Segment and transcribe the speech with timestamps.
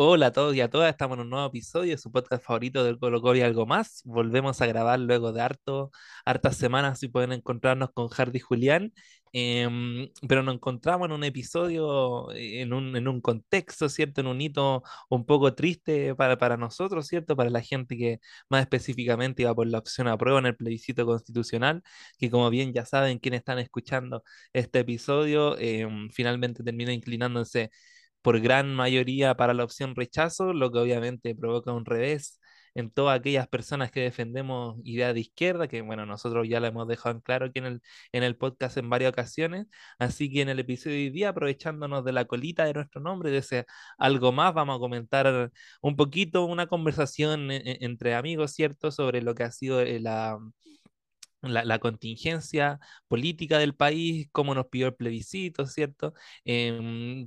[0.00, 2.84] Hola a todos y a todas, estamos en un nuevo episodio de su podcast favorito
[2.84, 4.00] del Colo Colo y algo más.
[4.04, 5.90] Volvemos a grabar luego de harto,
[6.24, 8.92] hartas semanas y pueden encontrarnos con Hardy Julián,
[9.32, 14.20] em, pero nos encontramos en un episodio, eh, en un, en un contexto, ¿cierto?
[14.20, 17.34] En un hito un poco triste para, para nosotros, ¿cierto?
[17.34, 21.04] Para la gente que más específicamente iba por la opción a prueba en el plebiscito
[21.06, 21.82] constitucional,
[22.18, 24.22] que como bien ya saben quienes están escuchando
[24.52, 27.70] este episodio, em, finalmente termina inclinándose
[28.22, 32.38] por gran mayoría para la opción rechazo, lo que obviamente provoca un revés
[32.74, 36.86] en todas aquellas personas que defendemos ideas de izquierda, que bueno, nosotros ya lo hemos
[36.88, 39.66] dejado en claro aquí en el, en el podcast en varias ocasiones,
[39.98, 43.30] así que en el episodio de hoy día, aprovechándonos de la colita de nuestro nombre,
[43.30, 43.66] de ese
[43.98, 45.50] algo más, vamos a comentar
[45.80, 50.00] un poquito una conversación e, e, entre amigos, ¿cierto?, sobre lo que ha sido eh,
[50.00, 50.38] la...
[51.40, 56.12] La, la, contingencia política del país, cómo nos pidió el plebiscito, ¿cierto?
[56.44, 57.26] Mm,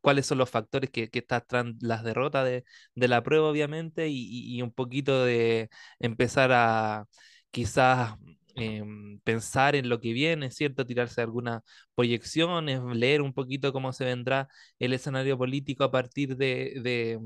[0.00, 4.08] cuáles son los factores que, que están tras las derrotas de, de la prueba, obviamente,
[4.08, 7.06] y, y un poquito de empezar a
[7.50, 8.14] quizás
[8.54, 10.86] em, pensar en lo que viene, ¿cierto?
[10.86, 11.62] Tirarse algunas
[11.94, 17.20] proyecciones, leer un poquito cómo se vendrá el escenario político a partir de, de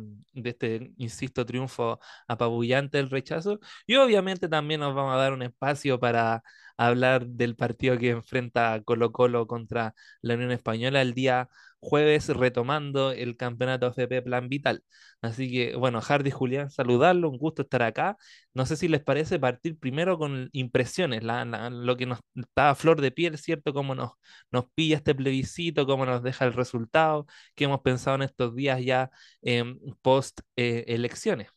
[0.50, 3.60] este, insisto, triunfo apabullante del rechazo.
[3.86, 6.42] Y obviamente también nos vamos a dar un espacio para
[6.76, 11.48] hablar del partido que enfrenta Colo Colo contra la Unión Española el día
[11.80, 14.82] jueves retomando el campeonato FP Plan Vital.
[15.22, 18.16] Así que, bueno, Hardy Julián, saludarlo, un gusto estar acá.
[18.54, 22.74] No sé si les parece partir primero con impresiones, la, lo que nos está a
[22.74, 23.72] flor de piel, ¿cierto?
[23.72, 24.12] Cómo nos,
[24.50, 28.82] nos pilla este plebiscito, cómo nos deja el resultado, qué hemos pensado en estos días
[28.84, 29.10] ya
[29.42, 29.64] eh,
[30.02, 31.48] post elecciones.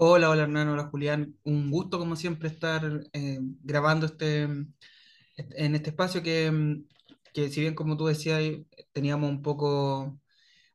[0.00, 1.36] Hola, hola Hernán, hola Julián.
[1.42, 6.84] Un gusto como siempre estar eh, grabando este, en este espacio que, mm,
[7.32, 8.42] que si bien como tú decías
[8.92, 10.18] teníamos un poco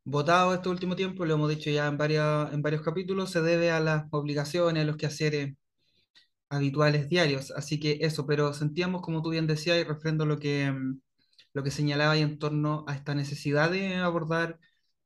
[0.03, 3.71] votado este último tiempo, lo hemos dicho ya en, varias, en varios capítulos, se debe
[3.71, 5.55] a las obligaciones, a los quehaceres
[6.49, 7.51] habituales diarios.
[7.51, 11.01] Así que eso, pero sentíamos como tú bien decías y refrendo lo que, mm,
[11.53, 14.59] lo que señalaba en torno a esta necesidad de abordar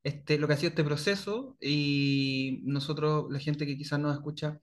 [0.04, 4.60] este, lo que ha sido este proceso y nosotros, la gente que quizás nos escucha,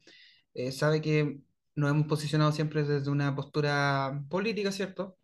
[0.55, 1.41] eh, sabe que
[1.75, 5.19] nos hemos posicionado siempre desde una postura política, ¿cierto?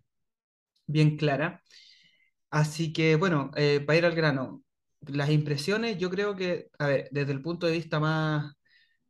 [0.90, 1.62] Bien clara.
[2.50, 4.64] Así que, bueno, eh, para ir al grano,
[5.08, 8.54] las impresiones, yo creo que, a ver, desde el punto de vista más,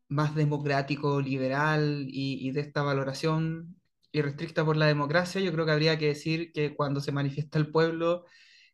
[0.08, 3.76] más democrático, liberal y, de esta valoración
[4.12, 7.70] irrestricta por la democracia, yo creo que habría que decir que cuando se manifiesta el
[7.72, 8.26] pueblo,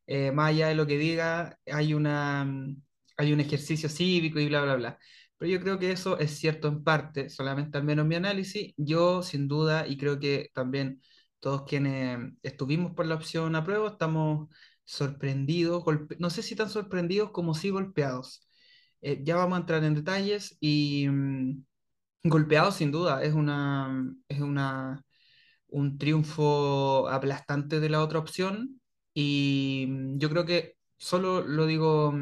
[0.07, 2.83] eh, más allá de lo que diga, hay una, mm,
[3.19, 4.99] hay un ejercicio cívico y bla, bla, bla.
[5.39, 8.75] Pero yo creo que eso es cierto en parte, solamente al menos mi análisis.
[8.77, 11.01] Yo, sin duda, y creo que también
[11.41, 14.49] todos quienes estuvimos por la opción a prueba, estamos
[14.85, 18.49] sorprendidos, golpe- no sé si tan sorprendidos como sí golpeados.
[19.03, 21.65] Eh, ya vamos a entrar en detalles y mm,
[22.25, 25.05] golpeados sin duda, es una, es una,
[25.69, 28.81] un triunfo aplastante de la otra opción
[29.15, 32.13] y mm, yo creo que solo lo digo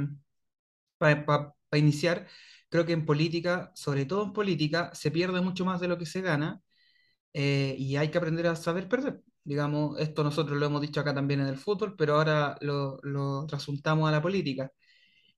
[0.99, 2.27] para iniciar,
[2.69, 6.07] creo que en política, sobre todo en política, se pierde mucho más de lo que
[6.07, 6.61] se gana
[7.35, 9.23] eh, y hay que aprender a saber perder.
[9.45, 13.47] Digamos, esto nosotros lo hemos dicho acá también en el fútbol, pero ahora lo, lo
[13.47, 14.73] trasuntamos a la política.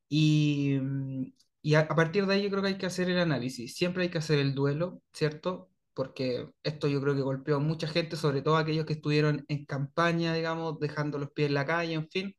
[0.09, 1.25] Y, mm,
[1.63, 3.77] y a, a partir de ahí yo creo que hay que hacer el análisis.
[3.77, 5.71] Siempre hay que hacer el duelo, ¿cierto?
[5.95, 9.65] Porque esto yo creo que golpeó a mucha gente, sobre todo aquellos que estuvieron en
[9.67, 12.35] campaña, digamos, dejando los pies en la calle, en fin.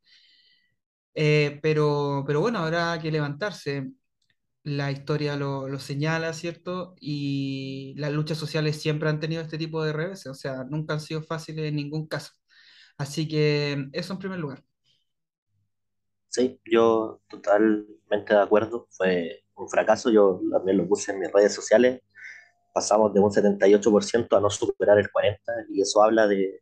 [1.14, 3.92] Eh, pero, pero bueno, habrá que levantarse.
[4.68, 6.96] La historia lo, lo señala, ¿cierto?
[7.00, 11.00] Y las luchas sociales siempre han tenido este tipo de reveses, o sea, nunca han
[11.02, 12.34] sido fáciles en ningún caso.
[12.98, 14.64] Así que eso en primer lugar.
[16.30, 18.88] Sí, yo totalmente de acuerdo.
[18.92, 20.10] Fue un fracaso.
[20.12, 22.02] Yo también lo puse en mis redes sociales.
[22.74, 26.62] Pasamos de un 78% a no superar el 40% y eso habla de...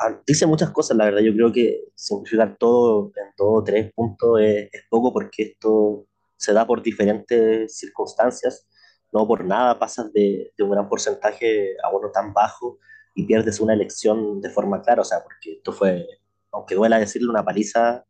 [0.00, 1.20] ah, Dice muchas cosas, la verdad.
[1.22, 6.06] Yo creo que simplificar todo en dos o tres puntos es, es poco porque esto
[6.36, 8.66] se da por diferentes circunstancias.
[9.12, 12.78] No por nada pasas de, un gran porcentaje a uno tan bajo
[13.14, 15.02] y pierdes una elección de forma clara.
[15.02, 16.06] O sea, porque esto fue,
[16.52, 18.04] aunque duela decirlo, una paliza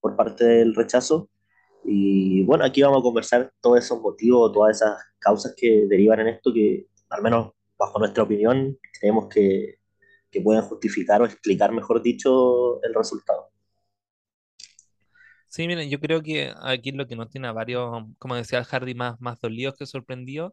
[0.00, 1.30] por parte del rechazo.
[1.84, 6.28] Y bueno, aquí vamos a conversar todos esos motivos, todas esas causas que derivan en
[6.28, 9.76] esto, que al menos bajo nuestra opinión creemos que,
[10.30, 13.50] que pueden justificar o explicar, mejor dicho, el resultado.
[15.48, 18.94] Sí, miren, yo creo que aquí lo que nos tiene a varios, como decía Hardy,
[18.94, 20.52] más, más dolidos que sorprendidos,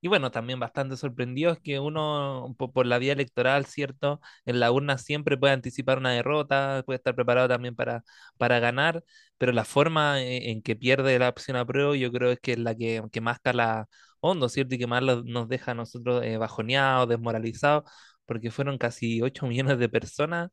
[0.00, 4.20] y bueno, también bastante sorprendido es que uno, por, por la vía electoral, ¿cierto?
[4.44, 8.04] En la urna siempre puede anticipar una derrota, puede estar preparado también para,
[8.36, 9.02] para ganar,
[9.38, 12.52] pero la forma en, en que pierde la opción a prueba yo creo es que
[12.52, 13.88] es la que, que más cala
[14.20, 14.74] hondo, ¿cierto?
[14.74, 17.84] Y que más lo- nos deja a nosotros eh, bajoneados, desmoralizados,
[18.26, 20.50] porque fueron casi 8 millones de personas,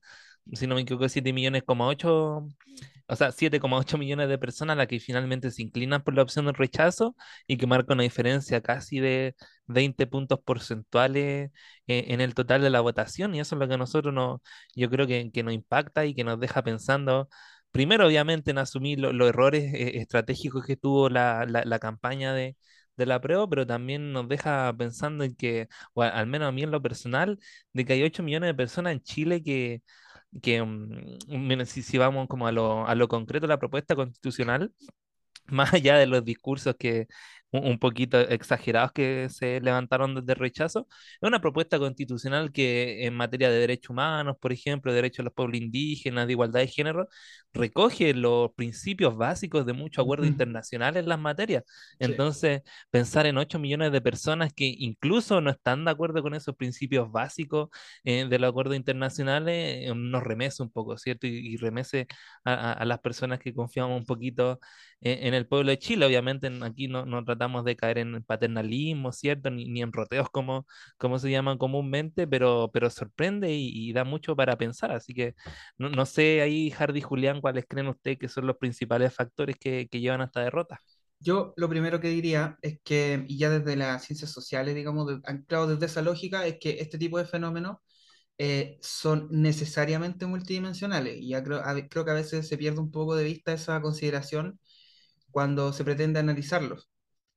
[0.54, 2.48] si no me equivoco, 7 millones, como 8
[3.08, 6.24] o sea, siete coma ocho millones de personas las que finalmente se inclinan por la
[6.24, 7.16] opción del rechazo
[7.48, 9.36] y que marca una diferencia casi de
[9.68, 11.52] 20 puntos porcentuales
[11.88, 13.36] eh, en el total de la votación.
[13.36, 14.40] Y eso es lo que a nosotros nos,
[14.76, 17.28] yo creo que, que nos impacta y que nos deja pensando,
[17.72, 22.56] primero obviamente en asumir lo- los errores eh, estratégicos que tuvo la campaña de,
[23.02, 26.64] de la prueba, pero también nos deja pensando en que, o al menos a mí
[26.64, 27.40] en lo personal,
[27.74, 29.44] de que hay 8 millones de personas en Chile
[30.42, 34.74] que mm, si vamos como a lo, a lo concreto, la propuesta constitucional,
[35.48, 37.08] más allá de los discursos que
[37.52, 40.88] un, poquito exagerados que se levantaron desde el rechazo,
[41.22, 45.34] es una propuesta constitucional que en materia de derechos humanos, por ejemplo, derechos de los
[45.34, 47.08] pueblos indígenas, de igualdad de género,
[47.54, 50.28] recoge los principios básicos de muchos acuerdos Ujú.
[50.28, 51.64] internacionales en las materias.
[52.00, 52.22] Sí.
[52.22, 56.56] Entonces, pensar en 8 millones de personas que incluso no están de acuerdo con esos
[56.56, 57.70] principios básicos
[58.04, 61.28] eh, de los acuerdos internacionales, eh, nos remece un poco, ¿cierto?
[61.28, 62.08] Y, y remece
[62.46, 64.60] a, a- a las personas que confiamos un poquito
[65.02, 66.06] en, en el pueblo de Chile.
[66.06, 69.50] Obviamente en- aquí no, no tratamos de caer en paternalismo, ¿cierto?
[69.50, 70.66] Ni, ni en roteos como,
[70.98, 74.92] como se llaman comúnmente, pero, pero sorprende y, y da mucho para pensar.
[74.92, 75.36] Así que
[75.78, 79.88] no, no sé ahí, Hardy Julián, cuáles creen ustedes que son los principales factores que,
[79.90, 80.82] que llevan a esta derrota.
[81.20, 85.22] Yo lo primero que diría es que, y ya desde las ciencias sociales, digamos, de-
[85.26, 87.78] anclado desde esa lógica, es que este tipo de fenómenos
[88.40, 91.18] eh, son necesariamente multidimensionales.
[91.20, 93.82] Y ya creo, a creo que a veces se pierde un poco de vista esa
[93.82, 94.60] consideración
[95.32, 96.91] cuando se pretende analizarlos.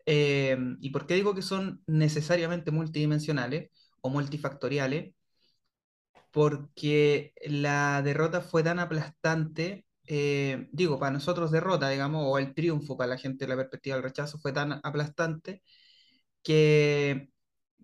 [0.07, 3.71] Eh, ¿y por qué digo que son necesariamente multidimensionales
[4.01, 5.15] o multifactoriales?
[6.31, 12.97] Porque la derrota fue tan aplastante, eh, digo, para nosotros derrota, digamos, o el triunfo
[12.97, 15.63] para la gente de la perspectiva del rechazo fue tan aplastante
[16.43, 17.31] que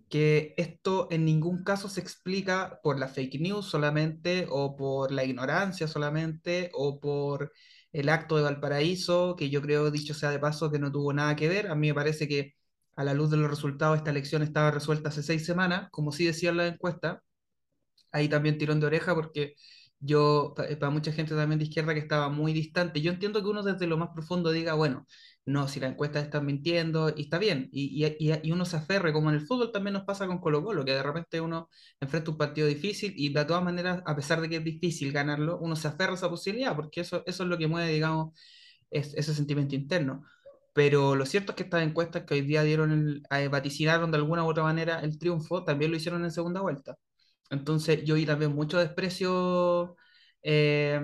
[0.09, 5.23] que esto en ningún caso se explica por la fake news solamente, o por la
[5.25, 7.51] ignorancia solamente, o por
[7.93, 11.35] el acto de Valparaíso, que yo creo, dicho sea de paso, que no tuvo nada
[11.35, 11.67] que ver.
[11.69, 12.53] A mí me parece que
[12.95, 16.25] a la luz de los resultados esta elección estaba resuelta hace seis semanas, como sí
[16.25, 17.21] decía la encuesta,
[18.11, 19.55] ahí también tirón de oreja porque
[19.99, 23.49] yo, pa- para mucha gente también de izquierda que estaba muy distante, yo entiendo que
[23.49, 25.07] uno desde lo más profundo diga, bueno,
[25.45, 29.11] no, si la encuesta está mintiendo, y está bien, y, y, y- uno se aferre,
[29.13, 32.37] como en el fútbol también nos pasa con Colo-Colo, que de repente uno enfrenta un
[32.37, 35.87] partido difícil y de todas maneras, a pesar de que es difícil ganarlo, uno se
[35.87, 38.33] aferra a esa posibilidad, porque eso, eso es lo que mueve, digamos,
[38.89, 40.23] es- ese sentimiento interno.
[40.73, 44.43] Pero lo cierto es que estas encuestas que hoy día dieron el, vaticinaron de alguna
[44.45, 46.97] u otra manera el triunfo, también lo hicieron en segunda vuelta.
[47.49, 49.95] Entonces yo vi también mucho desprecio
[50.43, 50.99] eh,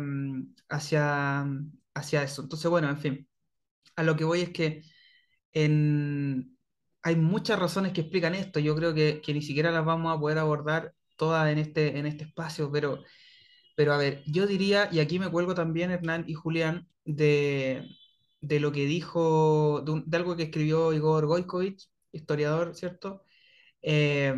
[0.70, 1.46] hacia,
[1.94, 2.42] hacia eso.
[2.44, 3.28] Entonces, bueno, en fin,
[3.98, 4.84] a lo que voy es que
[7.04, 8.60] hay muchas razones que explican esto.
[8.60, 12.26] Yo creo que, ni siquiera las vamos a poder abordar todas en este, en este
[12.26, 13.04] espacio, pero,
[13.76, 17.88] pero a ver, yo diría, y aquí me cuelgo también Hernán y Julián, de,
[18.42, 23.24] lo que dijo, de, algo que escribió Igor Goikovich, historiador, ¿cierto?
[23.82, 24.34] eh,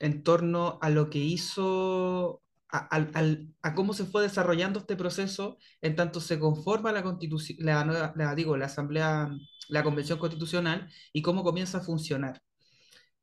[0.00, 2.42] en torno a lo que hizo,
[2.74, 8.34] a, cómo se fue desarrollando este proceso en tanto se conforma la constitución, la, la,
[8.34, 9.30] digo, la asamblea,
[9.68, 12.42] la convención constitucional y cómo comienza a funcionar.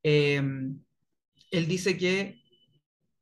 [0.03, 0.41] Eh,
[1.51, 2.41] él dice que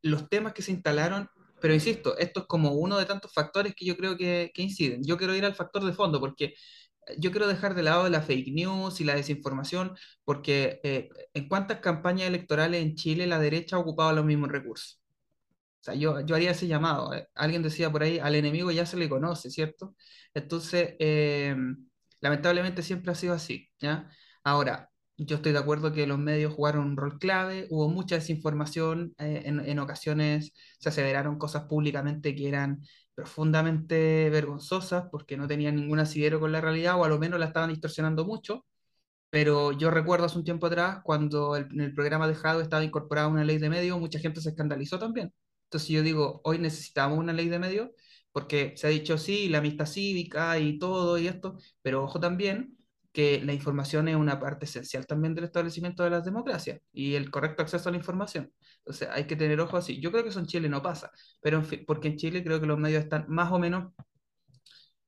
[0.01, 1.29] los temas que se instalaron,
[1.61, 5.03] pero insisto, esto es como uno de tantos factores que yo creo que, que inciden.
[5.03, 6.53] Yo quiero ir al factor de fondo porque
[7.17, 11.79] yo quiero dejar de lado la fake news y la desinformación, porque eh, en cuántas
[11.79, 14.98] campañas electorales en Chile la derecha ha ocupado los mismos recursos.
[15.81, 17.13] O sea, yo, yo haría ese llamado.
[17.13, 17.27] eh.
[17.35, 19.95] Alguien decía por ahí, al enemigo ya se le conoce, ¿cierto?
[20.33, 21.55] Entonces, eh,
[22.21, 24.09] lamentablemente siempre ha sido así, ¿ya?
[24.43, 29.13] Ahora, yo estoy de acuerdo que los medios jugaron un rol clave, hubo mucha desinformación,
[29.17, 32.81] eh, en, en ocasiones se aseveraron cosas públicamente que eran
[33.15, 37.47] profundamente vergonzosas porque no tenían ningún asidero con la realidad o a lo menos la
[37.47, 38.65] estaban distorsionando mucho.
[39.31, 42.83] Pero yo recuerdo hace un tiempo atrás, cuando el- en el programa de Jado estaba
[42.83, 45.33] incorporada una ley de medios, mucha gente se escandalizó también.
[45.69, 47.89] Entonces yo digo, hoy necesitamos una ley de medios,
[48.31, 52.75] porque se ha dicho sí, la amistad cívica y todo y esto, pero ojo también
[53.11, 57.31] que la información es una parte esencial también del establecimiento de las democracias y el
[57.31, 58.51] correcto acceso a la información.
[58.79, 59.99] Entonces hay que tener ojo así.
[59.99, 61.11] Yo creo que eso en Chile no pasa,
[61.41, 63.91] pero en fin, porque en Chile creo que los medios están más o menos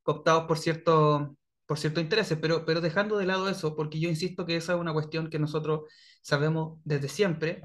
[0.04, 4.46] cooptados por cierto, por ciertos intereses, pero, pero dejando de lado eso, porque yo insisto
[4.46, 5.82] que esa es una cuestión que nosotros
[6.22, 7.62] sabemos desde siempre,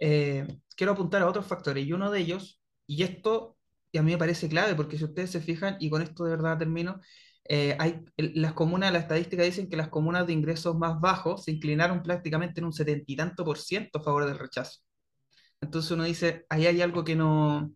[0.00, 0.46] eh,
[0.76, 3.56] quiero apuntar a otros factores y uno de ellos, y esto
[3.92, 6.30] y a mí me parece clave, porque si ustedes se fijan, y con esto de
[6.30, 7.00] verdad termino,
[7.44, 11.50] eh, hay, las comunas, la estadística dicen que las comunas de ingresos más bajos se
[11.52, 14.80] inclinaron prácticamente en un setenta y tanto por ciento a favor del rechazo.
[15.60, 17.72] Entonces uno dice, ahí hay algo que no,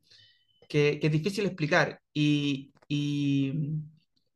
[0.68, 2.00] que, que es difícil explicar.
[2.12, 3.52] Y, y,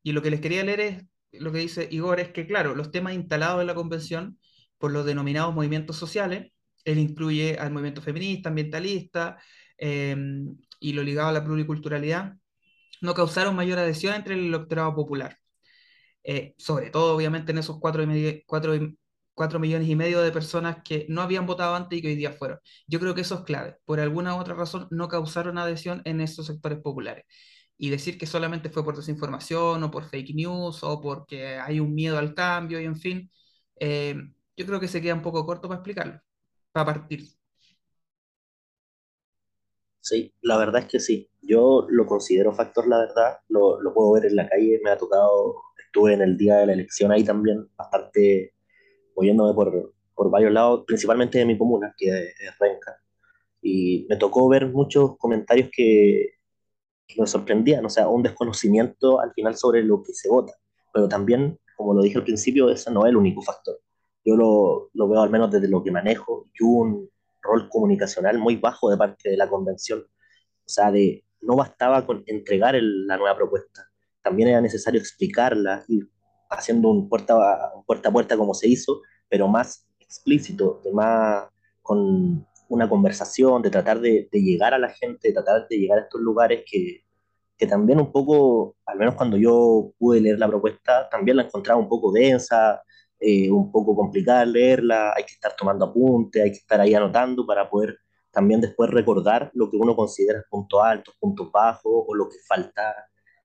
[0.02, 2.90] y, lo que les quería leer es, lo que dice Igor, es que claro, los
[2.90, 4.38] temas instalados en la convención
[4.78, 6.52] por los denominados movimientos sociales,
[6.92, 9.38] él incluye al movimiento feminista, ambientalista,
[9.78, 10.16] eh,
[10.80, 12.34] y lo ligado a la pluriculturalidad,
[13.00, 15.36] no causaron mayor adhesión entre el electorado popular.
[16.24, 18.74] Eh, sobre todo, obviamente, en esos cuatro, y cuatro,
[19.34, 22.32] cuatro, millones y medio de personas que no habían votado antes y que hoy día
[22.32, 22.58] fueron.
[22.86, 23.76] Yo creo que eso es clave.
[23.84, 27.24] Por alguna u otra razón, no causaron adhesión en esos sectores populares.
[27.78, 31.94] Y decir que solamente fue por desinformación o por fake news o porque hay un
[31.94, 33.30] miedo al cambio y en fin,
[33.80, 34.16] eh,
[34.56, 36.20] yo creo que se queda un poco corto para explicarlo,
[36.84, 37.20] partir.
[40.00, 41.30] Sí, la verdad es que sí.
[41.42, 43.38] Yo lo considero factor, la verdad.
[43.48, 46.72] Lo, puedo ver en la calle, me ha tocado, estuve en el día de la
[46.72, 48.54] elección ahí también, bastante
[49.16, 52.96] moviéndome por, por varios lados, principalmente de mi comuna, que es Renca.
[53.62, 56.38] Y me tocó ver muchos comentarios que,
[57.06, 60.52] que me sorprendían, o sea, un desconocimiento al final sobre lo que se vota.
[60.92, 63.78] Pero también, como lo dije al principio, ese no es el único factor.
[64.24, 67.08] Yo lo, lo veo al menos desde lo que manejo, y un,
[67.42, 70.00] rol comunicacional muy bajo de parte de la convención.
[70.00, 73.88] O sea, de, no bastaba con entregar la nueva propuesta,
[74.22, 76.08] también era necesario explicarla, ir
[76.50, 77.36] haciendo un puerta,
[77.74, 81.48] un puerta a puerta como se hizo, pero más explícito, de más
[81.82, 85.98] con una conversación, de tratar de, de, llegar a la gente, de tratar de llegar
[85.98, 87.04] a estos lugares que,
[87.56, 91.80] que también un poco, al menos cuando yo pude leer la propuesta, también la encontraba
[91.80, 92.82] un poco densa,
[93.20, 97.46] eh, un poco complicada leerla, hay que estar tomando apuntes, hay que estar ahí anotando
[97.46, 97.98] para poder
[98.30, 102.94] también después recordar lo que uno considera puntos altos, puntos bajos o lo que falta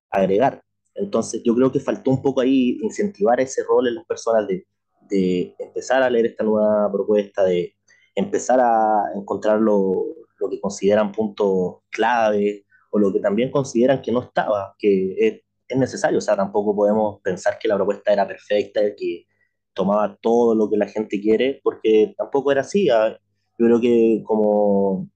[0.10, 0.62] agregar.
[0.96, 4.68] Entonces yo creo que faltó un poco ahí incentivar ese rol en las personas de,
[5.10, 7.76] de empezar a leer esta nueva propuesta, de
[8.16, 10.06] empezar a encontrar lo,
[10.40, 15.42] lo que consideran puntos clave o lo que también consideran que no estaba, que es,
[15.68, 16.20] es, necesario.
[16.20, 19.26] O sea, tampoco podemos pensar que la propuesta era perfecta, que
[19.74, 22.90] tomaba todo lo que la gente quiere, porque tampoco era así.
[22.90, 23.18] Ah,
[23.58, 25.10] yo creo que como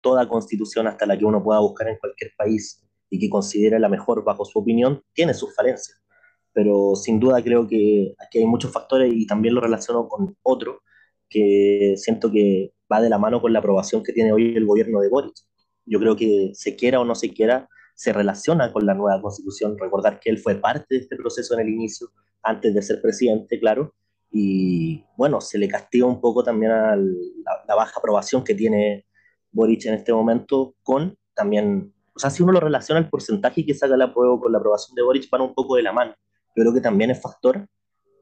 [0.00, 3.88] toda constitución, hasta la que uno pueda buscar en cualquier país y que considere la
[3.88, 6.02] mejor bajo su opinión, tiene sus falencias.
[6.52, 10.82] Pero sin duda creo que aquí hay muchos factores y también lo relaciono con otro
[11.28, 15.00] que siento que va de la mano con la aprobación que tiene hoy el gobierno
[15.00, 15.34] de Boric.
[15.86, 17.68] Yo creo que se quiera o no se quiera,
[18.02, 19.78] se relaciona con la nueva constitución.
[19.78, 22.08] Recordar que él fue parte de este proceso en el inicio,
[22.42, 23.94] antes de ser presidente, claro,
[24.28, 29.06] y bueno, se le castiga un poco también a la, la, baja aprobación que tiene
[29.52, 33.72] Boric en este momento con también, o sea, si uno lo relaciona el porcentaje que
[33.72, 36.12] saca la prueba con la aprobación de Boric, van un poco de la mano.
[36.56, 37.68] Yo creo que también es factor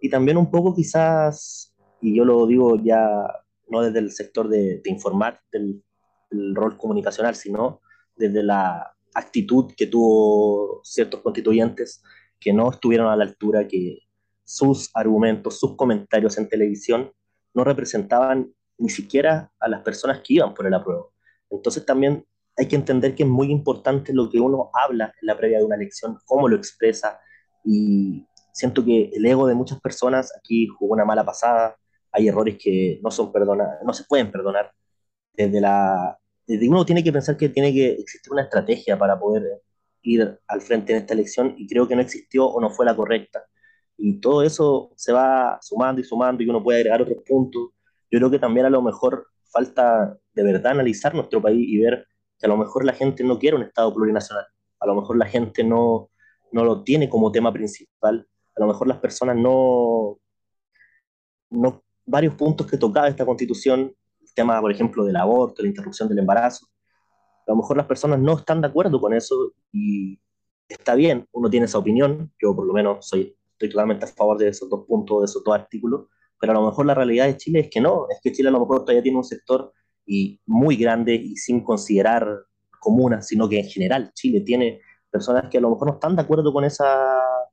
[0.03, 3.01] y también un poco quizás, y yo lo digo ya
[3.71, 5.83] no desde el sector de, de informar del,
[6.31, 7.81] del rol comunicacional, sino
[8.15, 12.03] desde la actitud que tuvo ciertos constituyentes
[12.39, 14.01] que no estuvieron a la altura, que
[14.45, 17.13] sus argumentos, sus comentarios en televisión
[17.55, 21.13] no representaban ni siquiera a las personas que iban por el apruebo.
[21.51, 22.25] Entonces también
[22.57, 25.65] hay que entender que es muy importante lo que uno habla en la previa de
[25.65, 27.21] una elección, cómo lo expresa,
[27.65, 31.77] y siento que el ego de muchas personas aquí jugó una mala pasada,
[32.13, 34.73] hay errores que no son perdonados, no se pueden perdonar.
[35.33, 36.19] Desde la
[36.69, 39.63] uno tiene que pensar que tiene que existir una estrategia para poder
[40.03, 42.97] ir al frente en esta elección y creo que no existió o no fue la
[42.97, 43.45] correcta.
[43.97, 47.71] Y todo eso se va sumando y sumando y uno puede agregar otros puntos.
[48.11, 52.07] Yo creo que también a lo mejor falta de verdad analizar nuestro país y ver
[52.39, 54.47] que a lo mejor la gente no quiere un Estado plurinacional,
[54.81, 56.11] a lo mejor la gente no,
[56.53, 58.27] no lo tiene como tema principal,
[58.57, 60.19] a lo mejor las personas no,
[61.51, 63.95] no, varios puntos que tocaba esta constitución,
[64.35, 66.67] tema, por ejemplo, del aborto, la interrupción del embarazo,
[67.47, 70.21] a lo mejor las personas no están de acuerdo con eso y
[70.69, 74.39] está bien, uno tiene esa opinión, yo por lo menos soy estoy totalmente a favor
[74.39, 76.07] de esos dos puntos, de esos dos artículos,
[76.41, 78.53] pero a lo mejor la realidad de Chile es que no, es que Chile a
[78.53, 79.73] lo mejor todavía tiene un sector
[80.07, 82.27] y muy grande y sin considerar
[82.81, 86.23] comunas, sino que en general Chile tiene personas que a lo mejor no están de
[86.23, 86.89] acuerdo con esas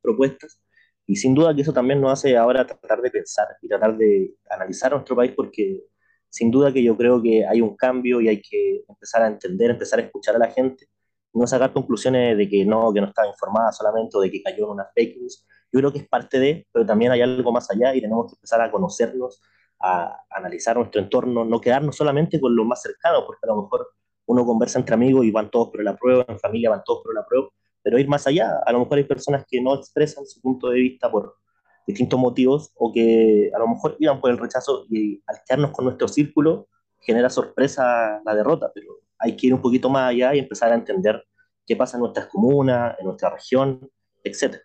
[0.02, 0.62] propuestas
[1.06, 4.34] y sin duda que eso también nos hace ahora tratar de pensar y tratar de
[4.50, 5.84] analizar nuestro país porque
[6.30, 9.72] sin duda que yo creo que hay un cambio y hay que empezar a entender,
[9.72, 10.88] empezar a escuchar a la gente,
[11.34, 14.66] no sacar conclusiones de que no, que no estaba informada solamente o de que cayó
[14.66, 17.70] en una fake news, yo creo que es parte de, pero también hay algo más
[17.70, 19.42] allá y tenemos que empezar a conocernos,
[19.80, 23.90] a analizar nuestro entorno, no quedarnos solamente con lo más cercano, porque a lo mejor
[24.26, 27.14] uno conversa entre amigos y van todos por la prueba, en familia van todos por
[27.14, 27.48] la prueba,
[27.82, 30.80] pero ir más allá, a lo mejor hay personas que no expresan su punto de
[30.80, 31.36] vista por
[31.88, 35.86] distintos motivos o que a lo mejor iban por el rechazo y al quedarnos con
[35.86, 40.40] nuestro círculo genera sorpresa la derrota, pero hay que ir un poquito más allá y
[40.40, 41.24] empezar a entender
[41.66, 43.90] qué pasa en nuestras comunas, en nuestra región,
[44.24, 44.60] etc.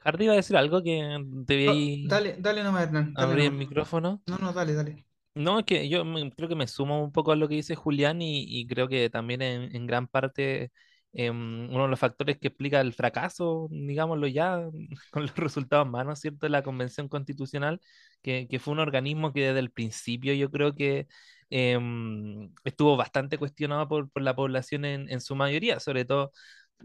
[0.00, 3.14] Hardy iba a decir algo que te vi Dale, dale nomás, Hernán.
[3.14, 4.22] Dale abrir el micrófono.
[4.26, 5.04] No, no, dale, dale.
[5.34, 7.76] No, es que yo me- creo que me sumo un poco a lo que dice
[7.76, 10.72] Julián y, y creo que también en, en gran parte
[11.12, 14.60] em, uno de los factores que explica el fracaso, digámoslo ya,
[15.12, 17.80] con los resultados en mano, ¿cierto?, de la Convención Constitucional,
[18.22, 21.06] que, que fue un organismo que desde el principio yo creo que
[21.50, 26.32] em, estuvo bastante cuestionado por, por la población en, en su mayoría, sobre todo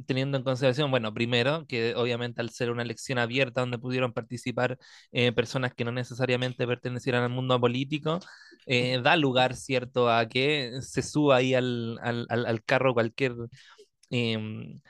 [0.07, 4.77] teniendo en consideración, bueno, primero, que obviamente al ser una elección abierta donde pudieron participar
[5.11, 8.19] eh, personas que no necesariamente pertenecieran al mundo político,
[8.65, 13.33] eh, da lugar, ¿cierto?, a que se suba ahí al, al- al carro cualquier,
[14.13, 14.81] em,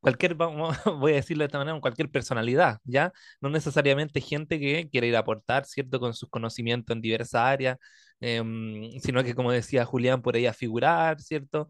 [0.00, 0.34] cualquier,
[1.00, 3.12] voy a decirlo de esta manera, cualquier personalidad, ¿ya?
[3.40, 7.78] No necesariamente gente que quiera ir a aportar, ¿cierto?, con sus conocimientos en diversas áreas.
[8.20, 11.68] em, sino que, como decía Julián, por ahí a figurar, ¿cierto?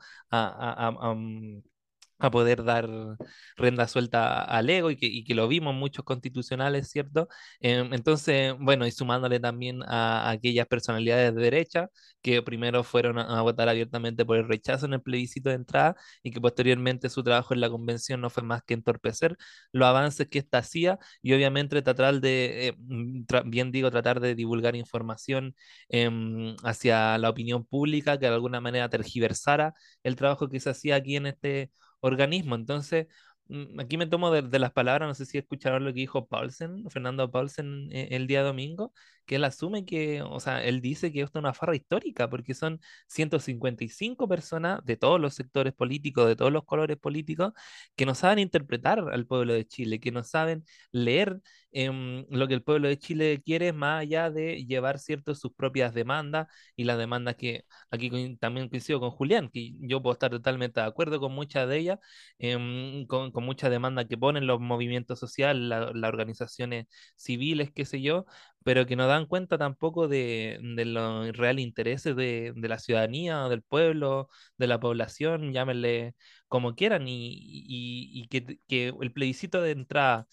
[2.23, 2.89] A, poder dar
[3.57, 7.29] rienda suelta al ego y que, y que lo vimos muchos constitucionales, ¿cierto?
[7.61, 11.89] Em, entonces, bueno, y sumándole también a, a aquellas personalidades de derecha
[12.23, 15.97] que primero fueron a, a votar abiertamente por el rechazo en el plebiscito de entrada
[16.23, 19.37] y que posteriormente su trabajo en la convención no fue más que entorpecer
[19.73, 24.35] los avances que ésta hacía y obviamente tratar de, eh, mm, bien digo, tratar de
[24.35, 25.55] divulgar información
[25.89, 30.97] em, hacia la opinión pública que de alguna manera tergiversara el trabajo que se hacía
[30.97, 31.71] aquí en este
[32.03, 32.55] organismo.
[32.55, 33.07] Entonces,
[33.49, 36.91] mm, aquí me tomo de, las palabras, no sé si escucharon lo que dijo Paulsen,
[36.91, 38.93] Fernando Paulsen, eh, el día domingo,
[39.27, 42.55] que él asume que, o sea, él dice que esto es una farra histórica, porque
[42.55, 47.53] son 155 personas de todos los sectores políticos, de todos los colores políticos,
[47.97, 51.41] que no saben interpretar al pueblo de Chile, que no saben leer
[51.73, 56.47] em, lo que el pueblo de Chile quiere, más allá de llevar, sus propias demandas
[56.77, 60.87] y las demandas que aquí también coincido con Julián, que yo puedo estar totalmente de
[60.87, 61.99] acuerdo con muchas de ellas,
[62.39, 67.85] em, con, con muchas demandas que ponen los movimientos sociales, la- las organizaciones civiles, qué
[67.85, 68.27] sé yo,
[68.65, 73.49] pero que no dan cuenta tampoco de, de los reales intereses de, de la ciudadanía,
[73.49, 76.15] del pueblo, de la población, llámenle
[76.49, 80.27] como quieran, y, y- y que, que el plebiscito de entrada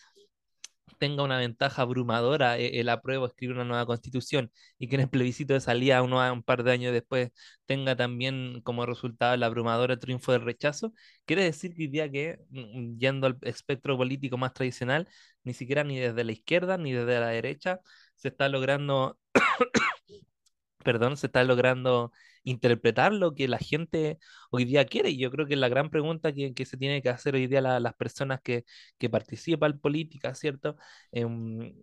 [0.97, 5.09] tenga una ventaja abrumadora eh, el apruebo escribir una nueva constitución y que en el
[5.09, 7.31] plebiscito de salida uno, un par de años después
[7.65, 10.93] tenga también como resultado el abrumador triunfo del rechazo,
[11.25, 15.07] quiere decir que día que, mm, yendo al espectro político más tradicional,
[15.43, 17.79] ni siquiera ni desde la izquierda ni desde la derecha
[18.19, 19.19] se está logrando
[20.83, 22.11] perdón, se está logrando
[22.43, 24.19] interpretar lo que la gente
[24.51, 25.09] hoy día quiere.
[25.09, 27.61] Y yo creo que la gran pregunta que, que se tiene que hacer hoy día
[27.61, 28.65] la- las personas que,
[28.97, 30.77] que participan en política, ¿cierto?
[31.11, 31.75] En,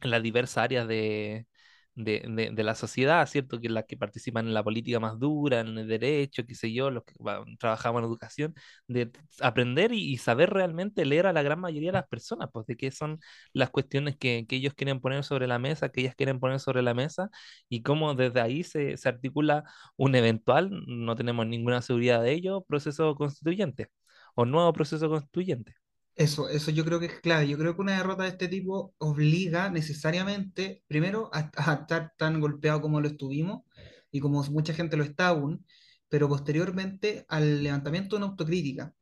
[0.00, 1.46] en las diversas áreas de,
[1.94, 3.60] de, de- de la sociedad, ¿cierto?
[3.60, 6.90] Que las que participan en la política más dura, en el derecho, qué sé yo,
[6.90, 8.54] los que va- trabajamos en educación,
[8.88, 12.66] de aprender y, y saber realmente leer a la gran mayoría de las personas, pues
[12.66, 13.18] de qué son
[13.52, 16.82] las cuestiones que, que ellos quieren poner sobre la mesa, que ellas quieren poner sobre
[16.82, 17.30] la mesa,
[17.68, 19.64] y cómo desde ahí se, se articula
[19.96, 23.88] un eventual, no tenemos ninguna seguridad de ello, proceso constituyente
[24.34, 25.74] o nuevo proceso constituyente.
[26.20, 27.48] Eso, eso yo creo que es clave.
[27.48, 32.40] Yo creo que una derrota de este tipo obliga necesariamente, primero, a, a estar tan
[32.40, 33.62] golpeado como lo estuvimos
[34.10, 35.64] y como mucha gente lo está aún,
[36.08, 38.94] pero posteriormente al levantamiento de una autocrítica.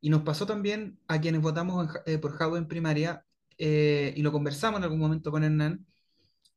[0.00, 3.24] Y nos pasó también a quienes votamos en eh, por Jadwe en primaria,
[3.58, 5.86] eh, y lo conversamos en algún momento con Hernán,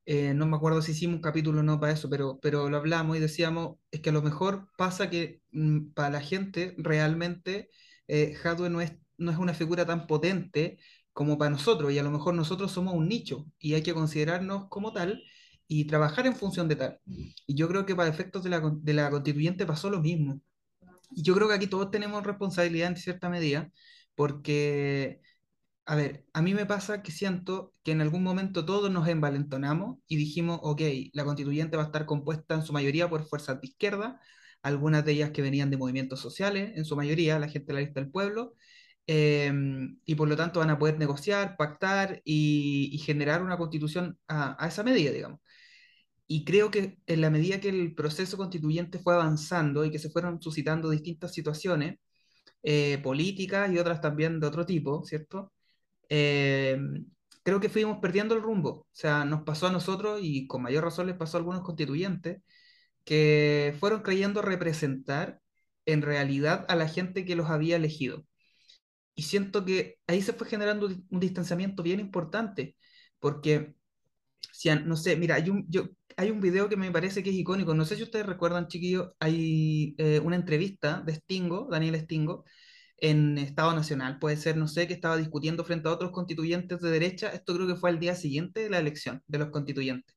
[0.06, 2.78] eh, no me acuerdo si hicimos un capítulo o no para eso, pero, pero lo
[2.78, 7.70] hablamos y decíamos, es que a lo mejor pasa que mm, para la gente realmente
[8.08, 8.34] eh,
[8.70, 10.80] no es, no es una figura tan potente
[11.14, 14.68] como para nosotros, y a lo mejor nosotros somos un nicho y hay que considerarnos
[14.70, 15.24] como tal
[15.68, 17.00] y trabajar en función de tal.
[17.06, 20.42] Y yo creo que para efectos de la, de la constituyente pasó lo mismo.
[21.12, 23.72] Y yo creo que aquí todos tenemos responsabilidad en cierta medida,
[24.16, 25.22] porque
[25.86, 30.00] a ver, a mí me pasa que siento que en algún momento todos nos envalentonamos
[30.08, 30.82] y dijimos, ok,
[31.14, 34.20] la constituyente va a estar compuesta en su mayoría por fuerzas de izquierda,
[34.62, 37.80] algunas de ellas que venían de movimientos sociales, en su mayoría la gente de la
[37.82, 38.56] lista del pueblo,
[39.08, 39.52] eh,
[40.06, 44.64] y por lo tanto van a poder negociar, pactar y, y generar una constitución a,
[44.64, 45.40] a esa medida, digamos.
[46.28, 50.10] Y creo que en la medida que el proceso constituyente fue avanzando y que se
[50.10, 52.00] fueron suscitando distintas situaciones,
[52.64, 55.54] eh, políticas y otras también de otro tipo, ¿cierto?
[56.10, 56.78] eh,
[57.44, 58.70] creo que fuimos perdiendo el rumbo.
[58.72, 62.42] O sea, nos pasó a nosotros y con mayor razón les pasó a algunos constituyentes
[63.06, 65.42] que fueron creyendo representar
[65.86, 68.26] en realidad a la gente que los había elegido.
[69.18, 72.78] Y siento que ahí se fue generando un distanciamiento bien importante,
[73.20, 73.76] porque,
[74.54, 75.68] si, no sé, mira, hay un,
[76.18, 79.12] hay un video que me parece que es icónico, no sé si ustedes recuerdan, chiquillos,
[79.20, 82.46] hay eh, una entrevista de Stingo, Daniel Stingo,
[82.98, 86.92] en Estado Nacional, puede ser, no sé, que estaba discutiendo frente a otros constituyentes de
[86.92, 90.16] derecha, esto creo que fue el día siguiente de la elección de los constituyentes.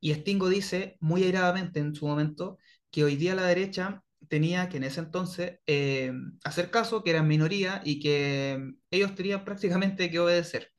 [0.00, 2.58] Y Stingo dice, muy airadamente en su momento,
[2.90, 6.12] que hoy día la derecha tenía que en ese entonces eh,
[6.44, 10.70] hacer caso, que eran minoría y que ellos tenían prácticamente que obedecer.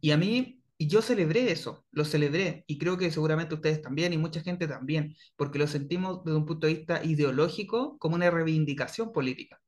[0.00, 4.12] Y a mí, y yo celebré eso, lo celebré, y creo que seguramente ustedes también
[4.12, 8.30] y mucha gente también, porque lo sentimos desde un punto de vista ideológico como una
[8.30, 9.60] reivindicación política.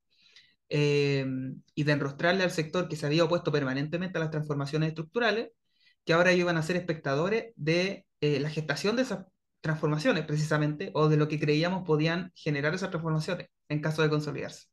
[0.69, 1.27] Eh,
[1.75, 5.51] y de enrostrarle al sector que se había opuesto permanentemente a las transformaciones estructurales,
[6.05, 9.27] que ahora iban a ser espectadores de eh, la gestación de esas
[9.65, 14.67] transformaciones, precisamente, o de lo que creíamos podían generar esas transformaciones en caso de consolidarse.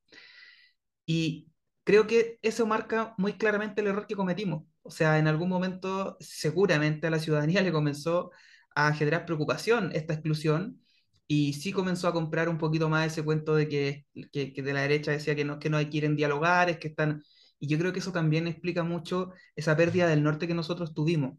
[1.05, 1.49] Y
[1.83, 4.65] creo que eso marca muy claramente el error que cometimos.
[4.83, 8.31] O sea, en algún momento seguramente a la ciudadanía le comenzó
[8.75, 10.81] a generar preocupación esta exclusión
[11.27, 14.81] y sí comenzó a comprar un poquito más ese cuento de que, que, de la
[14.81, 17.23] derecha decía que no, que no quieren dialogar, es que están...
[17.59, 21.37] Y yo creo que eso también explica mucho esa pérdida del norte que nosotros tuvimos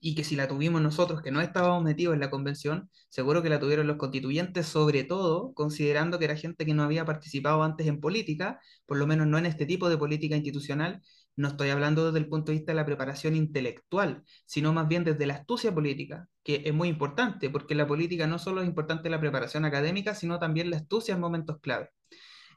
[0.00, 3.50] y que si la tuvimos nosotros, que no estábamos metidos en la convención, seguro que
[3.50, 7.86] la tuvieron los constituyentes, sobre todo considerando que era gente que no había participado antes
[7.86, 11.02] en política, por lo menos no en este tipo de política institucional.
[11.36, 15.04] No estoy hablando desde el punto de vista de la preparación intelectual, sino más bien
[15.04, 19.10] desde la astucia política, que es muy importante, porque la política no solo es importante
[19.10, 21.90] la preparación académica, sino también la astucia en momentos clave.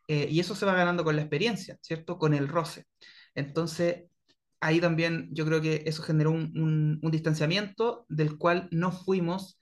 [0.08, 2.18] Eh, y eso se va ganando con la experiencia, ¿cierto?
[2.18, 2.86] Con el roce.
[3.36, 4.06] Entonces,
[4.64, 9.60] ahí también yo creo que eso generó un, distanciamiento del cual no fuimos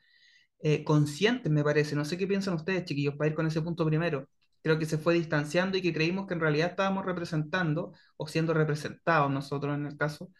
[0.63, 1.95] eh, conscientes, me parece.
[1.95, 4.29] No sé qué piensan ustedes, chiquillos, para ir con ese punto primero.
[4.63, 8.53] Creo que se fue distanciando y que creímos que en realidad estábamos representando o siendo
[8.53, 10.31] representados nosotros en el caso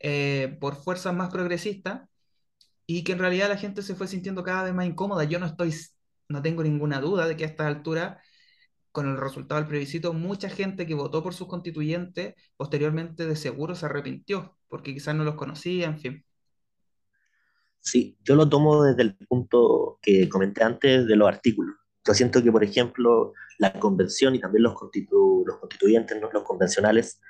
[0.00, 2.02] eh, por fuerzas más progresistas
[2.86, 5.24] y que en realidad la gente se fue sintiendo cada vez más incómoda.
[5.24, 5.74] Yo no estoy,
[6.28, 8.20] no tengo ninguna duda de que a esta altura
[8.94, 13.74] con el resultado del plebiscito, mucha gente que votó por sus constituyentes posteriormente de seguro
[13.74, 16.24] se arrepintió, porque quizás no los conocía, en fin.
[17.80, 21.74] Sí, yo lo tomo desde el punto que comenté antes de los artículos.
[22.06, 27.20] Yo siento que, por ejemplo, la convención y también los, los constituyentes, los convencionales,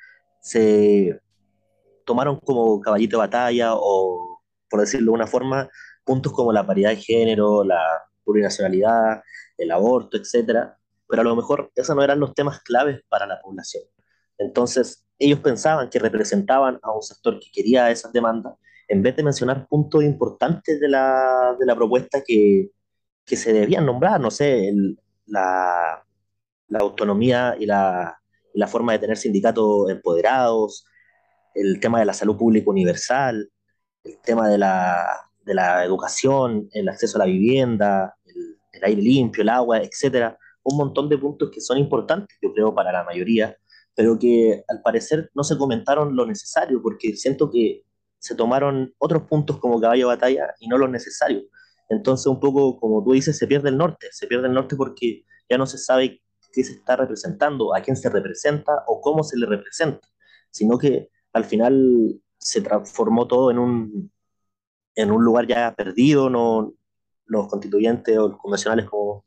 [0.43, 1.19] se
[2.05, 5.71] tomaron como caballito de batalla o, por decirlo de una forma,
[6.05, 7.81] puntos como la paridad de género, la
[8.23, 9.23] plurinacionalidad,
[9.57, 10.77] el aborto, etcétera,
[11.09, 13.85] pero a lo mejor esos no eran los temas claves para la población.
[14.39, 18.55] Entonces, ellos pensaban que representaban a un sector que quería esas demandas,
[18.89, 22.71] en vez de mencionar puntos importantes de la, de la propuesta que,
[23.25, 24.73] que, se debían nombrar, no sé,
[25.27, 26.05] la,
[26.79, 28.19] autonomía y la,
[28.55, 30.85] la, forma de tener sindicatos empoderados,
[31.55, 33.49] el tema de la salud pública universal,
[34.03, 35.07] el tema de la,
[35.45, 40.37] de la educación, el acceso a la vivienda, el, el aire limpio, el agua, etcétera
[40.65, 43.57] un montón de puntos que son importantes, yo creo, para la mayoría,
[43.95, 47.85] pero que al parecer no se comentaron lo necesario, porque siento que
[48.19, 51.45] se tomaron otros puntos como caballo de batalla y no los necesarios.
[51.89, 55.25] Entonces, un poco, como tú dices, se pierde el norte, se pierde el norte porque
[55.49, 56.23] ya no se sabe
[56.53, 60.09] qué se está representando, a quién se representa o cómo se le representa,
[60.51, 64.13] sino que al final se transformó todo en un,
[64.95, 66.73] en un lugar ya perdido, no,
[67.27, 69.24] los constituyentes o los convencionales, como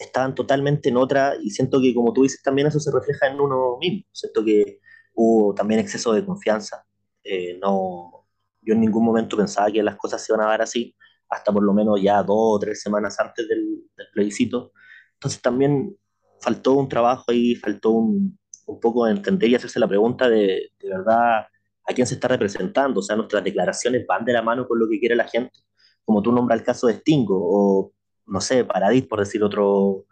[0.00, 3.40] estaban totalmente en otra y siento que como tú dices también eso se refleja en
[3.40, 4.80] uno mismo, siento que
[5.14, 6.84] hubo también exceso de confianza,
[7.22, 8.26] eh, no,
[8.62, 10.96] yo en ningún momento pensaba que las cosas se iban a dar así,
[11.28, 13.84] hasta por lo menos ya dos o tres semanas antes del,
[14.14, 14.72] plebiscito,
[15.14, 15.96] entonces también
[16.40, 20.70] faltó un trabajo ahí, faltó un, un poco de entender y hacerse la pregunta de,
[20.78, 21.40] de verdad
[21.86, 24.88] a quién se está representando, o sea, nuestras declaraciones van de la mano con lo
[24.88, 25.60] que quiere la gente,
[26.04, 27.92] como tú nombras el caso de Stingo, o
[28.26, 30.06] no sé, Paradis, por decir otro,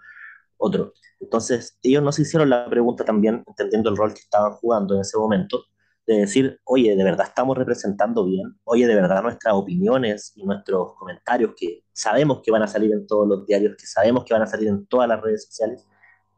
[0.57, 0.93] otro.
[1.21, 5.01] Entonces, ellos no se hicieron la pregunta también, entendiendo el rol que estaban jugando en
[5.01, 5.65] ese momento,
[6.07, 8.59] de decir, oye, ¿de verdad estamos representando bien?
[8.65, 13.07] Oye, ¿de verdad nuestras opiniones y nuestros comentarios, que sabemos que van a salir en
[13.07, 15.87] todos los diarios, que sabemos que van a salir en todas las redes sociales,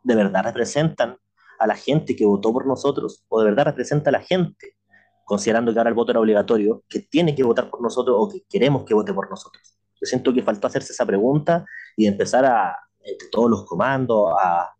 [0.02, 1.16] ¿de verdad representan
[1.60, 3.24] a la gente que votó por nosotros?
[3.28, 4.76] ¿O de verdad representa a la gente,
[5.24, 8.42] considerando que ahora el voto era obligatorio, que tiene que votar por nosotros o que
[8.48, 9.79] queremos que vote por nosotros?
[10.00, 11.64] Yo siento que faltó hacerse esa pregunta
[11.96, 14.70] y empezar a, entre todos los comandos, a,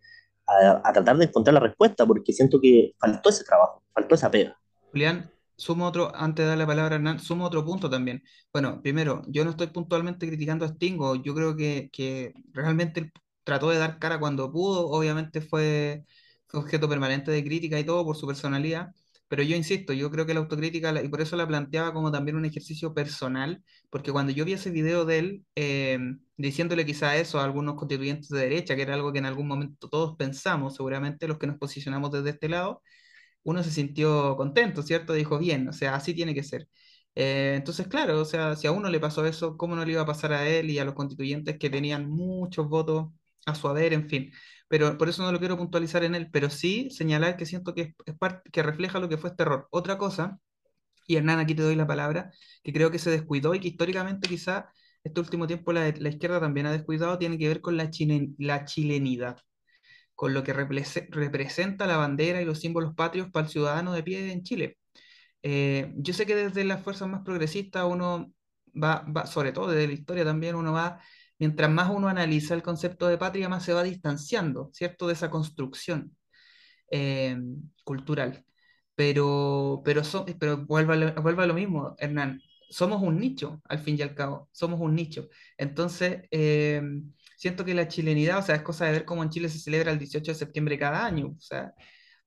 [0.47, 4.57] a, tratar de encontrar la respuesta, porque siento que faltó ese trabajo, faltó esa pega.
[4.91, 8.23] Julián, sumo otro, antes de dar la palabra a Hernán, sumo otro punto también.
[8.53, 13.13] Bueno, primero, yo no estoy puntualmente criticando a Stingo, yo creo que, que realmente
[13.45, 16.05] trató de dar cara cuando pudo, obviamente fue
[16.53, 18.93] objeto permanente de crítica y todo por su personalidad,
[19.31, 22.37] pero yo insisto, yo creo que la autocrítica, y por eso la planteaba como también
[22.37, 25.99] un ejercicio personal, porque cuando yo vi ese video de él eh,
[26.37, 29.89] diciéndole quizá eso a algunos constituyentes de derecha, que era algo que en algún momento
[29.89, 32.83] todos pensamos, seguramente los que nos posicionamos desde este lado,
[33.43, 35.13] uno se sintió contento, ¿cierto?
[35.15, 36.69] Dijo, bien, o sea, así tiene que ser.
[37.15, 40.03] Eh, entonces, claro, o sea, si a uno le pasó eso, ¿cómo no le iba
[40.03, 43.09] a pasar a él y a los constituyentes que tenían muchos votos
[43.47, 44.33] a su haber, en fin?
[44.71, 47.83] Pero por eso no lo quiero puntualizar en él, pero sí señalar que siento que,
[47.83, 49.69] es, es parte, que refleja lo que fue este error.
[49.73, 50.41] Otra cosa,
[51.07, 52.31] y Hernán, aquí te doy la palabra,
[52.63, 54.71] que creo que se descuidó y que históricamente quizá
[55.05, 57.91] este último tiempo la, la izquierda también ha descuidado, tiene que ver con la,
[58.39, 59.39] la chilenidad
[60.15, 64.03] con lo que represe- representa la bandera y los símbolos patrios para el ciudadano de
[64.03, 64.79] pie en Chile.
[65.43, 68.33] Eh, yo sé que desde las fuerzas más progresistas uno
[68.75, 71.01] va, va, sobre todo desde la historia también, uno va,
[71.41, 75.31] mientras más uno analiza el concepto de patria, más se va distanciando, ¿cierto?, de esa
[75.31, 76.17] construcción
[76.91, 77.37] eh,
[77.85, 78.45] cultural.
[78.95, 82.41] Pero, pero, so- pero vuelvo a vuelvo a lo mismo, Hernán.
[82.71, 84.49] Somos un nicho, al fin y al cabo.
[84.53, 85.29] Somos un nicho.
[85.59, 86.81] Entonces, eh,
[87.37, 89.91] siento que la chilenidad, o sea, es cosa de ver cómo en Chile se celebra
[89.93, 91.29] el 18 de septiembre cada año.
[91.37, 91.73] O sea,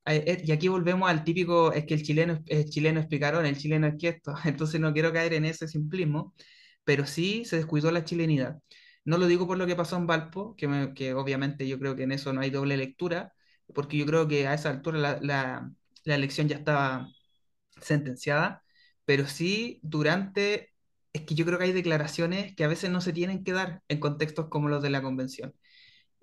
[0.06, 3.46] eh, eh, y aquí volvemos al típico, es que el chileno el chileno es picarón,
[3.46, 4.34] el chileno es quieto.
[4.46, 6.34] Entonces, no quiero caer en ese simplismo,
[6.84, 8.58] pero sí se descuidó la chilenidad.
[9.06, 11.96] No lo digo por lo que pasó en Valpo, que, me- que obviamente yo creo
[11.96, 13.34] que en eso no hay doble lectura,
[13.74, 15.72] porque yo creo que a esa altura la, la,
[16.06, 17.10] la elección ya estaba
[17.82, 18.64] sentenciada,
[19.06, 20.74] pero sí durante,
[21.14, 23.84] es que yo creo que hay declaraciones que a veces no se tienen que dar
[23.90, 25.56] en contextos como los de la convención.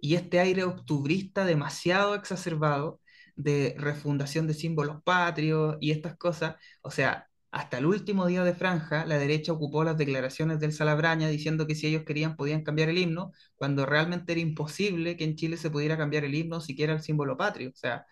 [0.00, 3.00] Y este aire octubrista demasiado exacerbado
[3.36, 8.54] de refundación de símbolos patrios y estas cosas, o sea, hasta el último día de
[8.54, 12.88] franja, la derecha ocupó las declaraciones del Salabraña diciendo que si ellos querían podían cambiar
[12.88, 16.92] el himno, cuando realmente era imposible que en Chile se pudiera cambiar el himno, siquiera
[16.92, 17.70] el símbolo patrio.
[17.70, 18.06] O sea,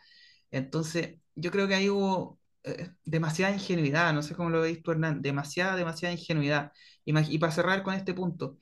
[0.51, 4.93] entonces, yo creo que ahí hubo eh, demasiada ingenuidad, no sé cómo lo veis tú,
[4.93, 6.73] Hernán, demasiada, demasiada ingenuidad.
[7.05, 8.59] Y, para cerrar con este punto,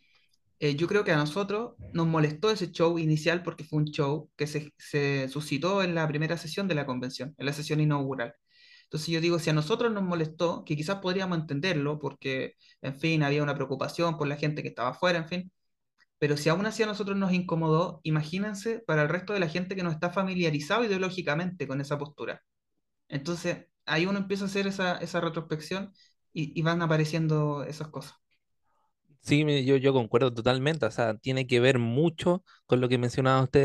[0.60, 4.30] eh, yo creo que a nosotros nos molestó ese show inicial porque fue un show
[4.36, 8.34] que se, se suscitó en la primera sesión de la convención, en la sesión inaugural.
[8.96, 13.22] Entonces yo digo, si a nosotros nos molestó, que quizás podríamos entenderlo porque, en fin,
[13.22, 15.52] había una preocupación por la gente que estaba afuera, en fin,
[16.18, 19.76] pero si aún así a nosotros nos incomodó, imagínense para el resto de la gente
[19.76, 22.42] que no está familiarizado ideológicamente con esa postura.
[23.08, 25.92] Entonces, ahí uno empieza a hacer esa, esa retrospección
[26.32, 28.14] y, y van apareciendo esas cosas.
[29.22, 33.42] Sí, yo, yo concuerdo totalmente, o sea, tiene que ver mucho con lo que mencionaba
[33.42, 33.60] usted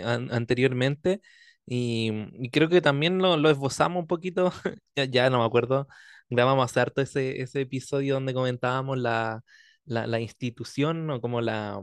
[0.00, 1.22] eh, an- anteriormente
[1.68, 2.10] y,
[2.44, 4.52] y creo que también lo, lo esbozamos un poquito,
[4.96, 5.88] ya, ya no me acuerdo,
[6.30, 9.42] grabamos harto ese, ese episodio donde comentábamos la,
[9.84, 11.80] la, la institución o como la,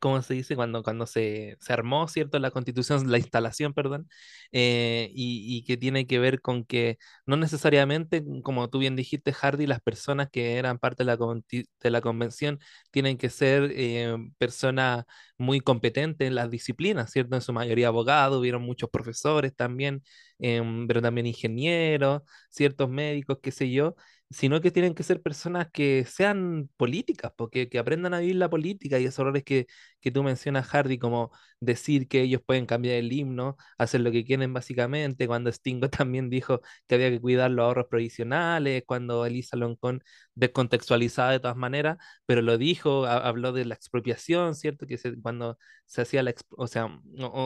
[0.00, 0.54] ¿cómo se dice?
[0.56, 2.38] Cuando, cuando se, se armó, ¿cierto?
[2.38, 4.08] La constitución, la instalación, perdón,
[4.52, 9.32] eh, y, y que tiene que ver con que no necesariamente, como tú bien dijiste,
[9.32, 12.58] Hardy, las personas que eran parte de la, de la convención
[12.90, 15.04] tienen que ser eh, personas
[15.38, 17.34] muy competentes en las disciplinas, ¿cierto?
[17.36, 20.02] En su mayoría abogados, hubieron muchos profesores también,
[20.38, 23.94] em, pero también ingenieros, ciertos médicos, qué sé yo
[24.30, 28.50] sino que tienen que ser personas que sean políticas, porque que aprendan a vivir la
[28.50, 29.66] política y esos errores que,
[30.00, 34.24] que tú mencionas, Hardy, como decir que ellos pueden cambiar el himno, hacer lo que
[34.24, 39.56] quieren básicamente, cuando Stingo también dijo que había que cuidar los ahorros provisionales, cuando Elisa
[39.56, 40.02] Loncón
[40.34, 44.86] descontextualizaba de todas maneras, pero lo dijo, ha- habló de la expropiación, ¿cierto?
[44.86, 47.00] Que se- cuando se hacía la, o sea,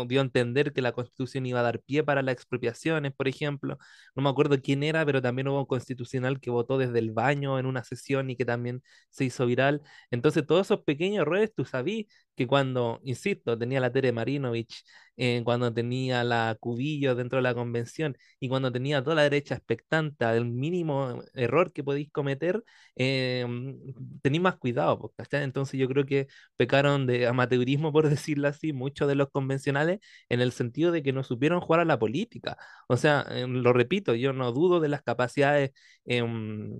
[0.06, 3.78] dio a entender que la constitución iba a dar pie para las expropiaciones, por ejemplo.
[4.14, 7.58] No me acuerdo quién era, pero también hubo un constitucional que votó desde el baño
[7.58, 9.82] en una sesión y que también se hizo viral.
[10.10, 12.06] Entonces, todos esos pequeños errores, tú sabías
[12.38, 14.84] que cuando, insisto, tenía la Tere Marinovich,
[15.16, 19.56] eh, cuando tenía la Cubillo dentro de la convención y cuando tenía toda la derecha
[19.56, 22.62] expectante del mínimo error que podéis cometer,
[22.96, 23.44] eh,
[24.22, 25.42] tenéis más cuidado, pues, ¿cachai?
[25.44, 29.98] Entonces yo creo que pecaron de amateurismo, por decirlo así, muchos de los convencionales,
[30.28, 32.56] en el sentido de que no supieron jugar a la política.
[32.88, 35.72] O sea, eh, lo repito, yo no dudo de las capacidades
[36.04, 36.78] em,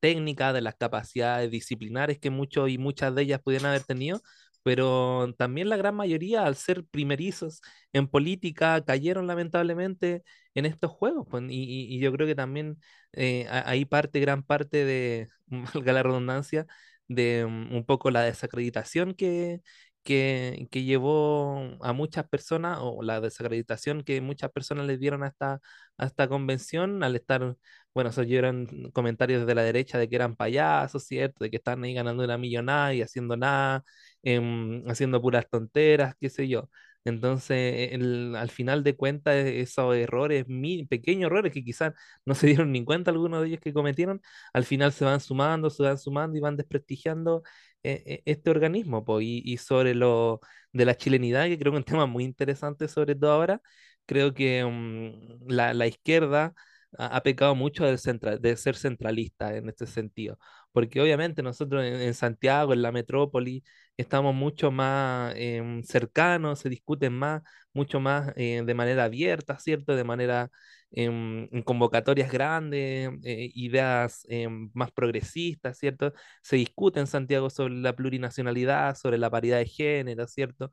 [0.00, 4.20] técnicas, de las capacidades disciplinares que muchos y muchas de ellas pudieran haber tenido,
[4.62, 7.60] pero también la gran mayoría, al ser primerizos
[7.92, 10.22] en política, cayeron lamentablemente
[10.54, 11.26] en estos juegos.
[11.30, 11.64] pues, y,
[11.96, 12.78] y- yo creo que también
[13.12, 15.28] eh, ahí parte, gran parte de,
[15.74, 16.66] valga la redundancia,
[17.08, 19.60] de um, un poco la desacreditación que,
[20.02, 25.28] que, que llevó a muchas personas, o la desacreditación que muchas personas les dieron a
[25.28, 25.60] esta,
[25.98, 27.56] a esta convención al estar,
[27.94, 31.44] bueno, se oyeron comentarios desde la derecha de que eran payasos, ¿cierto?
[31.44, 33.84] De que estaban ahí ganando una millonada y haciendo nada,
[34.22, 36.68] em, haciendo puras tonteras, qué sé yo.
[37.04, 41.94] Entonces, el- al final de cuentas, e- esos errores, mi, pequeños errores que quizás
[42.26, 44.20] no se dieron ni cuenta algunos de ellos que cometieron,
[44.52, 47.42] al final se van sumando, se van sumando y van desprestigiando
[47.82, 49.04] eh, eh, este organismo.
[49.04, 49.20] po.
[49.20, 50.40] Y, y sobre lo
[50.72, 53.60] de la chilenidad, que creo que es un tema muy interesante, sobre todo ahora,
[54.06, 56.54] creo que mm, la, la izquierda
[56.98, 60.38] ha, ha pecado mucho de, centra- de ser centralista en este sentido,
[60.72, 63.64] porque obviamente nosotros en, en Santiago, en la metrópoli,
[63.96, 69.94] estamos mucho más em, cercanos, se discuten más, mucho más eh, de manera abierta, ¿cierto?
[69.96, 70.50] De manera
[70.92, 76.12] em, en convocatorias grandes, eh, ideas em, más progresistas, ¿cierto?
[76.42, 80.70] Se discute en Santiago sobre la plurinacionalidad, sobre la paridad de género, ¿cierto?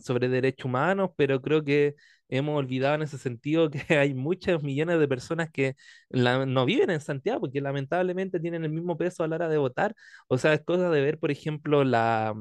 [0.00, 1.94] Sobre derechos humanos, pero creo que
[2.28, 5.76] hemos olvidado en ese sentido que hay muchos millones de personas que
[6.08, 9.58] la- no viven en Santiago, porque lamentablemente tienen el mismo peso a la hora de
[9.58, 9.94] votar.
[10.28, 12.34] O sea, es cosa de ver, por ejemplo, la,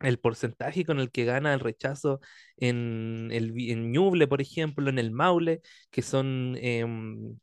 [0.00, 2.20] el porcentaje con el que gana el rechazo
[2.56, 7.38] en, el, en Ñuble, por ejemplo, en el Maule, que son em,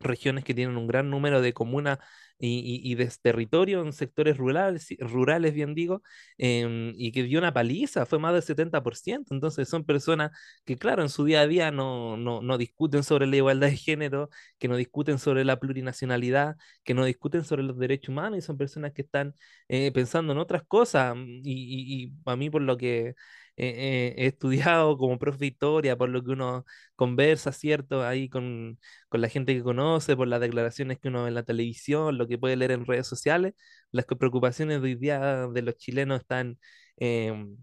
[0.00, 1.98] regiones que tienen un gran número de comunas
[2.38, 6.02] y, y- y de territorio en sectores rurales, rurales bien digo,
[6.38, 9.34] em, y que dio una paliza, fue más del 70%.
[9.34, 10.30] Entonces son personas
[10.64, 13.76] que, claro, en su día a día no, no, no discuten sobre la igualdad de
[13.76, 14.28] género,
[14.58, 18.56] que no discuten sobre la plurinacionalidad, que no discuten sobre los derechos humanos, y son
[18.58, 19.34] personas que están
[19.68, 21.14] eh, pensando en otras cosas.
[21.16, 23.14] mm, Y, y, y a mí por lo que...
[23.56, 26.64] eh, eh, estudiado como profe de historia, por lo que uno
[26.96, 28.04] conversa, ¿cierto?
[28.04, 31.42] Ahí con, con la gente que conoce, por las declaraciones que uno ve en la
[31.44, 33.54] televisión, lo que puede leer en redes sociales,
[33.92, 36.58] las preocupaciones de hoy día de los chilenos están
[36.96, 37.56] em,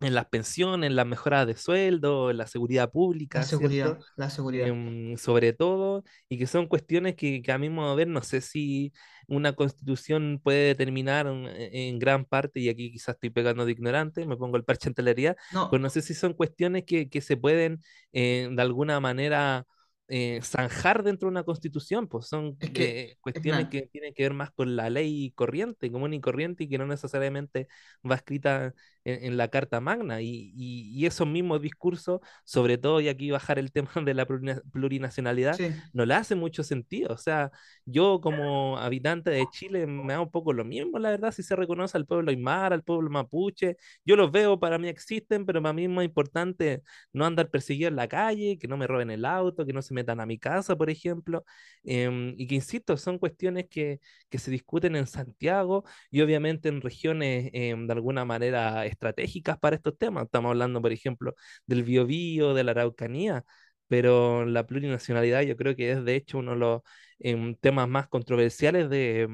[0.00, 2.90] en las pensiones, en las mejoras de sueldo, en la seguridad
[3.32, 3.76] La pública, ¿cierto?
[3.78, 4.66] seguridad, la seguridad.
[4.68, 8.22] Em, sobre todo, y que son cuestiones que, que a mi modo de ver, no
[8.22, 8.92] sé si
[9.28, 14.24] una constitución puede determinar en, en gran parte, y aquí quizás estoy pegando de ignorante,
[14.26, 15.36] me pongo el parche en telería,
[15.68, 17.82] pues No, no sé si son cuestiones que, que se pueden
[18.12, 19.66] eh, de alguna manera
[20.08, 24.22] eh, zanjar dentro de una constitución, pues son es que, eh, cuestiones que tienen que
[24.22, 27.68] ver más con la ley corriente, común y corriente, y que no necesariamente
[28.08, 28.72] va escrita
[29.06, 33.30] en, en la Carta Magna, y, y, y esos mismos discursos, sobre todo, y aquí
[33.30, 37.50] bajar el tema de la plurina- plurinacionalidad, sí, no le hace mucho sentido, o sea,
[37.84, 41.56] yo como habitante de Chile me da un poco lo mismo, la verdad, si se
[41.56, 45.72] reconoce al pueblo aymara, al pueblo mapuche, yo los veo, para mí existen, pero para
[45.72, 49.24] mí es más importante no andar perseguido en la calle, que no me roben el
[49.24, 51.44] auto, que no se metan a mi casa, por ejemplo,
[51.84, 56.80] em, y que, insisto, son cuestiones que, que se discuten en Santiago y obviamente en
[56.80, 60.24] regiones em, de alguna manera estratégicas para estos temas.
[60.24, 61.34] Estamos hablando, por ejemplo,
[61.66, 63.44] del Biobío, de la Araucanía,
[63.88, 66.82] pero la plurinacionalidad yo creo que es de hecho uno de los
[67.18, 69.28] em, temas más controversiales de,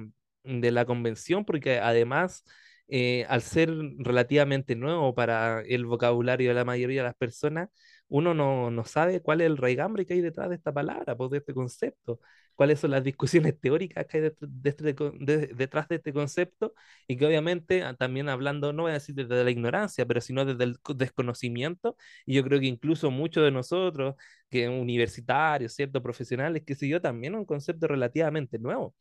[0.45, 2.45] de la convención, porque además,
[2.89, 7.69] eh, al ser relativamente nuevo para el vocabulario de la mayoría de las personas,
[8.13, 11.31] uno no, no sabe cuál es el raigambre que hay detrás de esta palabra, pues,
[11.31, 12.21] de este concepto,
[12.55, 14.23] cuáles son las discusiones teóricas que hay
[14.61, 16.75] de co- de- detrás de este concepto,
[17.09, 20.45] y que obviamente ah, también hablando, no voy a decir desde la ignorancia, pero sino
[20.45, 21.97] desde el co- desconocimiento,
[22.27, 24.15] y yo creo que incluso muchos de nosotros,
[24.51, 26.03] que universitarios, ¿cierto?
[26.03, 28.95] Profesionales, que sé yo, también un concepto relativamente nuevo.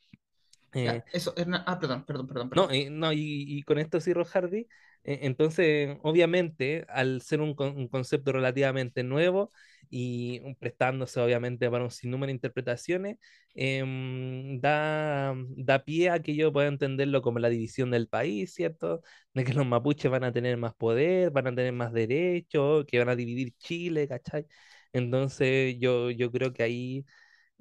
[0.74, 2.72] Eh, eso, Hernán, ah, perdón, perdón, perdón, no, perdón.
[2.72, 4.68] eh, no, y, y con esto cierro, Hardy.
[5.04, 9.52] eh, entonces, obviamente, al ser un, un concepto relativamente nuevo
[9.90, 13.18] y prestándose obviamente para un sinnúmero de interpretaciones,
[13.56, 19.02] em, da, da pie a que yo pueda entenderlo como la división del país, ¿cierto?
[19.34, 23.00] De que los mapuches van a tener más poder, van a tener más derechos, que
[23.00, 24.46] van a dividir Chile, ¿cachai?
[24.94, 27.06] Entonces, yo, yo creo que ahí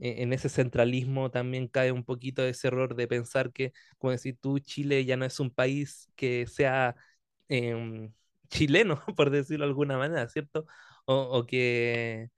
[0.01, 4.59] en ese centralismo también cae un poquito ese error de pensar que, como decir tú,
[4.61, 6.97] Chile ya no es un país que sea
[7.49, 8.13] em,
[8.49, 10.67] chileno, por decirlo de alguna manera, ¿cierto?
[11.07, 12.31] O, o que,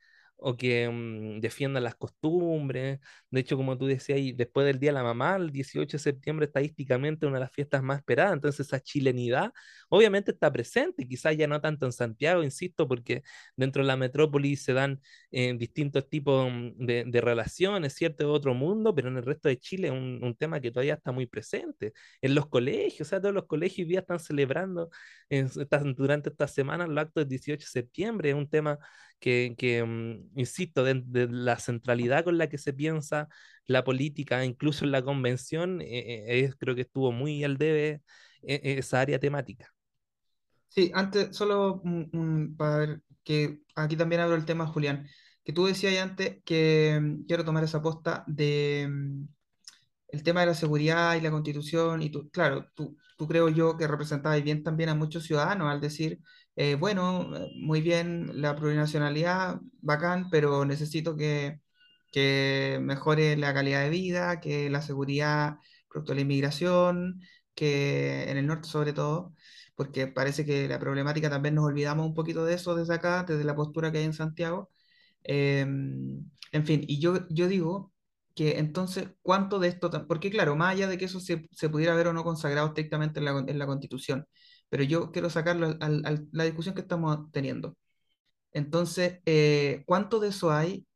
[0.43, 3.01] o que em, defiendan las costumbres.
[3.31, 6.47] De hecho, como tú decías, después del Día de la Mamá, el 18 de septiembre,
[6.47, 8.35] estadísticamente una de las fiestas más esperadas.
[8.35, 9.53] Entonces, esa chilenidad
[9.89, 13.23] obviamente está presente, quizás ya no tanto en Santiago, insisto, porque
[13.57, 18.25] dentro de la metrópoli se dan en distintos tipos mm, de, de relaciones, ¿cierto?
[18.25, 20.95] De otro mundo, pero en el resto de Chile es un, un tema que todavía
[20.95, 21.93] está muy presente.
[22.21, 24.91] En los colegios, o sea, todos los colegios hoy día están celebrando
[25.29, 28.79] en, están, durante esta semana los actos del 18 de septiembre, es un tema
[29.23, 33.29] que, que mm, insisto, de, de, la centralidad con la que se piensa
[33.67, 38.03] la política, incluso en la convención, eh, eh, creo que estuvo muy al debe
[38.43, 39.73] eh, esa área temática.
[40.69, 41.81] Sí, antes, solo
[42.57, 45.07] para ver que aquí también abro el tema, Julián,
[45.45, 49.29] que tú decías antes que mm, quiero tomar esa posta de mm,
[50.09, 53.77] el tema de la seguridad y la constitución, y tú, claro, tú, tú creo yo
[53.77, 56.19] que representabas bien también a muchos ciudadanos al decir,
[56.57, 61.61] eh, bueno, muy bien la plurinacionalidad, bacán, pero necesito que,
[62.13, 65.57] que mejore la calidad de vida, que la seguridad
[65.89, 67.21] producto de la inmigración,
[67.55, 69.35] que en el norte sobre todo,
[69.75, 73.45] porque parece que la problemática también nos olvidamos un poquito de eso desde acá, desde
[73.45, 74.71] la postura que hay en Santiago.
[75.25, 77.93] Em, en fin, y yo, yo digo
[78.35, 79.91] que entonces, ¿cuánto de esto?
[80.07, 83.21] Porque claro, más allá de que eso se, se pudiera ver o no consagrado estrictamente
[83.21, 84.27] en la, en la Constitución,
[84.73, 85.91] pero yo quiero sacarlo a
[86.33, 87.77] la discusión que estamos teniendo.
[88.53, 90.87] Entonces, eh, ¿cuánto de eso hay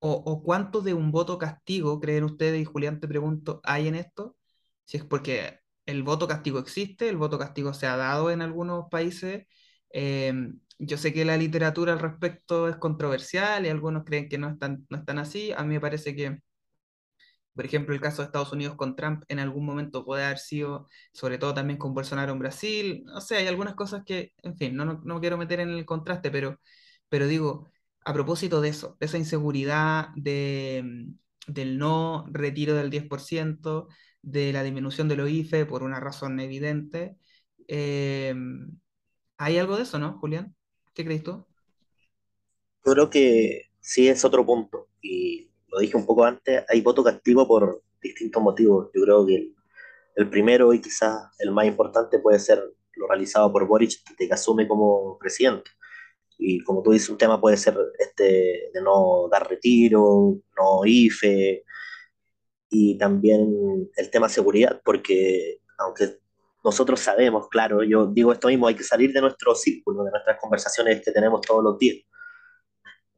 [0.00, 3.96] o, o cuánto de un voto castigo creen ustedes, y Julián te pregunto, hay en
[3.96, 4.36] esto?
[4.84, 8.86] Si es porque el voto castigo existe, el voto castigo se ha dado en algunos
[8.90, 9.46] países.
[9.90, 14.48] em, yo sé que la literatura al respecto es controversial y algunos creen que no
[14.50, 15.52] están, no están así.
[15.52, 16.40] A mí me parece que
[17.56, 20.88] por ejemplo, el caso de Estados Unidos con Trump en algún momento puede haber sido,
[21.12, 23.02] sobre todo también con Bolsonaro en Brasil.
[23.06, 25.86] No sé, hay algunas cosas que, en fin, no, no, no quiero meter en el
[25.86, 26.60] contraste, pero,
[27.08, 27.70] pero digo,
[28.04, 33.88] a propósito de eso, de esa inseguridad, de, mm, del no retiro del 10%,
[34.20, 37.16] de la disminución de los IFE por una razón evidente,
[37.68, 38.34] eh,
[39.38, 40.54] ¿hay algo de eso, no, Julián?
[40.92, 41.46] ¿Qué crees tú?
[42.84, 47.02] Yo creo que sí es otro punto, y lo dije un poco antes, hay voto
[47.02, 48.90] castigo por distintos motivos.
[48.94, 49.52] Yo creo que
[50.14, 52.62] el, primero y quizás el más importante puede ser
[52.94, 55.70] lo realizado por Boric desde que asume como presidente.
[56.38, 61.64] Y como tú dices, un tema puede ser este de no dar retiro, no IFE,
[62.68, 66.18] y también el tema seguridad, porque aunque
[66.64, 70.38] nosotros sabemos, claro, yo digo esto mismo, hay que salir de nuestro círculo, de nuestras
[70.40, 72.04] conversaciones que tenemos todos los días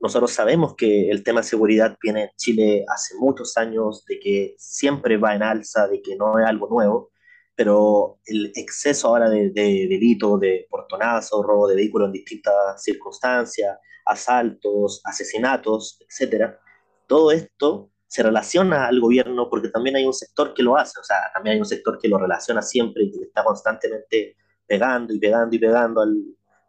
[0.01, 4.55] nosotros sabemos que el tema de seguridad viene en Chile hace muchos años, de que
[4.59, 7.11] siempre va en alza, de que no es algo nuevo,
[7.55, 13.79] pero el exceso ahora de, de delitos, de portonazo, robo de vehículos en distintas circunstancias,
[14.07, 16.59] asaltos, asesinatos, etcétera,
[17.07, 21.05] todo esto se relaciona al gobierno porque también hay un sector que lo hace, o
[21.05, 24.37] sea, también hay un sector que lo relaciona siempre y que está constantemente
[24.67, 26.17] pegando y pegando y pegando al,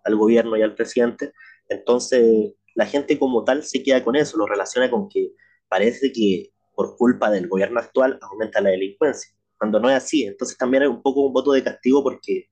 [0.04, 1.34] al gobierno y al presidente.
[1.68, 5.34] Entonces, la gente como tal se queda con eso, lo relaciona con que
[5.68, 10.24] parece que por culpa del gobierno actual aumenta la delincuencia, cuando no es así.
[10.24, 12.46] Entonces también es un poco un voto de castigo porque,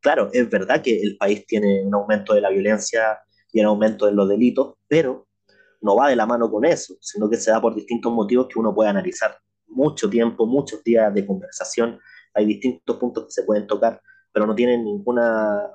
[0.00, 3.18] claro, es verdad que el país tiene un aumento de la violencia
[3.50, 5.26] y un aumento de los delitos, pero
[5.80, 8.58] no va de la mano con eso, sino que se da por distintos motivos que
[8.58, 9.38] uno puede analizar.
[9.68, 11.98] Mucho tiempo, muchos días de conversación,
[12.34, 14.02] hay distintos puntos que se pueden tocar,
[14.32, 15.66] pero no tienen ninguna,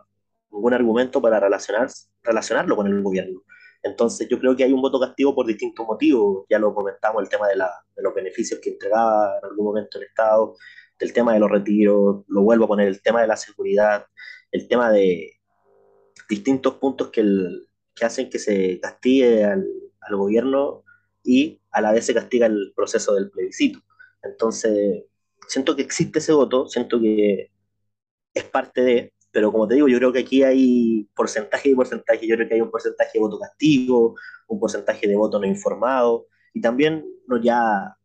[0.51, 1.87] ningún argumento para relacionar,
[2.21, 3.41] relacionarlo con el gobierno.
[3.87, 7.29] Entonces yo creo que hay un voto castigo por distintos motivos, ya lo comentamos, el
[7.29, 10.55] tema de, los beneficios que entregaba en algún momento el Estado,
[10.99, 14.05] del tema de los retiros, lo vuelvo a poner, el tema de la seguridad,
[14.51, 15.33] el tema de
[16.29, 17.67] distintos puntos que, el,
[18.01, 19.65] hacen que se castigue al,
[20.01, 20.83] al gobierno
[21.23, 23.79] y a la vez se castiga el proceso del plebiscito.
[24.23, 25.05] Entonces,
[25.47, 27.51] siento que existe ese voto, siento que
[28.33, 32.25] es parte de, pero como te digo, yo creo que aquí hay porcentaje y porcentaje,
[32.25, 34.15] yo creo que hay un porcentaje de voto castigo,
[34.47, 37.95] un porcentaje de voto no informado, y también no ya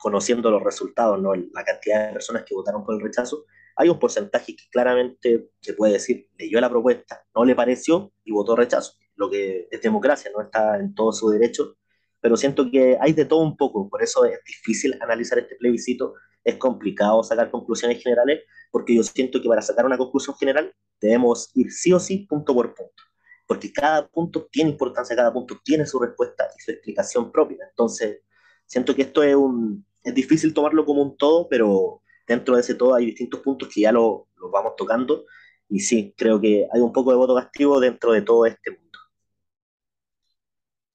[0.00, 1.36] conociendo los resultados, ¿no?
[1.36, 3.44] la cantidad de personas que votaron por el rechazo,
[3.76, 8.32] hay un porcentaje que claramente se puede decir, leyó la propuesta, no le pareció y
[8.32, 11.76] votó rechazo, lo que es democracia, no está en todo su derecho,
[12.20, 16.14] pero siento que hay de todo un poco, por eso es difícil analizar este plebiscito,
[16.44, 21.50] es complicado sacar conclusiones generales, porque yo siento que para sacar una conclusión general debemos
[21.54, 23.02] ir sí o sí punto por punto,
[23.46, 27.66] porque cada punto tiene importancia, cada punto tiene su respuesta y su explicación propia.
[27.68, 28.20] Entonces,
[28.66, 32.74] siento que esto es un, es difícil tomarlo como un todo, pero dentro de ese
[32.74, 35.24] todo hay distintos puntos que ya lo, lo vamos tocando,
[35.68, 38.82] y sí, creo que hay un poco de voto castigo dentro de todo este mundo.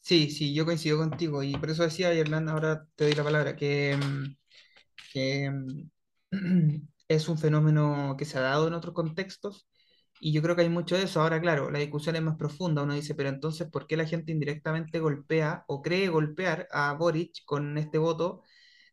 [0.01, 3.55] Sí, sí, yo coincido contigo y por eso decía, Hernán, ahora te doy la palabra,
[3.57, 4.37] que, mm,
[5.13, 5.49] que
[6.31, 6.77] mm,
[7.07, 9.67] es un fenómeno que se ha dado en otros contextos
[10.19, 11.21] y yo creo que hay mucho de eso.
[11.21, 12.83] Ahora, claro, la discusión es más profunda.
[12.83, 17.43] Uno dice, pero entonces, ¿por qué la gente indirectamente golpea o cree golpear a Boric
[17.45, 18.41] con este voto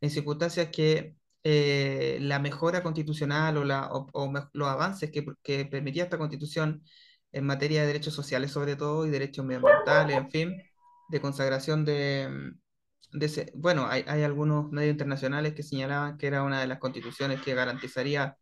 [0.00, 5.66] en circunstancias que eh, la mejora constitucional o, la, o, o los avances que, que
[5.66, 6.82] permitía esta constitución
[7.32, 10.62] en materia de derechos sociales sobre todo y derechos medioambientales, en fin,
[11.08, 12.54] de consagración de...
[13.14, 17.54] mm, bueno, hay, algunos medios internacionales que señalaban que era una de las constituciones que
[17.54, 18.36] garantizaría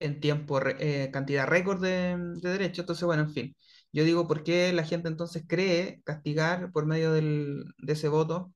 [0.00, 2.80] en tiempo, eh, cantidad récord de, de derechos.
[2.80, 3.56] Entonces, bueno, en fin.
[3.92, 8.52] Yo digo, ¿por qué la gente entonces cree castigar por medio de ese voto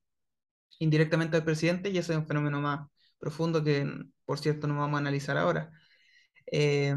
[0.79, 1.89] indirectamente al presidente?
[1.89, 2.87] Y ese es un fenómeno más
[3.19, 3.87] profundo que,
[4.25, 5.71] por cierto, no vamos a analizar ahora.
[6.51, 6.95] Eh,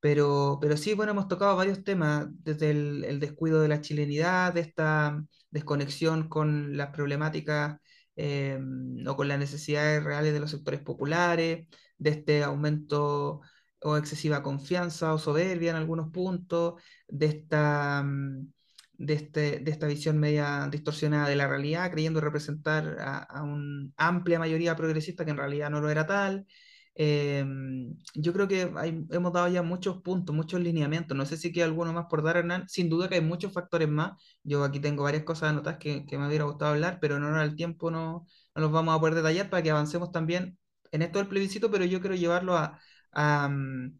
[0.00, 4.60] pero, pero sí, bueno, hemos tocado varios temas, desde el, descuido de la chilenidad, de
[4.60, 7.78] esta desconexión con las problemáticas
[8.16, 8.58] eh,
[9.06, 11.66] o con las necesidades reales de los sectores populares,
[11.98, 13.40] de este aumento
[13.82, 18.52] o excesiva confianza o soberbia en algunos puntos, de esta, mm,
[18.94, 23.90] de este, de esta visión media distorsionada de la realidad, creyendo representar a, a una
[23.96, 26.46] amplia mayoría progresista que en realidad no lo era tal.
[26.94, 31.16] Em, yo creo que hay- hemos dado ya muchos puntos, muchos lineamientos.
[31.16, 32.68] No sé si queda alguno más por dar, Hernán.
[32.68, 34.12] Sin duda que hay muchos factores más.
[34.42, 37.56] Yo aquí tengo varias cosas anotadas que, que me hubiera gustado hablar, pero honor al
[37.56, 40.58] tiempo no, no los vamos a poder detallar para que avancemos también
[40.92, 42.78] en esto del plebiscito, pero yo quiero llevarlo a,
[43.12, 43.98] a, mm,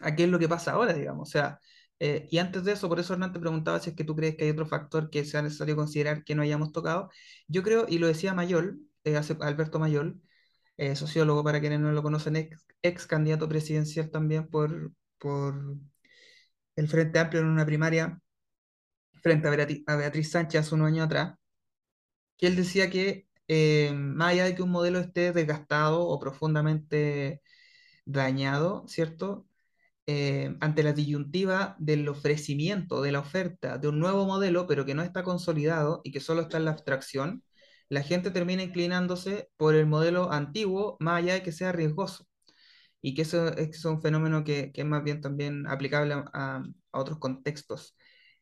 [0.00, 1.28] a qué es lo que pasa ahora, digamos.
[1.28, 1.58] O sea,
[2.00, 4.36] eh, y antes de eso, por eso Hernán te preguntaba si es que tú crees
[4.36, 7.10] que hay otro factor que sea necesario considerar que no hayamos tocado.
[7.48, 10.20] Yo creo, y lo decía Mayol, eh, hace- Alberto Mayol,
[10.76, 15.54] eh, sociólogo, para quienes no lo conocen, ex, ex candidato presidencial también por, por
[16.76, 18.20] el Frente Amplio en una primaria
[19.22, 21.34] frente a Beatriz, a Beatriz Sánchez hace unos años atrás,
[22.36, 27.42] que él decía que eh, más allá de que un modelo esté desgastado o profundamente
[28.04, 29.46] dañado, ¿cierto?
[30.06, 34.94] Eh, ante la disyuntiva del ofrecimiento, de la oferta de un nuevo modelo, pero que
[34.94, 37.44] no está consolidado y que solo está en la abstracción,
[37.92, 42.26] la gente termina inclinándose por el modelo antiguo, más allá de que sea riesgoso.
[43.02, 46.62] Y que eso es un fenómeno que, que es más bien también aplicable a,
[46.92, 47.96] otros contextos.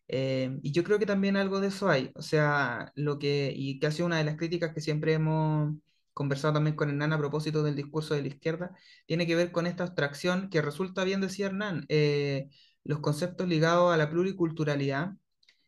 [0.09, 2.13] Eh, y yo creo que también algo de eso hay.
[2.15, 5.75] O sea, lo que, y que ha sido una de las críticas que siempre hemos
[6.15, 8.77] conversado también con Hernán a propósito del discurso de la izquierda,
[9.07, 12.49] tiene que ver con esta abstracción que resulta bien, decía Hernán, eh,
[12.85, 15.15] los conceptos ligados a la pluriculturalidad,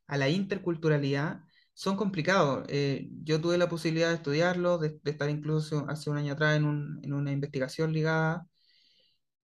[0.07, 1.43] a la interculturalidad,
[1.75, 2.65] son complicados.
[2.69, 6.65] Eh, yo tuve la posibilidad de estudiarlos, de, estar incluso hace un año atrás en,
[6.65, 8.47] un- en una investigación ligada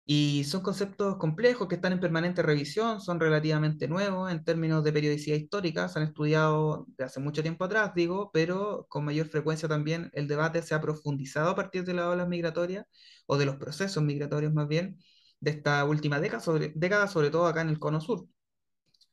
[0.08, 4.94] y son conceptos complejos que están en permanente revisión, son relativamente nuevos en términos de
[4.94, 9.68] periodicidad histórica, se han estudiado de hace mucho tiempo atrás, digo, pero con mayor frecuencia
[9.68, 12.86] también el debate se ha profundizado a partir de las olas migratorias
[13.26, 15.00] o de los procesos migratorios más bien
[15.40, 18.28] de esta última década, sobre, década, sobre todo acá en el Cono Sur.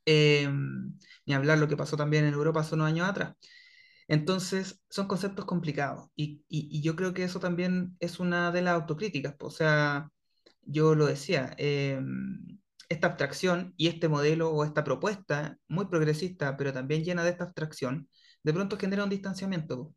[0.07, 0.49] Eh,
[1.27, 3.35] ni hablar lo que pasó también en Europa hace unos años atrás.
[4.09, 8.75] Entonces, son conceptos complicados y, y- yo creo que eso también es una de las
[8.75, 10.11] autocríticas, o sea,
[10.63, 12.01] yo lo decía, eh,
[12.89, 17.45] esta abstracción y este modelo o esta propuesta muy progresista, pero también llena de esta
[17.45, 18.09] abstracción,
[18.43, 19.95] de pronto genera un distanciamiento.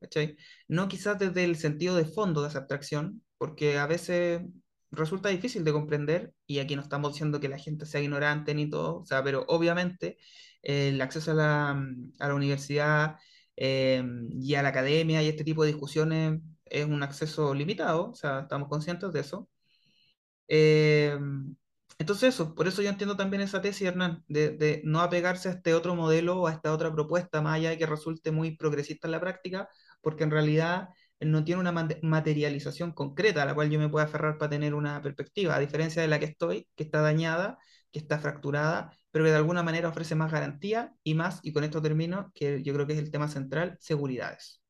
[0.68, 4.41] No quizás desde el sentido de fondo de esa abstracción, porque a veces
[4.96, 8.70] resulta difícil de comprender, y aquí no estamos diciendo que la gente sea ignorante ni
[8.70, 10.18] todo, o sea, pero obviamente
[10.64, 11.72] eh, el acceso a la,
[12.20, 13.18] a la universidad
[13.58, 18.16] eh, y a la academia y este tipo de discusiones es un acceso limitado, o
[18.16, 19.50] sea, estamos conscientes de eso.
[20.48, 21.18] Eh,
[21.98, 25.54] entonces eso, por eso yo entiendo también esa tesis, Hernán, de, de no apegarse a
[25.54, 29.08] este otro modelo o a esta otra propuesta, más allá de que resulte muy progresista
[29.08, 29.70] en la práctica,
[30.02, 30.89] porque en realidad
[31.22, 34.74] no tiene una mate- materialización concreta a la cual yo me pueda aferrar para tener
[34.76, 37.57] una perspectiva, a diferencia de la que estoy, que está dañada,
[37.91, 41.63] que está fracturada, pero que de alguna manera ofrece más garantía y más, y con
[41.63, 44.61] esto termino, que yo creo que es el tema central, seguridades.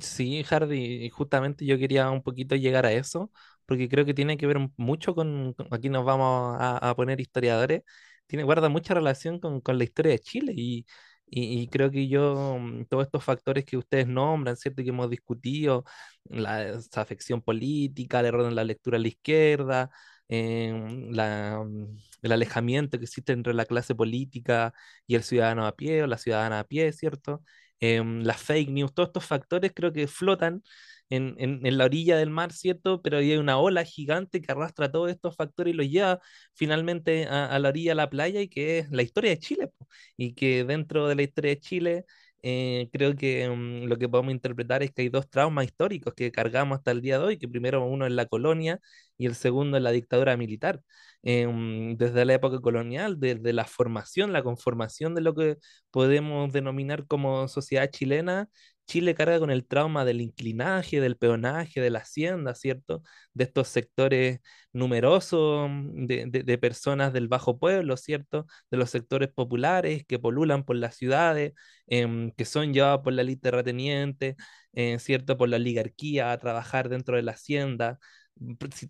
[0.00, 3.32] Sí, Hardy, justamente yo quería un poquito llegar a eso,
[3.66, 7.82] porque creo que tiene que ver mucho con- aquí nos vamos a, a poner historiadores,
[8.28, 10.86] tiene, guarda mucha relación con, con la historia de Chile y,
[11.30, 14.82] y, y creo que yo, mm, todos estos factores que ustedes nombran, ¿cierto?
[14.82, 15.84] Que hemos discutido,
[16.24, 19.90] la desafección política, el error en la lectura a la izquierda,
[20.28, 24.72] em, la, mm, el alejamiento que existe entre la clase política
[25.06, 27.42] y el ciudadano a pie o la ciudadana a pie, ¿cierto?
[27.82, 30.62] em, las fake news, todos estos factores creo que flotan
[31.10, 33.02] en, en- la orilla del mar, ¿cierto?
[33.02, 36.20] Pero hay una ola gigante que arrastra todos estos factores y los lleva
[36.54, 39.70] finalmente a, a la orilla de la playa y que es la historia de Chile.
[40.16, 42.04] Y que dentro de la historia de Chile...
[42.42, 46.32] eh, creo que mm, lo que podemos interpretar es que hay dos traumas históricos que
[46.32, 48.80] cargamos hasta el día de hoy, que primero uno es la colonia
[49.18, 50.80] y el segundo es la dictadura militar.
[51.22, 55.58] Em, desde la época colonial, desde la formación, la conformación de lo que
[55.90, 58.48] podemos denominar como sociedad chilena,
[58.90, 63.04] Chile carga con el trauma del inclinaje, del peonaje, de la hacienda, ¿cierto?
[63.34, 64.40] De estos sectores
[64.72, 68.46] numerosos mm, de, personas del bajo pueblo, ¿cierto?
[68.68, 71.52] De los sectores populares que polulan por las ciudades,
[71.86, 74.36] em, que son llevados por la élite terrateniente,
[74.72, 75.36] eh, ¿cierto?
[75.36, 77.98] Por la oligarquía a trabajar dentro de la hacienda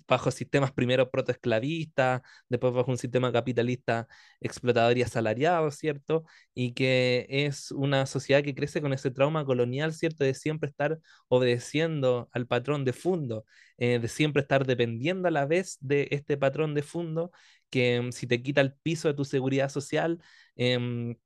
[0.06, 4.06] bajo sistemas primero protoesclavistas, después bajo un sistema capitalista
[4.40, 6.24] explotador y asalariado, ¿cierto?
[6.54, 10.24] Y que es una sociedad que crece con ese trauma colonial, ¿cierto?
[10.24, 10.98] De siempre estar
[11.28, 13.44] obedeciendo al patrón de fondo,
[13.78, 17.32] eh, de siempre estar dependiendo a la vez de este patrón de fondo,
[17.70, 20.18] que mm, si te quita el piso de tu seguridad social,
[20.56, 21.16] em,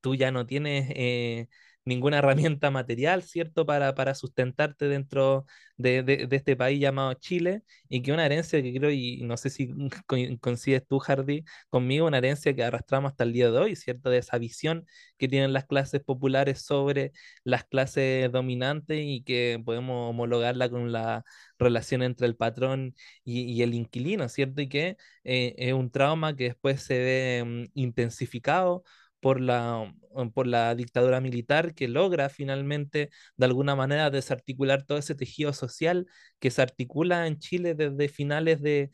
[0.00, 1.48] tú ya no tienes eh,
[1.84, 2.18] ninguna
[2.54, 8.12] herramienta material, ¿cierto?, para, para sustentarte dentro de, de, este país llamado Chile, y que
[8.12, 9.68] una herencia que creo, y no sé si
[10.40, 14.18] coincides tú, Hardy, conmigo, una herencia que arrastramos hasta el día de hoy, ¿cierto?, de
[14.18, 14.86] esa visión
[15.18, 17.12] que tienen las clases populares sobre
[17.44, 21.24] las clases dominantes y que podemos homologarla con la
[21.58, 24.60] relación entre el patrón y, y el inquilino, ¿cierto?
[24.62, 28.84] Y que eh, es un trauma que después se ve um, intensificado
[29.24, 33.08] por la, mm, por la dictadura militar que logra finalmente
[33.38, 36.06] de alguna manera desarticular todo ese tejido social
[36.38, 38.90] que se articula en Chile desde finales de,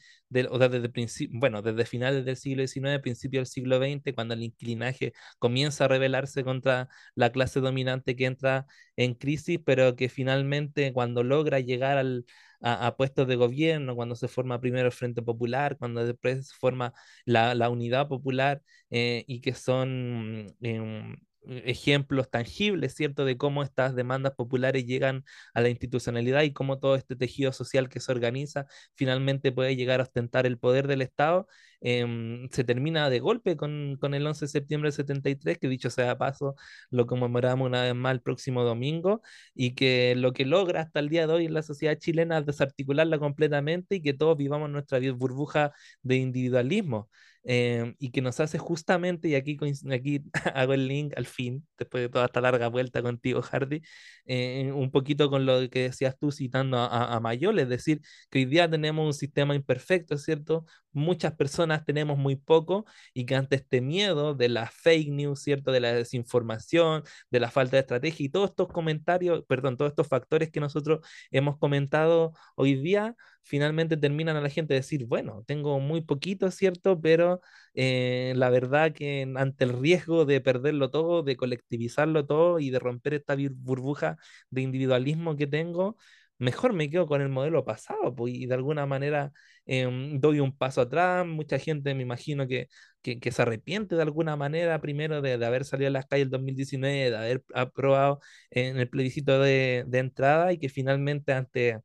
[0.50, 0.90] o desde,
[1.32, 5.88] bueno, desde finales del siglo XIX, principio del siglo XX, cuando el inclinaje comienza a
[5.88, 8.66] rebelarse contra la clase dominante que entra
[8.96, 12.24] en crisis, pero que finalmente cuando logra llegar al,
[12.60, 16.92] a, puestos de gobierno, cuando se forma primero el Frente Popular, cuando después se forma
[17.24, 21.16] la, la Unidad Popular, eh, y que son em,
[21.46, 25.24] ejemplos tangibles, ¿cierto?, de cómo estas demandas populares llegan
[25.54, 30.00] a la institucionalidad y cómo todo este tejido social que se organiza finalmente puede llegar
[30.00, 31.46] a ostentar el poder del Estado,
[31.80, 35.90] em, se termina de golpe con, con, el 11 de septiembre del 73, que dicho
[35.90, 36.54] sea paso,
[36.90, 39.22] lo conmemoramos una vez más el próximo domingo,
[39.54, 42.46] y que lo que logra hasta el día de hoy en la sociedad chilena es
[42.46, 45.72] desarticularla completamente y que todos vivamos nuestra burbuja
[46.02, 47.08] de individualismo.
[47.42, 49.56] Em, y que nos hace justamente, y aquí,
[49.90, 50.22] aquí
[50.54, 53.80] hago el link al fin, después de toda esta larga vuelta contigo, Hardy,
[54.26, 58.40] eh, un poquito con lo que decías tú citando a, a, Mayol, es decir, que
[58.40, 60.66] hoy día tenemos un sistema imperfecto, ¿cierto?
[60.92, 62.84] Muchas personas tenemos muy poco
[63.14, 65.72] y que ante este miedo de la fake news, ¿cierto?
[65.72, 70.08] De la desinformación, de la falta de estrategia y todos estos comentarios, perdón, todos estos
[70.08, 75.80] factores que nosotros hemos comentado hoy día, finalmente terminan a la gente decir, bueno, tengo
[75.80, 77.00] muy poquito, ¿cierto?
[77.00, 77.40] Pero
[77.74, 82.78] eh, la verdad que ante el riesgo de perderlo todo, de colectivizarlo todo y de
[82.78, 84.16] romper esta burbuja
[84.50, 85.96] de individualismo que tengo,
[86.38, 89.32] mejor me quedo con el modelo pasado pues, y de alguna manera
[89.66, 91.26] em, doy un paso atrás.
[91.26, 92.68] Mucha gente me imagino que,
[93.02, 96.30] que, se arrepiente de alguna manera primero de, de, haber salido a las calles el
[96.30, 98.20] 2019, de haber aprobado
[98.50, 101.78] en el plebiscito de, de entrada y que finalmente ante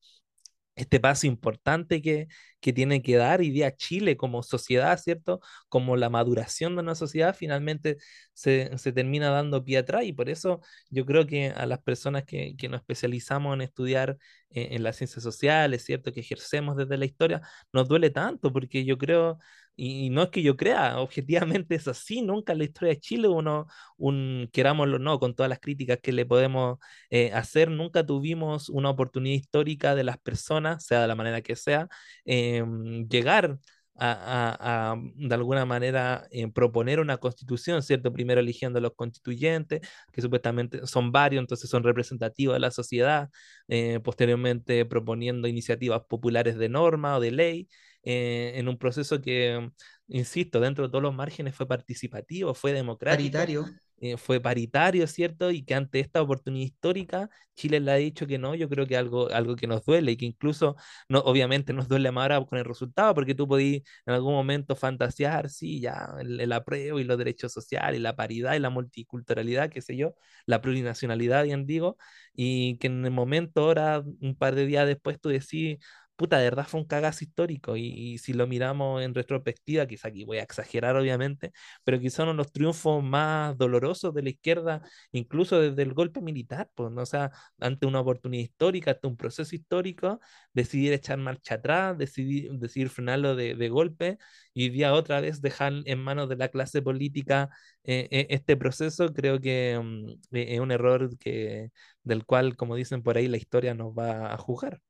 [0.75, 2.27] este paso importante que,
[2.59, 5.39] que tiene que dar y día Chile como sociedad, ¿cierto?
[5.69, 7.97] Como la maduración de una sociedad finalmente
[8.33, 12.25] se, se, termina dando pie atrás y por eso yo creo que a las personas
[12.25, 14.17] que, que nos especializamos en estudiar
[14.49, 16.11] eh, en las ciencias sociales, ¿cierto?
[16.13, 17.41] Que ejercemos desde la historia,
[17.73, 19.39] nos duele tanto porque yo creo
[19.75, 23.27] y no es que yo crea, objetivamente es así, nunca en la historia de Chile
[23.27, 23.67] uno,
[23.97, 28.89] un, querámoslo no, con todas las críticas que le podemos eh, hacer, nunca tuvimos una
[28.89, 31.87] oportunidad histórica de las personas, sea de la manera que sea,
[32.25, 32.63] eh,
[33.09, 33.59] llegar
[33.97, 38.11] a, a, de alguna manera eh, proponer una constitución, ¿cierto?
[38.11, 43.29] Primero eligiendo a los constituyentes, que supuestamente son varios, entonces son representativos de la sociedad,
[43.67, 47.69] eh, posteriormente proponiendo iniciativas populares de norma o de ley,
[48.05, 49.69] eh, en un proceso que,
[50.07, 53.33] insisto, dentro de todos los márgenes fue participativo, fue democrático.
[53.33, 53.65] Paritario.
[53.97, 55.51] Eh, fue paritario, ¿cierto?
[55.51, 58.97] Y que ante esta oportunidad histórica, Chile le ha dicho que no, yo creo que
[58.97, 60.75] algo, algo que nos duele y que incluso,
[61.07, 64.75] no, obviamente nos duele más ahora con el resultado, porque tú podías en algún momento
[64.75, 68.69] fantasear, sí, ya, el, el, apruebo y los derechos sociales, y la paridad y la
[68.69, 70.13] multiculturalidad, qué sé yo,
[70.45, 71.97] la plurinacionalidad, bien digo,
[72.33, 75.77] y que en el momento ahora, un par de días después, tú decís,
[76.15, 77.77] puta, de verdad fue un cagazo histórico.
[77.77, 81.51] Y, si lo miramos en retrospectiva, quizá aquí voy a exagerar, obviamente,
[81.83, 86.21] pero quizá uno de los triunfos más dolorosos de la izquierda, incluso desde el golpe
[86.21, 87.05] militar, pues, ¿no?
[87.05, 90.19] sea, ante una oportunidad histórica, ante un proceso histórico,
[90.53, 94.17] decidir echar marcha atrás, decidir, decidir frenarlo de, de golpe
[94.53, 97.49] y día otra vez dejar en manos de la clase política
[97.83, 101.71] eh, eh, este proceso, creo que mm, eh, es un error que,
[102.03, 104.81] del cual, como dicen por ahí, la historia nos va a juzgar.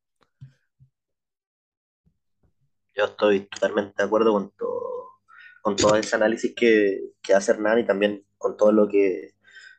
[2.95, 5.19] Yo estoy totalmente de acuerdo con todo,
[5.61, 9.33] con todo ese análisis que, que hace Hernán y también con todo lo que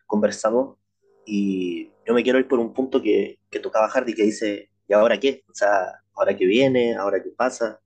[0.07, 0.79] conversamos.
[1.25, 4.93] Y yo me quiero ir por un punto que, que tocaba Hardy, que dice, ¿y
[4.93, 5.45] ahora qué?
[5.51, 6.95] O sea, ¿ahora qué viene?
[6.97, 7.81] ¿Ahora qué pasa?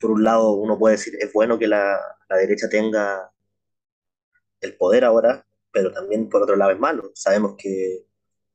[0.00, 1.98] Por un lado, uno puede decir, es bueno que la,
[2.28, 3.30] la derecha tenga
[4.60, 7.10] el poder ahora, pero también por otro lado es malo.
[7.14, 8.06] Sabemos que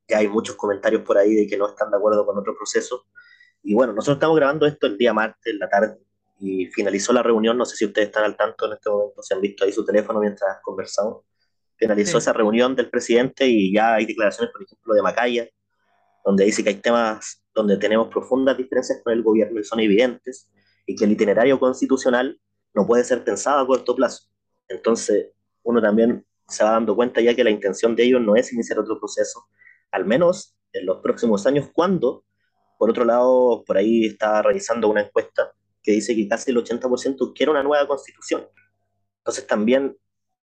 [0.08, 3.06] ya hay muchos comentarios por ahí de que no están de acuerdo con otro proceso
[3.62, 5.98] Y bueno, nosotros estamos grabando esto el día martes, en la tarde,
[6.40, 7.56] y finalizó la reunión.
[7.56, 9.84] No sé si ustedes están al tanto en este momento, si han visto ahí su
[9.84, 11.24] teléfono mientras conversamos.
[11.76, 15.48] Finalizó Sí, esa reunión del presidente y ya hay declaraciones, por ejemplo, de Macaya,
[16.24, 20.48] donde dice que hay temas donde tenemos profundas diferencias con el gobierno y son evidentes,
[20.86, 22.38] y que el itinerario constitucional
[22.74, 24.28] no puede ser pensado a corto plazo.
[24.68, 25.30] Entonces,
[25.62, 28.78] uno también se va dando cuenta ya que la intención de ellos no es iniciar
[28.78, 29.44] otro proceso,
[29.90, 32.24] al menos en los próximos años, cuando,
[32.82, 35.52] por otro lado, por ahí está realizando una encuesta
[35.84, 38.48] que dice que casi el 80% quiere una nueva constitución.
[39.18, 39.96] Entonces también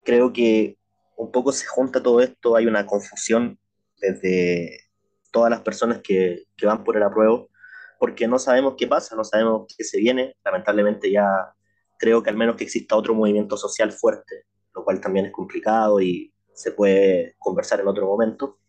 [0.03, 0.77] creo que
[1.15, 3.57] un poco se junta todo esto, hay una confusión
[4.01, 4.81] desde
[5.31, 7.47] todas las personas que, que van por el apruebo,
[8.01, 10.35] porque no sabemos qué pasa, no sabemos qué se viene.
[10.43, 11.53] Lamentablemente ya
[11.97, 16.01] creo que al menos que exista otro movimiento social fuerte, lo cual también es complicado
[16.01, 18.59] y se puede conversar en otro momento.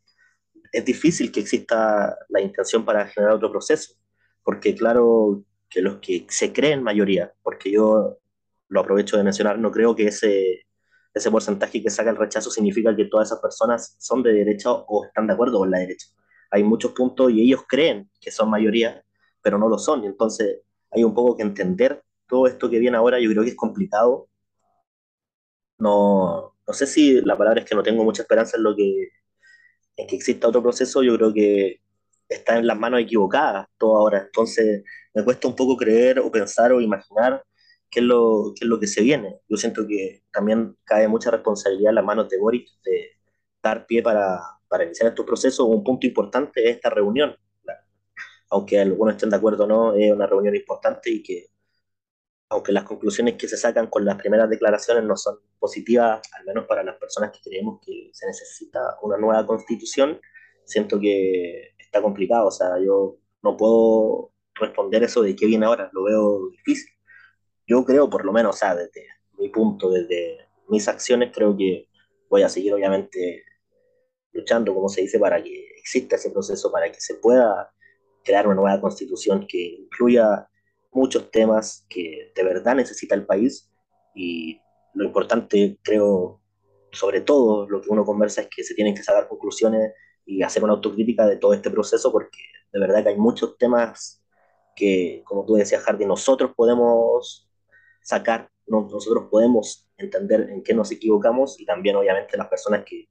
[0.77, 3.95] Es difícil que exista la intención para generar otro proceso,
[4.43, 8.19] porque claro que los que se creen mayoría, porque yo
[8.69, 10.67] lo aprovecho de mencionar, no creo que ese,
[11.15, 15.07] ese porcentaje que saca el rechazo significa que todas esas personas son de derecha o
[15.07, 16.09] están de acuerdo con la derecha.
[16.51, 19.03] Hay muchos puntos y ellos creen que son mayoría,
[19.41, 20.05] pero no lo son.
[20.05, 20.61] Y entonces
[20.91, 24.29] hay un poco que entender todo esto que viene ahora, yo creo que es complicado.
[25.79, 29.09] No, no sé si la palabra es que no tengo mucha esperanza en lo que
[29.97, 31.81] en que exista otro proceso, yo creo que
[32.29, 34.23] está en las manos equivocadas todo ahora.
[34.27, 34.85] Entonces,
[35.15, 37.43] me cuesta un poco creer o pensar o imaginar
[37.91, 39.41] qué es lo, qué es lo que se viene.
[39.49, 43.13] Yo siento que también cae mucha responsabilidad en las manos de Boric de
[43.63, 45.67] dar pie para, para iniciar estos procesos.
[45.67, 47.37] Un punto importante es esta reunión.
[48.51, 51.47] Aunque algunos estén de acuerdo o no, es una reunión importante y que
[52.49, 56.67] aunque las conclusiones que se sacan con las primeras declaraciones no son positivas, al menos
[56.67, 60.21] para las personas que creemos que se necesita una nueva constitución,
[60.65, 62.49] siento que está complicado.
[62.49, 66.91] O sea, yo no puedo responder eso de qué viene ahora, lo veo difícil.
[67.67, 69.07] Yo creo, por lo menos, o sea, desde
[69.39, 70.39] mi punto, desde
[70.69, 71.89] mis acciones, creo que
[72.31, 73.45] voy a seguir, obviamente,
[74.33, 77.73] luchando, como se dice, para que exista ese proceso, para que se pueda
[78.25, 80.49] crear una nueva constitución que incluya
[80.97, 83.71] muchos temas que de verdad necesita el país
[84.15, 84.61] y
[84.95, 86.41] lo importante, creo,
[86.91, 89.93] sobre todo lo que uno conversa es que se tienen que sacar conclusiones
[90.25, 92.39] y hacer una autocrítica de todo este proceso porque
[92.73, 94.25] de verdad que hay muchos temas
[94.75, 97.47] que, como tú decías, Hardy, nosotros podemos
[98.03, 103.09] sacar, nosotros podemos entender en qué nos equivocamos y también obviamente las personas que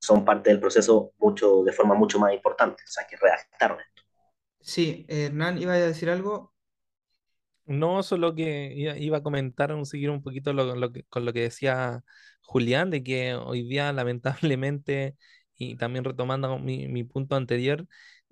[0.00, 4.02] son parte del proceso mucho, de forma mucho más importante, o sea, que redactaron esto.
[4.60, 6.53] sí, Hernán, iba a decir algo.
[7.66, 11.40] No, solo que iba, a comentar, un, seguir un poquito lo- que- con lo que
[11.40, 12.02] decía
[12.42, 15.16] Julián, de que hoy día lamentablemente,
[15.56, 17.86] y también retomando mi, mi punto anterior,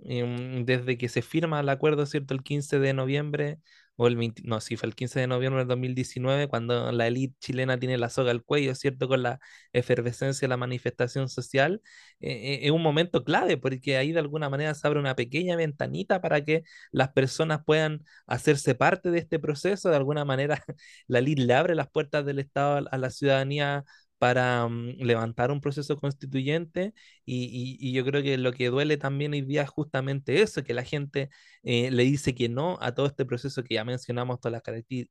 [0.05, 2.35] em, desde que se firma el acuerdo, ¿cierto?
[2.35, 3.59] El 15 de noviembre,
[3.97, 7.37] o el 20 no, sí, fue el 15 de noviembre del 2019, cuando la élite
[7.41, 9.09] chilena tiene la soga al cuello, ¿cierto?
[9.09, 9.39] Con la
[9.73, 11.83] efervescencia de la manifestación social,
[12.21, 15.57] eh, eh, es un momento clave, porque ahí de alguna manera se abre una pequeña
[15.57, 19.91] ventanita para que las personas puedan hacerse parte de este proceso.
[19.91, 20.63] De alguna manera,
[21.07, 23.85] la LID le abre las puertas del Estado a la ciudadanía
[24.23, 28.97] para um, levantar un proceso constituyente y, y, y, yo creo que lo que duele
[28.97, 31.29] también hoy día es justamente eso, que la gente
[31.63, 34.63] eh, le dice que no a todo este proceso que ya mencionamos, todas las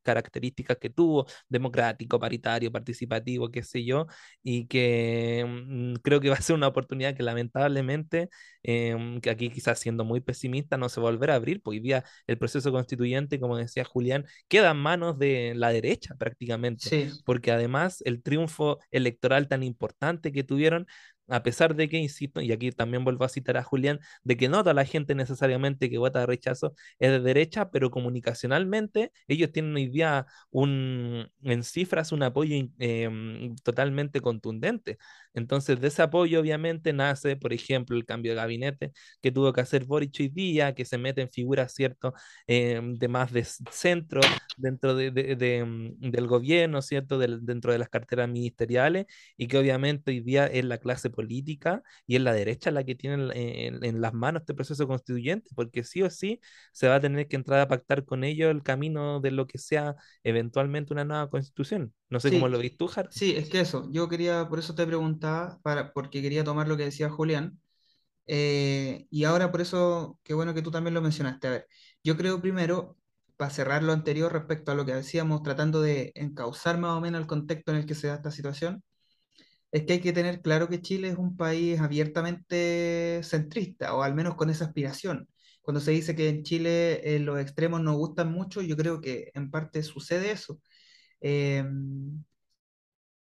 [0.04, 4.08] características que tuvo, democrático, paritario, participativo, qué sé yo,
[4.44, 8.30] y que um, creo que va a ser una oportunidad que lamentablemente,
[8.64, 11.78] eh, que aquí quizás siendo muy pesimista, no se va a volver a abrir, porque
[11.78, 16.90] hoy día el proceso constituyente, como decía Julián, queda en manos de la derecha prácticamente,
[16.90, 20.88] Sí, porque además el triunfo electoral tan importante que tuvieron,
[21.28, 24.50] a pesar de que, insisto, y aquí también vuelvo a citar a Julián, de que
[24.50, 29.52] no toda la gente necesariamente que vota de rechazo es de derecha, pero comunicacionalmente ellos
[29.52, 33.10] tienen hoy día un, en cifras un apoyo eh,
[33.64, 34.98] totalmente contundente.
[35.34, 38.92] Entonces, de ese apoyo obviamente nace, por ejemplo, el cambio de gabinete
[39.22, 42.14] que tuvo que hacer Boric hoy día, que se mete en figuras, ¿cierto?,
[42.48, 44.22] eh, de más de centro
[44.58, 49.06] dentro de, de, de, del gobierno, ¿cierto?, dentro de las carteras ministeriales,
[49.38, 52.96] y que obviamente hoy día es la clase política y es la derecha la que
[52.96, 56.40] tiene en, en, en, las manos este proceso constituyente, porque sí o sí
[56.72, 59.58] se va a tener que entrar a pactar con ellos el camino de lo que
[59.58, 61.94] sea eventualmente una nueva constitución.
[62.10, 64.76] No sé cómo sí, lo ves tú, sí, es que eso, yo quería, por eso
[64.76, 67.60] te preguntaba, para, porque quería tomar lo que decía Julián,
[68.28, 71.48] eh, y ahora por eso, qué bueno que tú también lo mencionaste.
[71.48, 71.68] A ver,
[72.04, 72.98] yo creo primero,
[73.42, 77.22] para cerrar lo anterior respecto a lo que decíamos, tratando de encauzar más o menos
[77.22, 78.84] el contexto en el que se da esta situación,
[79.72, 84.16] es que hay que tener claro que Chile es un país abiertamente centrista, o al
[84.16, 85.28] menos con esa aspiración.
[85.62, 89.32] cuando se dice que en Chile eh, los extremos no gustan mucho, yo creo que
[89.34, 90.60] en parte sucede eso.
[91.22, 92.24] Em,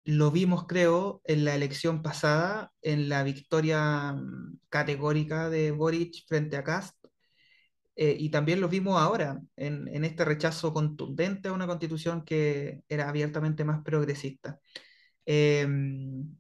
[0.04, 6.56] lo vimos, creo, en la elección pasada, en la victoria mm, categórica de Boric frente
[6.56, 6.99] a Cast,
[8.00, 12.82] eh, y también lo vimos ahora, en, en, este rechazo contundente a una constitución que
[12.88, 14.58] era abiertamente más progresista.
[15.26, 16.36] Em,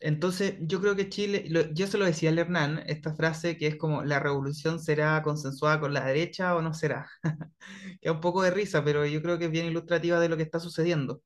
[0.00, 1.44] entonces, yo creo que Chile,
[1.74, 5.80] yo se lo decía al Hernán, esta frase que es como, ¿la revolución será consensuada
[5.80, 7.08] con la derecha o no será?
[8.00, 10.42] que un poco de risa, pero yo creo que es bien ilustrativa de lo que
[10.44, 11.22] está sucediendo.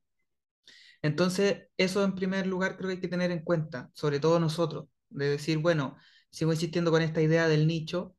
[1.03, 4.87] Entonces, eso en primer lugar creo que hay que tener en cuenta, sobre todo nosotros,
[5.11, 5.97] de decir, bueno,
[6.31, 8.15] sigo insistiendo con esta idea del nicho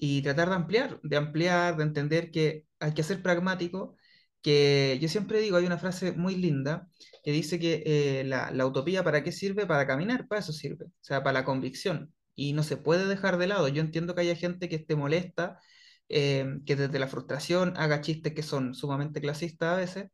[0.00, 3.96] y tratar de ampliar, de ampliar, de entender que hay que ser pragmático,
[4.42, 6.88] que yo siempre digo, hay una frase muy linda
[7.22, 9.66] que dice que eh, la, la, utopía para qué sirve?
[9.66, 12.14] Para caminar, para eso sirve, o sea, para la convicción.
[12.34, 13.68] Y no se puede dejar de lado.
[13.68, 15.58] Yo entiendo que haya gente que esté molesta,
[16.08, 20.10] eh, que desde la frustración haga chistes que son sumamente clasistas a veces,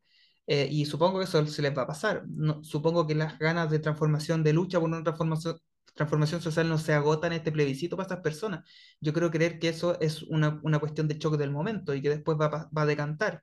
[0.47, 2.25] eh, y supongo que eso se les va a pasar.
[2.29, 5.59] No, supongo que las ganas de transformación, de lucha por una transformación,
[5.97, 8.69] transformación social no se agotan en este plebiscito para estas personas.
[9.01, 12.11] Yo creo creer que eso es una, una cuestión de choque del momento y que
[12.11, 13.43] después va, va a decantar.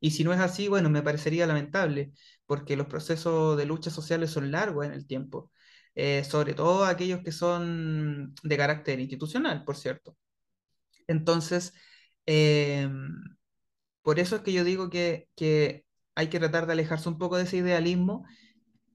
[0.00, 2.12] Y si no es así, bueno, me parecería lamentable,
[2.46, 5.50] porque los procesos de lucha sociales son largos en el tiempo,
[5.94, 10.16] eh, sobre todo aquellos que son de carácter institucional, por cierto.
[11.06, 11.74] Entonces,
[12.26, 12.88] eh,
[14.02, 15.84] por eso es que yo digo que, que
[16.14, 18.24] hay que tratar de alejarse un poco de ese idealismo,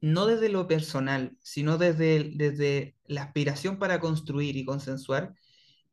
[0.01, 5.33] no desde lo personal, sino desde, desde la aspiración para construir y consensuar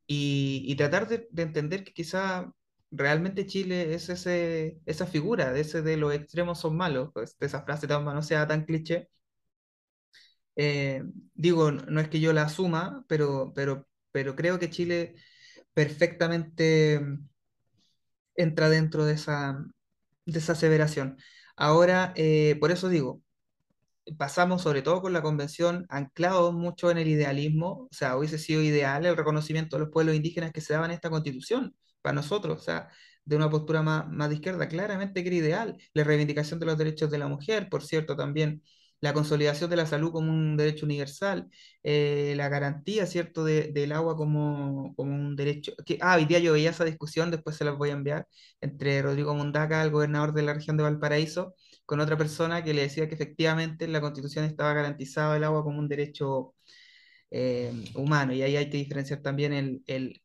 [0.06, 2.52] y, tratar de, entender que quizá
[2.90, 7.62] realmente Chile es ese, esa figura, de ese de los extremos son malos, pues, esa
[7.64, 9.08] frase tan, no sea tan cliché.
[10.56, 11.02] Eh,
[11.34, 15.14] digo, no es que yo la asuma, pero, pero, pero creo que Chile
[15.74, 17.00] perfectamente
[18.34, 19.64] entra dentro de esa,
[20.26, 21.18] de esa aseveración.
[21.56, 23.22] Ahora, eh, por eso digo,
[24.18, 28.62] pasamos sobre todo con la convención anclado mucho en el idealismo, o sea, hubiese sido
[28.62, 32.60] ideal el reconocimiento de los pueblos indígenas que se daban en esta constitución para nosotros,
[32.60, 32.88] o sea,
[33.24, 36.78] de una postura más, más de izquierda, claramente que era ideal, la reivindicación de los
[36.78, 38.62] derechos de la mujer, por cierto, también
[39.00, 41.48] la consolidación de la salud como un derecho universal,
[41.82, 45.72] eh, la garantía, ¿cierto?, de, del agua como, como, un derecho.
[45.84, 48.26] Que, ah, hoy día yo veía esa discusión, después se las voy a enviar,
[48.60, 51.54] entre Rodrigo Mundaca, el gobernador de la región de Valparaíso,
[51.86, 55.62] con otra persona que le decía que efectivamente en la constitución estaba garantizado el agua
[55.64, 56.54] como un derecho
[57.30, 59.52] eh, humano, y ahí hay que diferenciar también
[59.86, 60.20] el,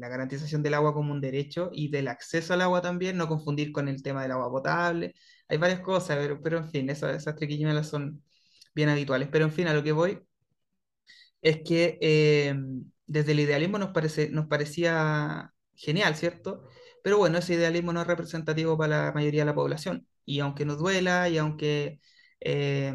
[0.00, 3.72] la garantización del agua como un derecho y del acceso al agua también, no confundir
[3.72, 5.14] con el tema del agua potable,
[5.48, 8.22] hay varias cosas, pero, pero en fin, esas, esas triquiñuelas son
[8.74, 9.28] bien habituales.
[9.30, 10.20] Pero en fin, a lo que voy
[11.42, 12.54] es que eh,
[13.06, 16.64] desde el idealismo nos, parece, nos parecía genial, ¿cierto?
[17.02, 20.06] Pero bueno, ese idealismo no es representativo para la mayoría de la población.
[20.26, 22.00] Y aunque nos duela y aunque
[22.40, 22.94] eh,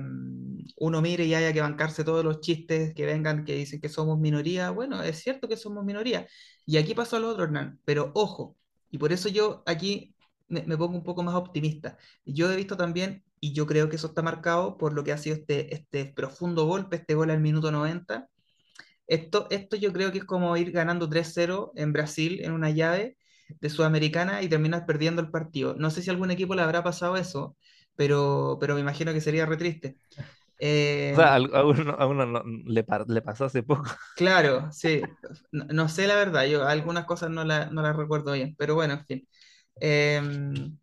[0.77, 4.19] uno mire y haya que bancarse todos los chistes que vengan que dicen que somos
[4.19, 6.27] minoría, bueno, es cierto que somos minoría.
[6.65, 8.57] Y aquí pasó lo otro, Hernán, pero ojo,
[8.89, 10.15] y por eso yo aquí
[10.47, 11.97] me, pongo un poco más optimista.
[12.25, 15.17] Yo he visto también, y yo creo que eso está marcado por lo que ha
[15.17, 18.29] sido este, este profundo golpe, este gol al minuto 90.
[19.07, 23.17] Esto, esto yo creo que es como ir ganando 3-0 en Brasil en una llave
[23.59, 25.75] de Sudamericana y terminas perdiendo el partido.
[25.77, 27.57] No sé si algún equipo le habrá pasado eso,
[27.95, 29.97] pero, pero me imagino que sería re triste.
[30.63, 33.83] Eh, o sea, a uno, a uno le, le, pasó hace poco.
[34.15, 35.01] Claro, sí.
[35.51, 38.75] No, no, sé la verdad, yo algunas cosas no, la, no las recuerdo bien, pero
[38.75, 39.27] bueno, en fin.
[39.75, 40.77] Em,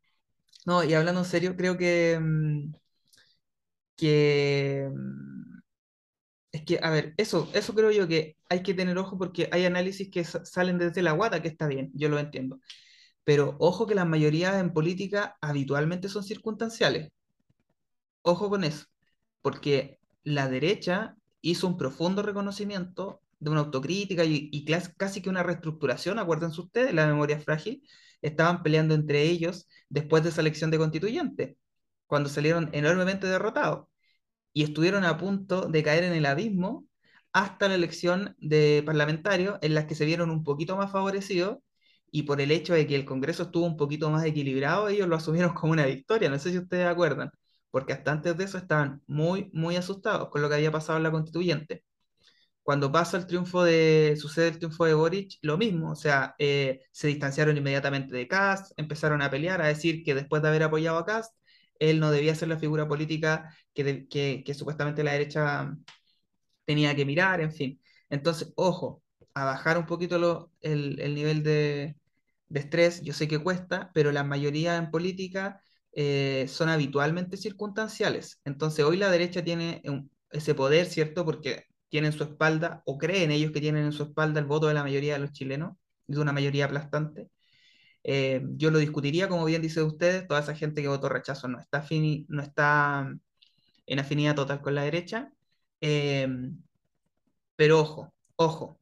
[0.66, 2.72] no, y hablando en serio, creo que, em,
[3.96, 5.37] que em,
[6.52, 9.64] es que, a ver, eso, eso creo yo que hay que tener ojo porque hay
[9.64, 12.60] análisis que salen desde la guata, que está bien, yo lo entiendo.
[13.24, 17.10] Pero ojo que las mayorías en política habitualmente son circunstanciales.
[18.22, 18.86] Ojo con eso,
[19.42, 24.64] porque la derecha hizo un profundo reconocimiento de una autocrítica y, y
[24.96, 27.82] casi que una reestructuración, acuérdense ustedes, la memoria frágil,
[28.22, 31.56] estaban peleando entre ellos después de esa elección de constituyente,
[32.06, 33.86] cuando salieron enormemente derrotados
[34.58, 36.84] y estuvieron a punto de caer en el abismo
[37.32, 41.58] hasta la elección de parlamentarios en las que se vieron un poquito más favorecidos
[42.10, 45.14] y por el hecho de que el Congreso estuvo un poquito más equilibrado, ellos lo
[45.14, 47.30] asumieron como una victoria, no sé si ustedes acuerdan,
[47.70, 51.04] porque hasta antes de eso estaban muy, muy asustados con lo que había pasado en
[51.04, 51.84] la constituyente.
[52.62, 56.80] Cuando pasa el triunfo de, sucede el triunfo de Boric, lo mismo, o sea, eh,
[56.92, 60.98] se distanciaron inmediatamente de Cast, empezaron a pelear, a decir que después de haber apoyado
[60.98, 61.32] a Cast,
[61.78, 65.76] él no debía ser la figura política que, supuestamente la derecha
[66.64, 67.80] tenía que mirar, en fin.
[68.10, 69.02] Entonces, ojo,
[69.34, 71.96] bajar un poquito el, el, nivel de,
[72.48, 73.02] de, estrés.
[73.02, 75.60] Yo sé que cuesta, pero la mayoría en política
[75.92, 78.40] eh, son habitualmente circunstanciales.
[78.44, 79.82] Entonces hoy la derecha tiene
[80.30, 81.24] ese poder, ¿cierto?
[81.24, 84.74] Porque tienen su espalda, o creen ellos que tienen en su espalda el voto de
[84.74, 85.76] la mayoría de los chilenos,
[86.06, 87.30] de una mayoría aplastante.
[88.04, 91.60] Eh, yo lo discutiría, como bien dice ustedes, toda esa gente que votó rechazo no
[91.60, 91.84] está,
[92.28, 93.12] no está
[93.86, 95.32] en afinidad total con la derecha.
[95.80, 96.28] Eh,
[97.56, 98.78] pero ojo, ojo,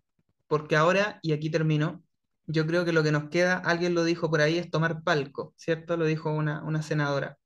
[0.47, 2.05] porque ahora, y aquí termino,
[2.47, 5.55] yo creo que lo que nos queda, alguien lo dijo por ahí, es tomar palco,
[5.57, 5.97] ¿cierto?
[5.97, 7.39] Lo dijo una, una senadora.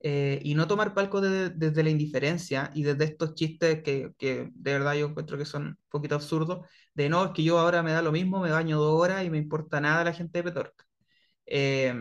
[0.00, 4.72] Eh, y no tomar palco desde la indiferencia y desde estos chistes que, que, de
[4.72, 7.92] verdad yo encuentro que son un poquito absurdos, de no, es que yo ahora me
[7.92, 10.84] da lo mismo, me baño dos horas y me importa nada la gente de Petorca.
[11.46, 11.94] Eh,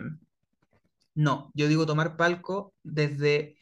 [1.15, 3.57] no, yo digo tomar palco desde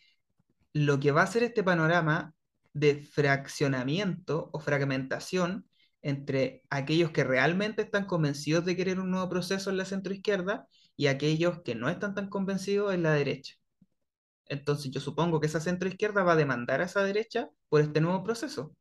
[0.74, 2.34] lo que va a ser este panorama
[2.74, 5.68] de fraccionamiento o fragmentación
[6.02, 11.08] entre aquellos que realmente están convencidos de querer un nuevo proceso en la centroizquierda y
[11.08, 13.56] aquellos que no están tan convencidos en la derecha.
[14.48, 18.24] Entonces yo supongo que esa centroizquierda va a demandar a esa derecha por este nuevo
[18.24, 18.76] proceso.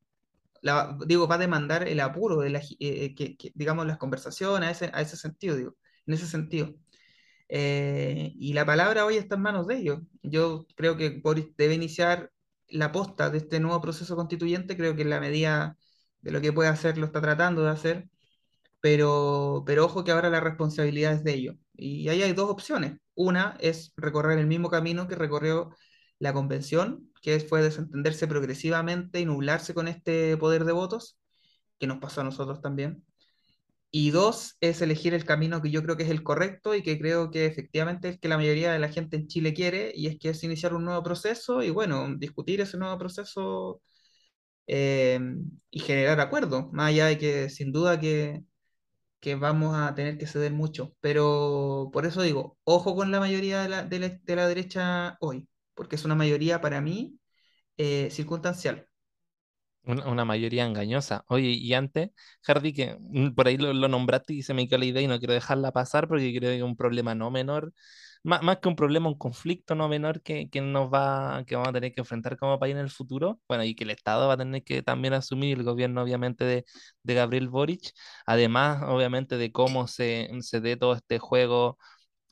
[0.63, 4.91] La, digo, va a demandar el apuro de eh, eh, que, digamos, las conversaciones a
[4.97, 5.77] a ese sentido, digo,
[6.07, 6.75] en ese sentido.
[7.53, 10.01] Eh, y la palabra hoy está en manos de ellos.
[10.23, 12.31] Yo creo que Boris debe iniciar
[12.69, 15.77] la posta de este nuevo proceso constituyente, creo que en la medida
[16.21, 18.09] de lo que puede hacer lo está tratando de hacer,
[18.81, 21.57] pero, pero ojo que ahora la responsabilidad es de ellos.
[21.75, 22.99] Y ahí hay dos opciones.
[23.15, 25.75] Una es recorrer el mismo camino que recorrió
[26.19, 31.19] la convención, que fue desentenderse progresivamente y nublarse con este poder de votos,
[31.79, 33.05] que nos pasó a nosotros también.
[33.93, 36.99] Y dos, es elegir el camino que yo creo que es el correcto y que
[36.99, 40.19] creo que efectivamente es que la mayoría de la gente en Chile quiere, y es
[40.19, 43.83] que es iniciar un nuevo proceso y bueno, discutir ese nuevo proceso
[44.67, 45.21] eh,
[45.71, 48.45] y generar acuerdos, más allá de que sin duda que,
[49.21, 50.95] que, vamos a tener que ceder mucho.
[51.01, 55.17] Pero por eso digo, ojo con la mayoría de la, de la, de la derecha
[55.21, 57.19] hoy, porque es una mayoría para mí
[57.79, 58.90] eh, circunstancial.
[59.85, 61.25] Una, mayoría engañosa.
[61.29, 62.11] Oye, y antes,
[62.43, 65.19] Hardy, que mm, por ahí lo, nombraste y se me quedó la idea y no
[65.19, 67.73] quiero dejarla pasar porque creo que es un problema no menor,
[68.23, 71.71] más, más que un problema, un conflicto no menor que, que, nos va, que vamos
[71.71, 73.41] a tener que enfrentar como país en el futuro.
[73.49, 76.65] Bueno, y que el Estado va a tener que también asumir, el gobierno obviamente de,
[77.03, 77.93] de Gabriel Boric,
[78.27, 81.79] además obviamente de cómo se, se dé todo este juego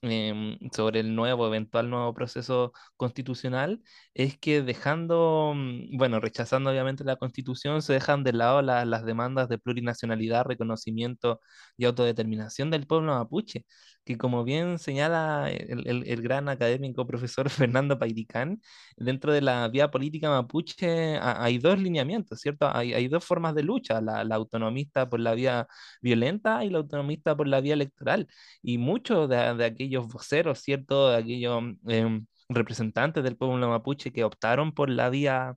[0.01, 3.83] Em, sobre el nuevo, eventual nuevo proceso constitucional,
[4.15, 9.49] es que dejando, mm, bueno, rechazando obviamente la constitución, se dejan de lado las demandas
[9.49, 11.41] de plurinacionalidad, reconocimiento
[11.77, 13.67] y autodeterminación del pueblo mapuche,
[14.09, 18.61] que como bien señala el, gran académico profesor Fernando Pairicán,
[18.97, 22.75] dentro de la vía política mapuche hay dos lineamientos, ¿cierto?
[22.75, 25.67] Hay, hay dos formas de lucha, la, la, autonomista por la vía
[26.01, 28.27] violenta y la autonomista por la vía electoral.
[28.63, 31.11] Y muchos de, de aquellos voceros, ¿cierto?
[31.11, 35.55] De aquellos em, representantes del pueblo mapuche que optaron por la vía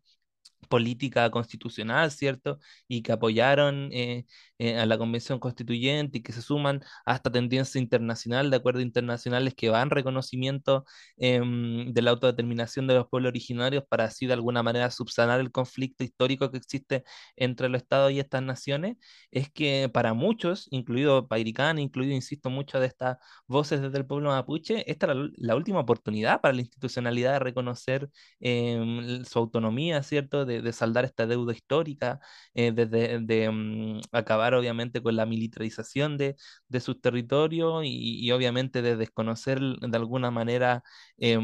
[0.69, 2.59] política constitucional, ¿cierto?
[2.87, 4.25] Y que apoyaron eh,
[4.61, 8.83] eh, a la Convención Constituyente y que se suman a esta tendencia internacional de acuerdos
[8.83, 10.85] internacionales que van reconocimiento
[11.17, 15.51] em, de la autodeterminación de los pueblos originarios para así de alguna manera subsanar el
[15.51, 17.03] conflicto histórico que existe
[17.35, 18.97] entre los estados y estas naciones,
[19.31, 24.29] es que para muchos, incluido Pairicán, incluido, insisto, muchas de estas voces desde el pueblo
[24.29, 30.45] mapuche, esta era la última oportunidad para la institucionalidad de reconocer em, su autonomía, ¿cierto?
[30.45, 32.19] De, saldar esta deuda histórica,
[32.53, 36.35] eh, de, de um, acabar obviamente con la militarización de,
[36.67, 40.83] de sus territorios y, obviamente de desconocer de alguna manera
[41.17, 41.37] eh,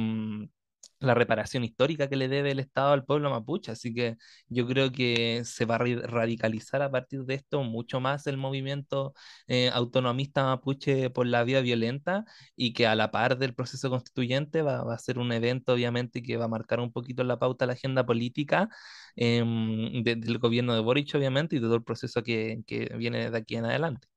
[0.99, 3.71] la reparación histórica que le debe el Estado al pueblo mapuche.
[3.71, 4.17] Así que
[4.49, 9.13] yo creo que se va a radicalizar a partir de esto mucho más el movimiento
[9.47, 12.25] eh, autonomista mapuche por la vía violenta
[12.55, 16.37] y que a la par del proceso constituyente va, a ser un evento obviamente que
[16.37, 18.69] va a marcar un poquito la pauta de la agenda política
[19.15, 22.63] de, del gobierno de Boric obviamente y todo el proceso que
[22.97, 24.07] viene de aquí en adelante.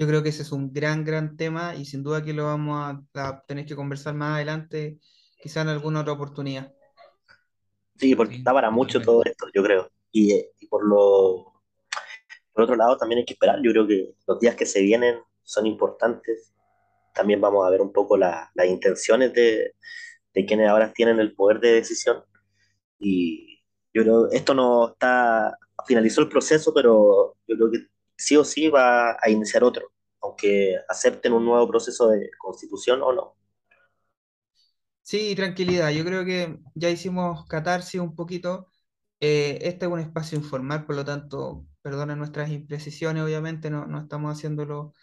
[0.00, 3.04] Yo creo que ese es un gran, gran tema y sin duda que lo vamos
[3.12, 4.98] a, tener que conversar más adelante,
[5.42, 6.72] quizá en alguna otra oportunidad.
[7.98, 9.90] Sí, porque está para mucho todo esto, yo creo.
[10.10, 11.52] Y, y, por lo
[12.54, 13.58] por otro lado también hay que esperar.
[13.62, 16.54] Yo creo que los días que se vienen son importantes.
[17.12, 19.74] También vamos a ver un poco la, las intenciones de,
[20.32, 22.24] de quienes ahora tienen el poder de decisión.
[22.98, 23.60] Y
[23.92, 28.68] yo creo esto no está finalizó el proceso, pero yo creo que sí o sí
[28.68, 29.92] va a iniciar otro,
[30.22, 33.36] aunque acepten un nuevo proceso de constitución o no.
[35.02, 35.90] Sí, tranquilidad.
[35.90, 38.68] Yo creo que ya hicimos catarsis un poquito.
[39.20, 44.00] Eh, este es un espacio informal, por lo tanto, perdonen nuestras imprecisiones, obviamente, no, no
[44.00, 44.94] estamos haciéndolo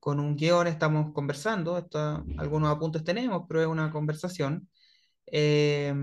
[0.00, 1.76] con un guion, estamos conversando,
[2.38, 4.68] algunos apuntes tenemos, pero es una conversación.
[5.32, 5.94] Eh,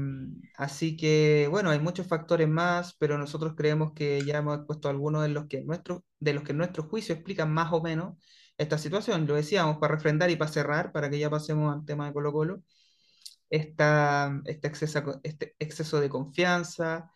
[0.58, 5.24] así que, bueno, hay muchos factores más, pero nosotros creemos que ya hemos puesto algunos
[5.24, 8.18] de los que, nuestro, de los que nuestro juicio explican más o menos
[8.58, 9.28] esta situación.
[9.28, 12.32] Lo decíamos, para refrendar y para cerrar, para que ya pasemos al tema de Colo
[12.34, 12.64] Colo,
[13.50, 17.12] esta, este, exceso, este exceso de confianza,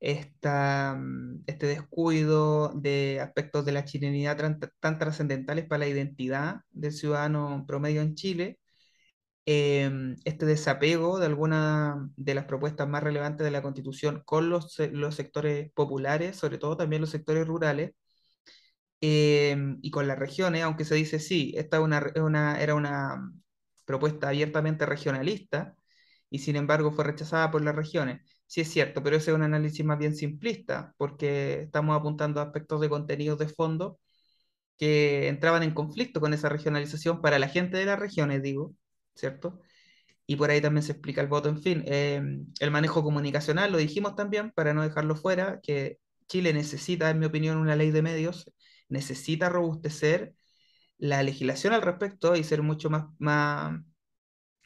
[0.00, 0.98] esta,
[1.46, 7.64] este descuido de aspectos de la chilenidad tan, tan trascendentales para la identidad del ciudadano
[7.66, 8.58] promedio en Chile,
[9.46, 14.78] Em, este desapego de alguna de las propuestas más relevantes de la Constitución con los,
[14.92, 17.92] los sectores populares, sobre todo también los sectores rurales,
[19.00, 22.00] em, y con las regiones, aunque se dice sí, esta una,
[22.60, 23.30] era una
[23.84, 25.74] propuesta abiertamente regionalista
[26.30, 28.22] y sin embargo fue rechazada por las regiones.
[28.46, 32.44] Sí es cierto, pero ese es un análisis más bien simplista, porque estamos apuntando a
[32.44, 33.98] aspectos de contenidos de fondo
[34.78, 38.74] que entraban en conflicto con esa regionalización para la gente de las regiones, digo,
[39.14, 39.60] ¿cierto?
[40.26, 41.84] Y por ahí también se explica el voto, en fin.
[41.86, 42.22] Eh,
[42.60, 45.98] el manejo comunicacional, lo dijimos también, para no dejarlo fuera, que
[46.28, 48.50] Chile necesita, en mi opinión, una ley de medios,
[48.88, 50.34] necesita robustecer
[50.98, 53.80] la legislación al respecto y ser mucho más, más,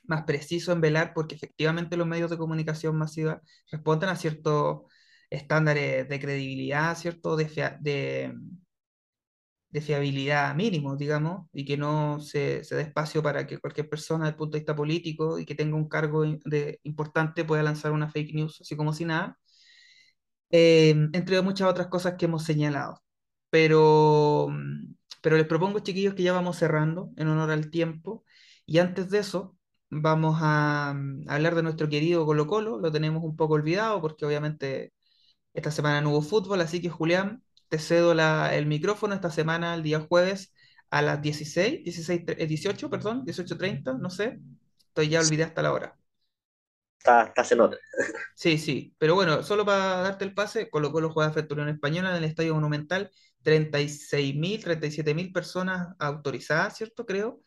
[0.05, 4.83] más preciso en velar porque efectivamente los medios de comunicación masiva responden a ciertos
[5.31, 7.37] estándares de credibilidad, ¿cierto?
[7.37, 7.47] De,
[7.81, 8.35] de,
[9.71, 14.27] de fiabilidad mínimo, digamos, y que no se, se dé espacio para que cualquier persona,
[14.27, 18.11] desde punto de vista político y que tenga un cargo de, importante, pueda lanzar una
[18.11, 19.39] fake news así como si nada,
[20.51, 23.03] eh, entre muchas otras cosas que hemos señalado.
[23.51, 24.49] Pero,
[25.23, 28.25] pero les propongo, chiquillos, que ya vamos cerrando en honor al tiempo,
[28.67, 29.57] y antes de eso,
[29.91, 34.27] vamos a, a hablar de nuestro querido Colo Colo, lo tenemos un poco olvidado porque
[34.27, 34.93] obviamente
[35.55, 39.75] esta semana no hubo fútbol, así que Julián, te cedo la, el micrófono esta semana,
[39.75, 40.53] el día jueves,
[40.91, 44.39] a las 16, 16 18, perdón, 18.30, no sé.
[44.89, 45.97] Estoy ya olvidé hasta la hora.
[46.99, 47.79] Está, está otra.
[48.35, 51.69] Sí, sí, pero bueno, solo para darte el pase, colocó los juegos frente a Unión
[51.71, 53.11] Española en el Estadio Monumental,
[53.43, 57.05] 36.000, 37.000 personas autorizadas, ¿cierto?
[57.07, 57.41] Creo.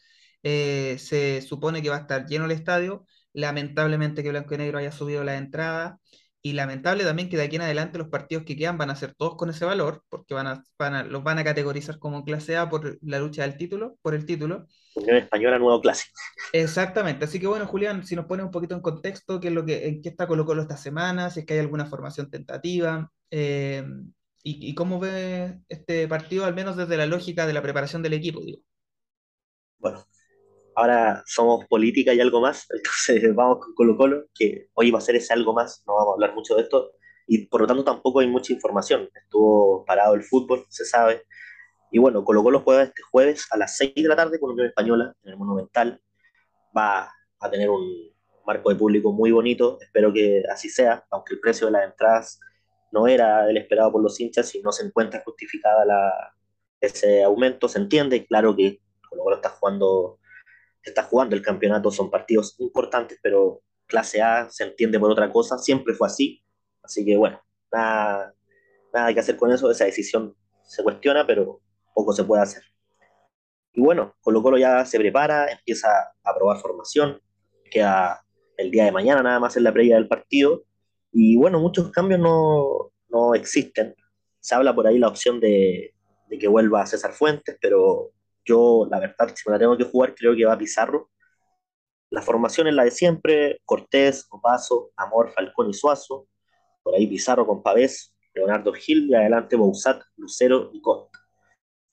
[0.43, 3.05] Eh, se supone que va a estar lleno el estadio.
[3.33, 5.99] Lamentablemente que Blanco y Negro haya subido la entrada.
[6.43, 9.13] Y lamentable también que de aquí en adelante los partidos que quedan van a ser
[9.13, 12.67] todos con ese valor, porque van a, van los van a categorizar como clase A
[12.67, 14.65] por la lucha del título, por el título.
[14.95, 16.13] Unión Española, nuevo clásico.
[16.51, 17.25] Exactamente.
[17.25, 19.87] Así que bueno, Julián, si nos pones un poquito en contexto, qué es lo que,
[19.87, 23.85] en qué está Colo Colo esta semana, si es que hay alguna formación tentativa, eh,
[24.43, 28.13] y, y, cómo ve este partido, al menos desde la lógica de la preparación del
[28.13, 28.63] equipo, digo.
[29.77, 30.05] Bueno,
[30.75, 35.01] ahora somos política y algo más, entonces vamos con Colo Colo, que hoy va a
[35.01, 36.91] ser ese algo más, no vamos a hablar mucho de esto,
[37.27, 41.23] y por lo tanto tampoco hay mucha información, estuvo parado el fútbol, se sabe,
[41.91, 44.67] y bueno, Colo Colo juega este jueves a las 6 de la tarde con Unión
[44.67, 46.01] Española en el Monumental,
[46.75, 48.11] va a tener un
[48.45, 52.39] marco de público muy bonito, espero que así sea, aunque el precio de las entradas
[52.91, 56.33] no era el esperado por los hinchas y no se encuentra justificada la,
[56.79, 60.19] ese aumento, se entiende, claro que Colo Colo está jugando
[60.83, 65.57] está jugando el campeonato, son partidos importantes, pero clase A se entiende por otra cosa,
[65.57, 66.43] siempre fue así,
[66.81, 68.33] así que bueno, nada,
[68.93, 71.61] nada que hacer con eso, esa decisión se cuestiona, pero
[71.93, 72.63] poco se puede hacer.
[73.73, 75.87] Y bueno, Colo Colo ya se prepara, empieza
[76.23, 77.21] a probar formación,
[77.69, 78.25] queda
[78.57, 80.63] el día de mañana nada más en la previa del partido,
[81.11, 83.95] y bueno, muchos cambios no, no existen.
[84.39, 85.93] Se habla por ahí la opción de,
[86.27, 88.11] de que vuelva César Fuentes, pero
[88.45, 91.09] yo, la verdad, si me la tengo que jugar, creo que va Pizarro.
[92.09, 96.27] La formación es la de siempre: Cortés, Opaso, Amor, Falcón y Suazo.
[96.83, 101.19] Por ahí Pizarro con Pavés, Leonardo Gil y adelante Bouzat, Lucero y Costa.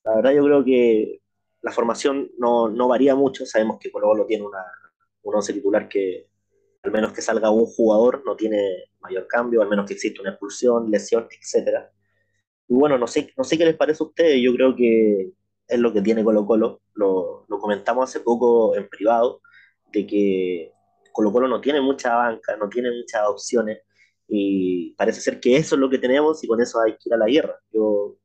[0.05, 1.21] La verdad, yo creo que
[1.63, 3.45] la formación no, no varía mucho.
[3.47, 4.65] Sabemos que Colo Colo tiene una,
[5.23, 6.29] un once titular que,
[6.83, 10.31] al menos que salga un jugador, no tiene mayor cambio, al menos que exista una
[10.31, 11.91] expulsión, lesión, etc.
[12.69, 14.41] Y bueno, no sé, no sé qué les parece a ustedes.
[14.43, 15.33] Yo creo que
[15.69, 16.81] es lo que tiene Colo Colo.
[16.95, 19.41] Lo, lo comentamos hace poco en privado,
[19.93, 20.73] de que
[21.13, 23.79] Colo Colo no tiene mucha banca, no tiene muchas opciones,
[24.29, 27.15] y parece ser que eso es lo que tenemos y con eso hay que ir
[27.15, 27.59] a la guerra.
[27.73, 28.17] Yo,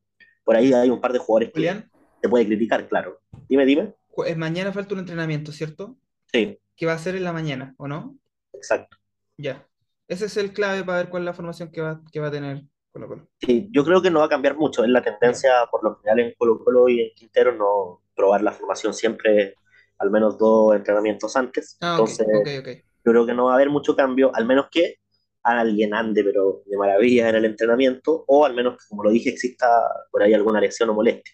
[0.44, 1.90] por ahí hay un par de jugadores que
[2.22, 3.22] se puede criticar, claro.
[3.48, 3.94] Dime, dime.
[4.36, 5.98] Mañana falta un entrenamiento, ¿cierto?
[6.32, 6.60] Sí.
[6.76, 8.18] Que va a ser en la mañana, ¿o no?
[8.54, 8.98] Exacto.
[9.38, 9.66] Ya.
[10.08, 12.32] Ese es el clave para ver cuál es la formación que va, que va a
[12.32, 12.64] tener
[12.94, 13.28] Colo Colo.
[13.40, 14.84] Sí, yo creo que no va a cambiar mucho.
[14.84, 18.52] Es la tendencia, por lo general, en Colo Colo y en Quintero, no probar la
[18.52, 19.56] formación siempre
[19.98, 21.78] al menos dos entrenamientos antes.
[21.82, 24.98] Ah, Entonces, yo creo que no va a haber mucho cambio, al menos que
[25.42, 29.68] alguien ande, pero de maravilla en el entrenamiento, o al menos, como lo dije, exista
[30.12, 31.34] por ahí alguna lesión o molestia.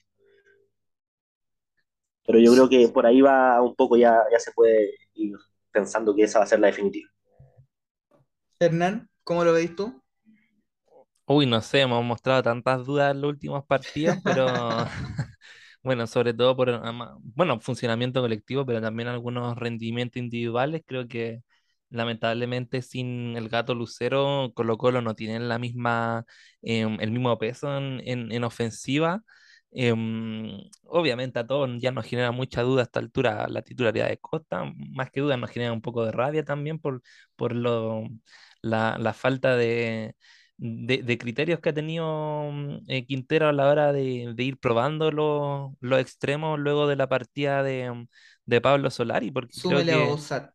[2.26, 5.36] Pero yo creo que por ahí va un poco, ya, ya se puede ir
[5.72, 7.10] pensando que esa va a ser la definitiva.
[8.60, 10.02] Hernán, ¿cómo lo veis tú?
[11.31, 14.47] Uy, no sé, hemos mostrado tantas dudas en los últimos partidos, pero
[15.84, 16.81] bueno, sobre todo por
[17.35, 20.81] bueno, funcionamiento colectivo, pero también algunos rendimientos individuales.
[20.88, 21.43] Creo que
[21.91, 26.26] lamentablemente sin el gato Lucero, Colo Colo no tienen la misma,
[26.64, 28.01] em, el mismo peso en,
[28.31, 29.22] en, ofensiva.
[29.72, 34.18] Em, obviamente a todos ya nos genera mucha duda a esta altura la titularidad de
[34.18, 34.64] Costa,
[34.95, 37.03] más que duda nos genera un poco de rabia también por,
[37.35, 38.03] por lo,
[38.64, 40.15] la, la falta de,
[40.60, 45.72] de, criterios que ha tenido mm, eh, Quintero a la hora de, ir probando los,
[45.80, 48.07] los, extremos luego de la partida de, mm,
[48.45, 50.49] de Pablo Solari, porque creo que,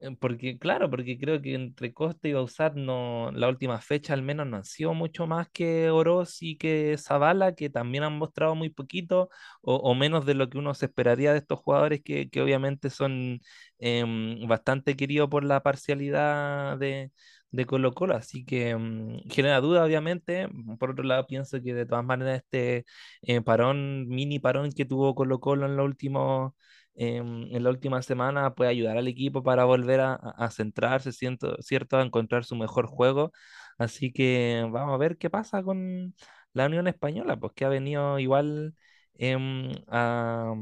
[0.00, 4.22] eh, porque, claro, porque creo que entre Costa y Bausat no, la última fecha al
[4.22, 8.54] menos no han sido mucho más que Oroz y que Zavala, que también han mostrado
[8.54, 9.30] muy poquito
[9.62, 13.40] o, menos de lo que uno se esperaría de estos jugadores que, que obviamente son
[13.78, 17.10] em, bastante queridos por la parcialidad de,
[17.56, 20.48] de Colo Colo, así que mm, genera duda obviamente.
[20.78, 22.84] Por otro lado, pienso que de todas maneras este
[23.22, 26.52] eh, parón, mini parón que tuvo Colo Colo en, los últimos,
[26.94, 31.56] em, en la última semana puede ayudar al equipo para volver a, a centrarse, siento,
[31.62, 31.96] ¿cierto?
[31.98, 33.32] A encontrar su mejor juego.
[33.78, 36.14] Así que vamos a ver qué pasa con
[36.52, 38.74] la Unión Española, pues que ha venido igual
[39.14, 40.54] em, a,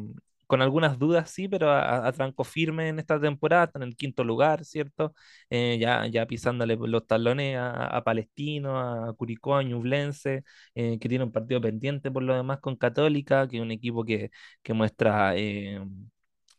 [0.46, 4.64] con algunas dudas, sí, pero a, tranco firme en esta temporada, en el quinto lugar,
[4.64, 5.14] ¿cierto?
[5.50, 10.44] Eh, ya, ya pisándole los talones a, Palestino, a Curicó, a Ñublense,
[10.74, 14.04] eh, que tiene un partido pendiente por lo demás con Católica, que es un equipo
[14.04, 14.30] que,
[14.62, 15.80] que muestra eh,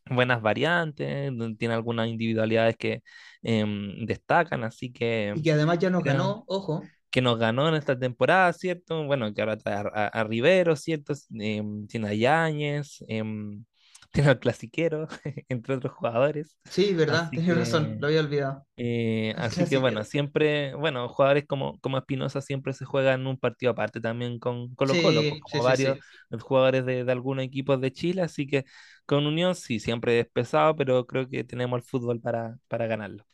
[0.10, 3.02] buenas variantes, tiene algunas individualidades que
[3.42, 5.34] em, destacan, así que...
[5.36, 6.84] Y que además ya nos ganó, ojo
[7.16, 9.06] que nos ganó en esta temporada, ¿cierto?
[9.06, 11.14] Bueno, que ahora trae a, Rivero, ¿cierto?
[11.40, 13.64] Em, tiene a Yáñez, em,
[14.12, 15.08] tiene al clasiquero,
[15.50, 16.58] entre otros jugadores.
[16.66, 18.66] Sí, verdad, tienes razón, lo había olvidado.
[18.78, 23.72] Eh, así que bueno, siempre, bueno, jugadores como, como Espinosa siempre se juegan un partido
[23.72, 26.00] aparte también con Colo Colo, pues, como varios
[26.42, 28.66] jugadores de, de, algunos equipos de Chile, así que
[29.06, 33.26] con Unión sí, siempre es pesado, pero creo que tenemos el fútbol para, para ganarlo.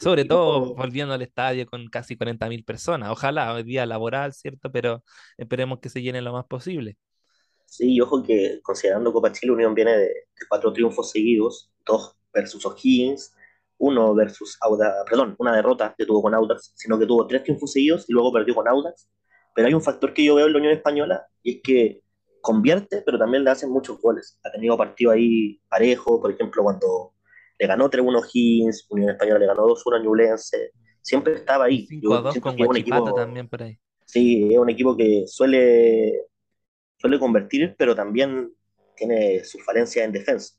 [0.00, 3.10] Sobre todo volviendo al estadio con casi 40.000 personas.
[3.10, 4.70] Ojalá hoy día laboral, ¿cierto?
[4.70, 5.02] Pero
[5.36, 6.96] esperemos que se llene lo más posible.
[7.68, 10.10] Sí, y ojo que considerando Copa Chile, Unión viene de,
[10.48, 13.34] cuatro triunfos seguidos, dos versus O'Higgins,
[13.76, 17.72] uno versus Audax, perdón, una derrota que tuvo con Audax, sino que tuvo tres triunfos
[17.72, 19.10] seguidos y luego perdió con Audax.
[19.54, 22.02] Pero hay un factor que yo veo en la Unión Española y es que
[22.40, 24.40] convierte, pero también le hacen muchos goles.
[24.44, 27.12] Ha tenido partido ahí parejo, por ejemplo, cuando
[27.58, 30.72] le ganó 3-1 O'Higgins, Unión Española le ganó 2-1 a Ñublense,
[31.02, 31.86] siempre estaba ahí.
[31.86, 33.78] 5-2 con Guachipata también por ahí.
[34.06, 36.27] Sí, es un equipo que suele
[36.98, 38.52] suele convertir, pero también
[38.96, 40.54] tiene sus falencias en defensa.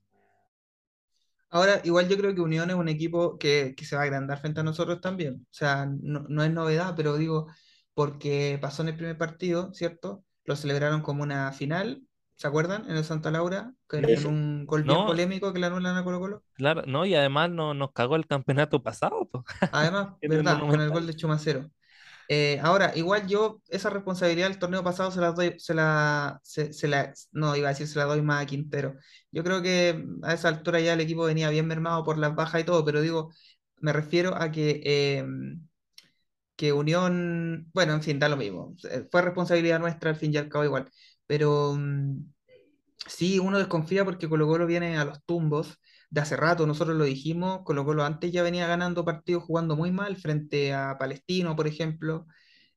[1.52, 4.60] Ahora, igual yo creo que Unión es un equipo que, se va a agrandar frente
[4.60, 5.46] a nosotros también.
[5.50, 7.48] O sea, no, es novedad, pero digo,
[7.94, 10.24] porque pasó en el primer partido, ¿cierto?
[10.46, 12.04] Lo celebraron como una final,
[12.36, 12.88] ¿se acuerdan?
[12.88, 16.44] En el Santa Laura, con un gol bien polémico que la anulan a Colo Colo.
[16.54, 19.28] Claro, no, y además no, nos cagó el campeonato pasado.
[19.72, 21.70] Además, verdad, con el gol de Chumacero.
[22.32, 26.88] Eh, ahora, igual yo esa responsabilidad del torneo pasado se la doy, se la, se,
[26.88, 28.96] la, no iba a decir se la doy más a Quintero.
[29.32, 32.62] Yo creo que a esa altura ya el equipo venía bien mermado por las bajas
[32.62, 33.32] y todo, pero digo,
[33.78, 35.26] me refiero a que, eh,
[36.56, 38.76] que Unión, bueno, en fin, da lo mismo.
[39.12, 40.90] Fue responsabilidad nuestra al fin y al cabo igual.
[41.26, 42.18] Pero mm,
[43.08, 45.80] sí, uno desconfía porque Colo Colo viene a los tumbos
[46.10, 49.92] de hace rato, nosotros lo dijimos, Colo Colo antes ya venía ganando partidos jugando muy
[49.92, 52.26] mal frente a Palestino, por ejemplo,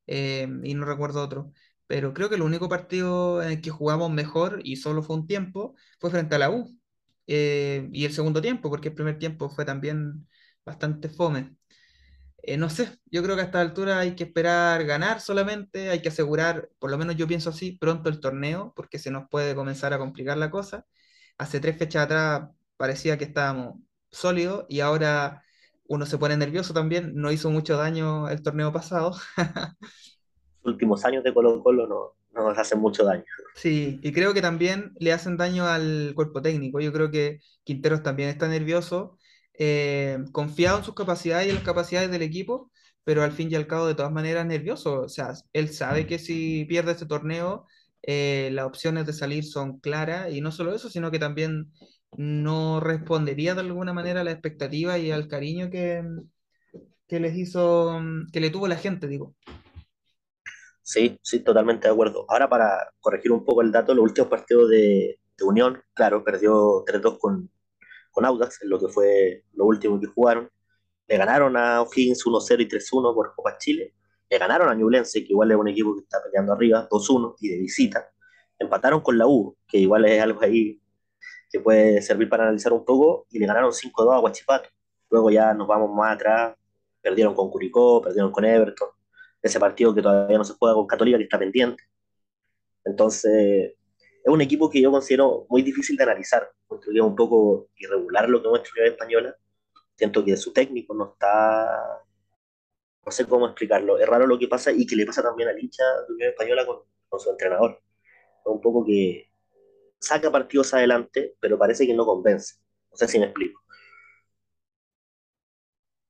[0.07, 1.51] eh, y no recuerdo otro.
[1.87, 5.27] Pero creo que el único partido en el que jugamos mejor, y solo fue un
[5.27, 6.79] tiempo, fue frente a la U.
[7.27, 10.27] Eh, y el segundo tiempo, porque el primer tiempo fue también
[10.65, 11.55] bastante fome.
[12.43, 16.01] Eh, no sé, yo creo que a esta altura hay que esperar ganar solamente, hay
[16.01, 19.55] que asegurar, por lo menos yo pienso así, pronto el torneo, porque se nos puede
[19.55, 20.85] comenzar a complicar la cosa.
[21.37, 22.49] Hace tres fechas atrás
[22.83, 23.75] parecía que estábamos
[24.11, 25.41] sólidos y ahora
[25.87, 27.13] uno se pone nervioso también.
[27.15, 29.15] No hizo mucho daño el torneo pasado.
[30.63, 33.23] Los últimos años de Colo Colo no, no nos hacen mucho daño.
[33.55, 36.81] Sí, y creo que también le hacen daño al cuerpo técnico.
[36.81, 39.17] Yo creo que Quinteros también está nervioso,
[39.53, 42.69] eh, confiado en sus capacidades y en las capacidades del equipo,
[43.05, 45.03] pero al fin y al cabo de todas maneras nervioso.
[45.03, 47.65] O sea, él sabe que si pierde este torneo,
[48.05, 51.71] eh, las opciones de salir son claras y no solo eso, sino que también
[52.17, 56.03] no respondería de alguna manera a la expectativa y al cariño que,
[57.07, 59.35] que les hizo, mm, que le tuvo la gente, digo.
[60.81, 62.25] Sí, sí, totalmente de acuerdo.
[62.29, 66.83] Ahora para corregir un poco el dato, los últimos partidos de, de Unión, claro, perdió
[66.85, 67.49] 3-2 con,
[68.11, 70.49] con Audax, en lo que fue lo último que jugaron.
[71.07, 73.93] Le ganaron a O'Higgins 1-0 y 3-1 por Copa Chile.
[74.29, 77.49] Le ganaron a Ñublense, que igual es un equipo que está peleando arriba, 2-1 y
[77.49, 78.09] de visita.
[78.59, 80.81] Empataron con la U, que igual es algo ahí
[81.53, 84.69] que puede servir para analizar un poco, y le ganaron 5-2 a Huachipato.
[85.11, 86.55] Luego ya nos vamos más atrás,
[86.99, 88.89] perdieron con Curicó, perdieron con Everton,
[89.39, 91.83] ese partido que todavía no se juega con Católica, que está pendiente.
[92.83, 93.75] Entonces,
[94.23, 98.27] es un equipo que yo considero muy difícil de analizar, porque es un poco irregular
[98.27, 99.35] lo que muestra Unión Española.
[99.95, 102.01] Siento que su técnico no está,
[103.05, 105.59] no sé cómo explicarlo, es raro lo que pasa y que le pasa también al
[105.59, 107.79] hincha de Unión Española con, con su entrenador.
[108.39, 109.32] Es un poco que
[110.03, 112.55] saca partidos adelante, pero parece que no convence.
[112.91, 113.61] No sé si me explico.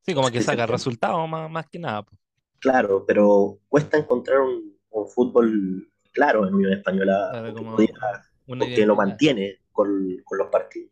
[0.06, 0.68] Sí, como que Sí, saca sí.
[0.68, 2.04] resultados más, más que nada.
[2.04, 2.18] po.
[2.60, 7.76] Claro, pero cuesta encontrar un, un fútbol claro en Unión Española, Claro, o que, como
[7.76, 10.92] pudiera- una o que lo mantiene con, con los partidos.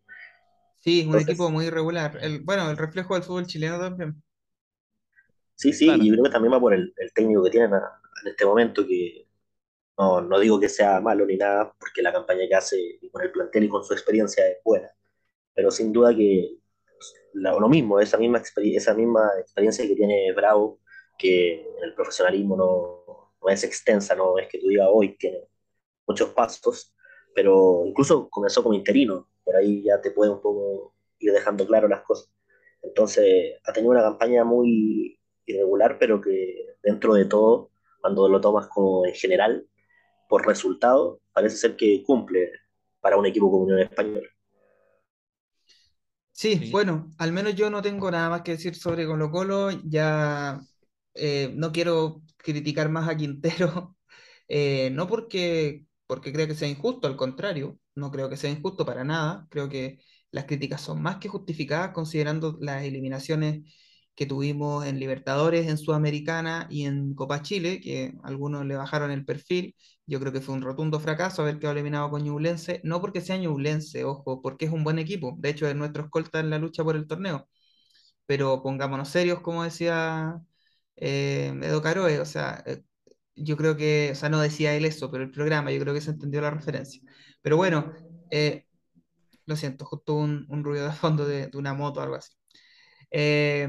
[0.79, 2.17] Sí, un Entonces, equipo muy irregular.
[2.21, 4.21] El, bueno, el reflejo del fútbol chileno también.
[5.55, 6.01] sí, sí, Claro.
[6.01, 8.45] y yo creo que también va por el, el técnico que tienen a- en este
[8.45, 9.27] momento, que
[10.01, 13.31] no, no digo que sea malo ni nada, porque la campaña que hace con el
[13.31, 14.89] plantel y con su experiencia es buena,
[15.53, 16.57] pero sin duda que
[17.33, 20.79] lo mismo, esa misma, esa misma experiencia que tiene Bravo,
[21.17, 25.47] que en el profesionalismo no, no es extensa, no es que tú digas hoy tiene
[26.07, 26.93] muchos pasos,
[27.35, 31.87] pero incluso comenzó como interino, por ahí ya te puede un poco ir dejando claro
[31.87, 32.31] las cosas.
[32.81, 37.71] Entonces, ha tenido una campaña muy irregular, pero que dentro de todo,
[38.01, 39.67] cuando lo tomas como en general,
[40.31, 42.51] por resultado, parece ser que cumple
[43.01, 44.29] para un equipo como Unión Española.
[46.31, 46.71] Sí, Sí.
[46.71, 49.69] bueno, al menos yo no tengo nada más que decir sobre Colo-Colo.
[49.83, 50.59] Ya
[51.13, 53.97] eh, no quiero criticar más a Quintero,
[54.47, 58.85] eh, no porque, porque crea que sea injusto, al contrario, no creo que sea injusto
[58.85, 59.45] para nada.
[59.49, 59.99] Creo que
[60.31, 63.61] las críticas son más que justificadas considerando las eliminaciones
[64.15, 69.25] que tuvimos en Libertadores, en Sudamericana y en Copa Chile, que algunos le bajaron el
[69.25, 69.75] perfil.
[70.05, 73.37] Yo creo que fue un rotundo fracaso haber quedado eliminado con Ñublense, no porque sea
[73.37, 75.35] Ñublense, ojo, porque es un buen equipo.
[75.39, 77.47] De hecho, es nuestro escolta en la lucha por el torneo.
[78.25, 80.39] Pero pongámonos serios, como decía
[80.95, 82.83] eh, Edo Caroe, o sea, eh,
[83.35, 86.01] yo creo que, o sea, no decía él eso, pero el programa, yo creo que
[86.01, 87.01] se entendió la referencia.
[87.41, 87.93] Pero bueno,
[88.31, 88.65] eh,
[89.45, 92.31] lo siento, justo un, un ruido de fondo de, de una moto o algo así.
[93.11, 93.67] Eh,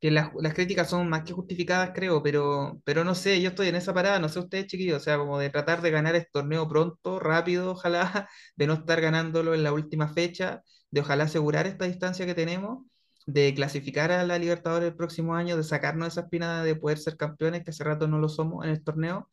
[0.00, 3.68] que las, las críticas son más que justificadas, creo, pero, pero no sé, yo estoy
[3.68, 6.30] en esa parada, no sé ustedes, chiquillos, o sea, como de tratar de ganar este
[6.32, 11.66] torneo pronto, rápido, ojalá, de no estar ganándolo en la última fecha, de ojalá asegurar
[11.66, 12.86] esta distancia que tenemos,
[13.26, 17.16] de clasificar a la Libertadores el próximo año, de sacarnos esa espina de poder ser
[17.16, 19.28] campeones, que hace rato no lo somos en el torneo,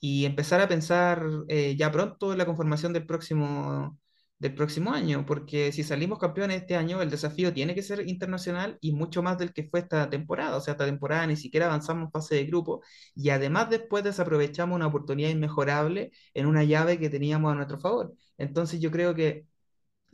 [0.00, 3.98] y empezar a pensar eh, ya pronto en la conformación del próximo,
[4.38, 8.76] del próximo año, porque si salimos campeones este año, el desafío tiene que ser internacional
[8.80, 10.56] y mucho más del que fue esta temporada.
[10.56, 12.82] O sea, esta temporada ni siquiera avanzamos en fase de grupo
[13.14, 18.14] y además después desaprovechamos una oportunidad inmejorable en una llave que teníamos a nuestro favor.
[18.38, 19.46] Entonces yo creo que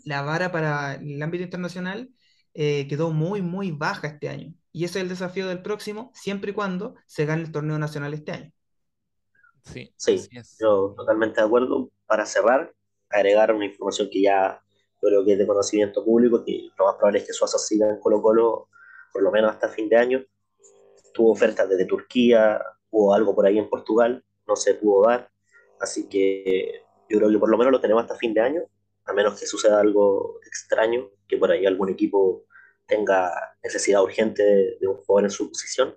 [0.04, 2.10] la vara para el ámbito internacional
[2.54, 4.54] eh, quedó muy, muy baja este año.
[4.72, 8.14] Y ese es el desafío del próximo, siempre y cuando se gane el torneo nacional
[8.14, 8.52] este año.
[9.64, 10.28] Sí, Sí,
[10.60, 11.90] yo totalmente de acuerdo.
[12.06, 12.74] Para cerrar,
[13.10, 14.62] agregar una información que ya
[15.02, 17.88] yo creo que es de conocimiento público, que lo más probable es que Suazo siga
[17.88, 18.68] en Colo Colo
[19.12, 20.24] por lo menos hasta fin de año.
[21.12, 25.30] Tuvo ofertas desde Turquía, hubo algo por ahí en Portugal, no se pudo dar.
[25.80, 28.62] Así que yo creo que por lo menos lo tenemos hasta fin de año,
[29.06, 32.44] a menos que suceda algo extraño, que por ahí algún equipo
[32.86, 33.32] tenga
[33.62, 35.96] necesidad urgente de, un jugador en su posición.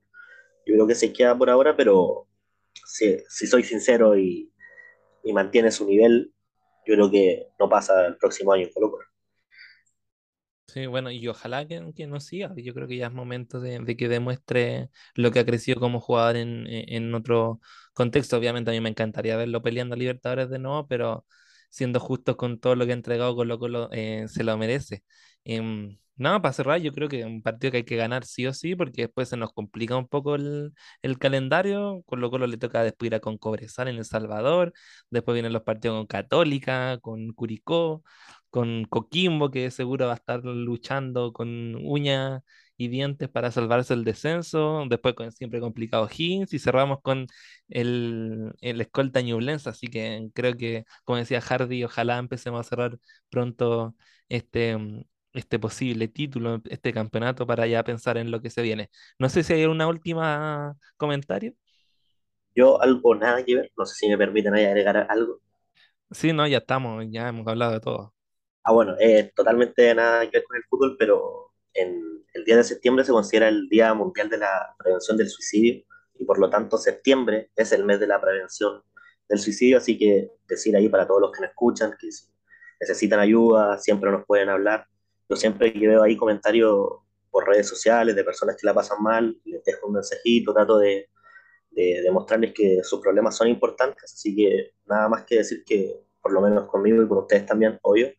[0.66, 2.28] Yo creo que se queda por ahora, pero
[2.86, 4.52] si, si soy sincero y,
[5.24, 6.33] y mantiene su nivel,
[6.86, 9.06] yo creo que no pasa el próximo año en Colo Colo.
[10.68, 12.52] Sí, bueno, y ojalá que, que no siga.
[12.58, 16.36] Yo creo que ya es momento de, que demuestre lo que ha crecido como jugador
[16.38, 17.60] en, en otro
[17.94, 18.38] contexto.
[18.38, 21.26] Obviamente a mí me encantaría verlo peleando a Libertadores de nuevo, pero
[21.70, 25.04] siendo justos con todo lo que ha entregado Colo Colo, eh, se lo merece.
[25.44, 28.46] Em, nada, para cerrar, yo creo que es un partido que hay que ganar sí
[28.48, 32.04] o sí, porque después se nos complica un poco el, el calendario.
[32.06, 34.74] Colo Colo le toca después ir a con Cobresal en El Salvador,
[35.10, 38.04] después vienen los partidos con Católica, con Curicó
[38.50, 42.42] con Coquimbo, que seguro va a estar luchando con uñas
[42.78, 44.86] y dientes para salvarse el descenso.
[44.90, 47.28] Después con siempre complicado Higgins y cerramos con
[47.70, 49.70] el, el escolta Ñublense.
[49.70, 53.00] Así que creo que, como decía Hardy, ojalá empecemos a cerrar
[53.30, 53.96] pronto
[54.30, 54.78] este,
[55.34, 58.90] este posible título, este campeonato, para ya pensar en lo que se viene.
[59.20, 61.54] No sé si hay una última comentario.
[62.56, 65.40] Yo algo nada que ver, no sé si me permiten ahí agregar algo.
[66.12, 68.14] Sí, no, ya estamos, ya hemos hablado de todo.
[68.64, 72.64] Ah, bueno, eh, totalmente nada que ver con el fútbol, pero en el día de
[72.64, 75.84] septiembre se considera el Día Mundial de la Prevención del Suicidio
[76.20, 78.82] y por lo tanto septiembre es el mes de la prevención
[79.28, 82.28] del suicidio, así que decir ahí para todos los que nos escuchan que si
[82.80, 84.88] necesitan ayuda, siempre nos pueden hablar.
[85.30, 86.88] Yo siempre que veo ahí comentarios
[87.32, 91.10] por redes sociales de personas que la pasan mal, les dejo un mensajito, trato de,
[91.72, 96.32] de demostrarles que sus problemas son importantes, así que nada más que decir que por
[96.32, 98.10] lo menos conmigo y con ustedes también, obvio,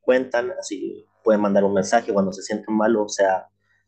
[0.00, 3.46] cuentan, así pueden mandar un mensaje cuando se sienten mal, o sea,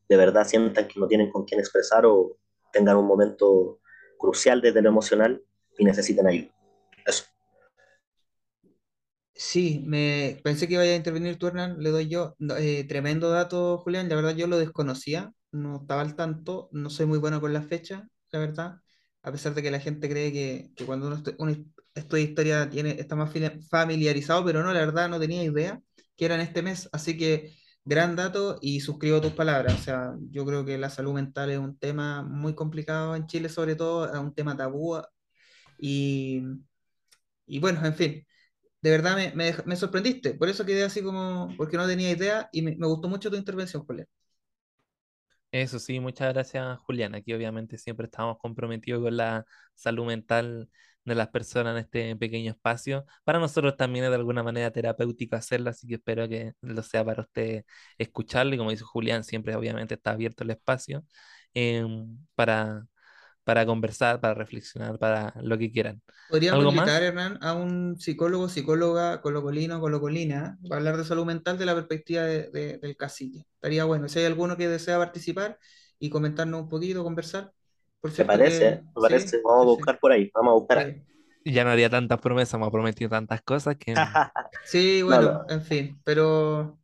[0.09, 2.37] de verdad sientan que no tienen con quién expresar o
[2.73, 3.81] tengan un momento
[4.19, 5.43] crucial desde lo emocional
[5.79, 6.55] y necesiten ayuda.
[7.05, 7.25] Eso.
[9.37, 12.37] Sí, me pensé que iba a intervenir tú, Hernán, le doy yo.
[12.59, 17.07] Eh, tremendo dato, Julián, la verdad yo lo desconocía, no estaba al tanto, no soy
[17.07, 18.77] muy bueno con la fecha, la verdad,
[19.23, 21.53] a pesar de que la gente cree que, que cuando uno, uno
[21.95, 23.33] estudia historia tiene, está más
[23.71, 25.81] familiarizado, pero no, la verdad no tenía idea
[26.17, 27.53] que era en este mes, así que
[27.85, 31.59] gran dato y suscribo tus palabras, o sea, yo creo que la salud mental es
[31.59, 34.97] un tema muy complicado en Chile, sobre todo, es un tema tabú
[35.79, 36.43] y,
[37.47, 38.27] y bueno, en fin.
[38.85, 42.77] De verdad me, sorprendiste, por eso quedé así como, porque no tenía idea y me,
[42.77, 44.07] me gustó mucho tu intervención, Julián.
[45.51, 47.15] Eso sí, muchas gracias, Julián.
[47.15, 50.69] Aquí obviamente siempre estamos comprometidos con la salud mental
[51.05, 53.07] de las personas en este pequeño espacio.
[53.25, 57.07] Para nosotros también es de alguna manera terapéutico hacerlo, así que espero que lo sea
[57.07, 57.65] para usted
[57.97, 58.55] escucharlo.
[58.55, 61.07] Y como dice Julián, siempre obviamente está abierto el espacio
[61.55, 62.87] em, para,
[63.45, 66.03] para conversar, para reflexionar, para lo que quieran.
[66.27, 67.03] Podríamos ¿Algo invitar, más?
[67.03, 72.23] Hernán, a un psicólogo, psicóloga, colocolino, colocolina, para hablar de salud mental de la perspectiva
[72.23, 73.47] de- de- del cacique.
[73.55, 74.09] Estaría bueno.
[74.09, 75.59] Si hay alguno que desea participar
[75.99, 77.53] y comentarnos un poquito, conversar.
[78.01, 78.83] Por ¿Te cierto que parece?
[78.95, 79.41] ¿Me sí, parece?
[79.45, 80.87] Vamos a buscar por ahí, vamos a buscar.
[80.87, 81.07] Sí,
[81.45, 83.95] Ya no haría tantas promesas, me ha prometido tantas cosas que
[84.63, 86.79] Sí, No, bueno, no, en fin, pero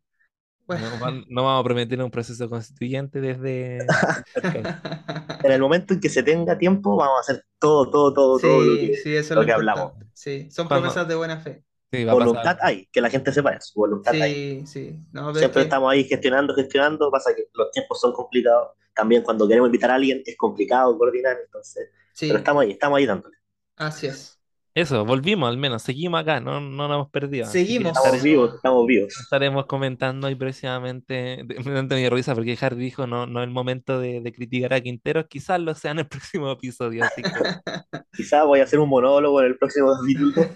[0.78, 1.24] bueno.
[1.28, 3.78] no, vamos a prometer un proceso constituyente desde
[5.42, 8.60] en el momento en que se tenga tiempo, vamos a hacer todo, todo, todo, todo
[8.60, 9.92] lo que, sí, eso es lo lo que hablamos.
[10.12, 11.64] Sí, son promesas de buena fe.
[11.92, 12.28] sí, va a pasar.
[12.28, 14.60] Voluntad hay, que la gente sepa eso, voluntad hay.
[14.60, 15.00] Sí, sí.
[15.12, 18.70] No, Siempre que estamos ahí gestionando, gestionando, pasa que los tiempos son complicados.
[18.94, 23.06] También cuando queremos invitar a alguien es complicado coordinar, entonces, pero estamos ahí, estamos ahí
[23.06, 23.36] dándole.
[23.76, 24.39] así es.
[24.74, 27.46] Eso, volvimos al menos, seguimos acá, no, no nos hemos perdido.
[27.46, 27.96] Seguimos.
[27.96, 29.12] Estamos vivos, estamos vivos.
[29.20, 31.42] estaremos comentando ahí próximamente.
[31.44, 34.32] de- Me da mi risa porque Harry dijo no, no es el momento de, de
[34.32, 37.30] criticar a Quinteros, quizás lo sea en el próximo episodio, así que
[38.12, 40.48] Quizás voy a hacer un monólogo en el próximo capítulo.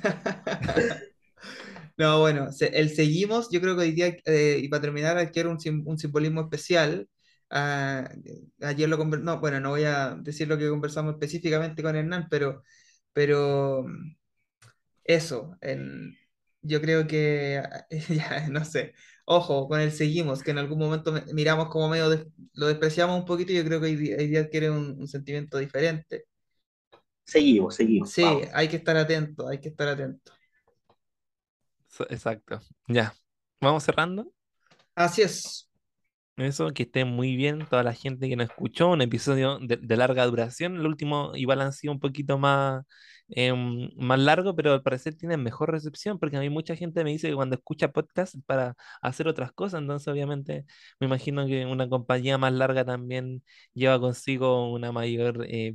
[1.96, 5.60] No, bueno, el seguimos, yo creo que hoy día, eh, y para terminar, adquiere un,
[5.60, 7.08] sim- un simbolismo especial.
[7.50, 8.08] Ah,
[8.62, 12.62] ayer lo no, bueno, no voy a decir lo que conversamos específicamente con Hernán, pero,
[13.14, 14.16] pero mm,
[15.04, 16.16] eso, en-
[16.62, 17.62] yo creo que,
[18.10, 18.94] ya, no sé,
[19.26, 22.08] ojo, con el seguimos, que en algún momento me- miramos como medio,
[22.54, 25.08] lo despreciamos un poquito, y yo creo que hoy día, hoy día adquiere un, un
[25.08, 26.26] sentimiento diferente.
[27.26, 28.50] Seguimos, seguimos, Sí, vamos.
[28.52, 30.32] hay que estar atento, hay que estar atento.
[32.10, 32.60] exacto.
[32.88, 33.14] Ya,
[33.60, 34.30] vamos cerrando.
[34.94, 35.63] Así es.
[36.36, 39.96] Eso, que esté muy bien toda la gente que nos escuchó, un episodio de, de
[39.96, 40.76] larga duración.
[40.76, 42.82] El último igual han sido un poquito más,
[43.28, 47.10] em, más largo, pero al parecer tienen mejor recepción, porque a mí mucha gente me
[47.10, 50.64] dice que cuando escucha podcast para hacer otras cosas, entonces obviamente
[50.98, 55.72] me imagino que una compañía más larga también lleva consigo una mayor eh,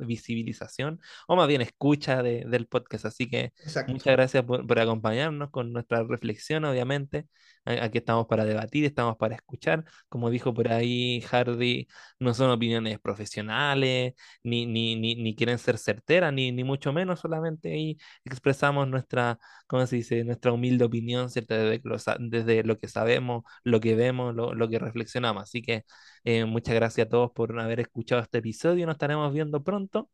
[0.00, 3.04] visibilización, o más bien escucha de- del podcast.
[3.06, 3.92] Así que Exacto.
[3.92, 7.26] muchas gracias por, por acompañarnos con nuestra reflexión, obviamente.
[7.64, 11.86] Aquí estamos para debatir, estamos para escuchar como dijo por ahí Hardy,
[12.18, 17.20] no son opiniones profesionales, ni, ni, ni, ni quieren ser certeras, ni, ni mucho menos,
[17.20, 20.24] solamente ahí expresamos nuestra, ¿cómo se dice?
[20.24, 21.54] Nuestra humilde opinión, ¿cierto?
[21.54, 21.96] Desde, lo
[22.30, 25.42] desde lo que sabemos, lo que vemos, lo, lo que reflexionamos.
[25.44, 25.84] Así que
[26.24, 28.86] eh, muchas gracias a todos por haber escuchado este episodio.
[28.86, 30.10] Nos estaremos viendo pronto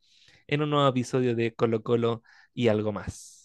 [0.47, 2.23] en un nuevo episodio de Colo Colo
[2.55, 3.40] y algo más.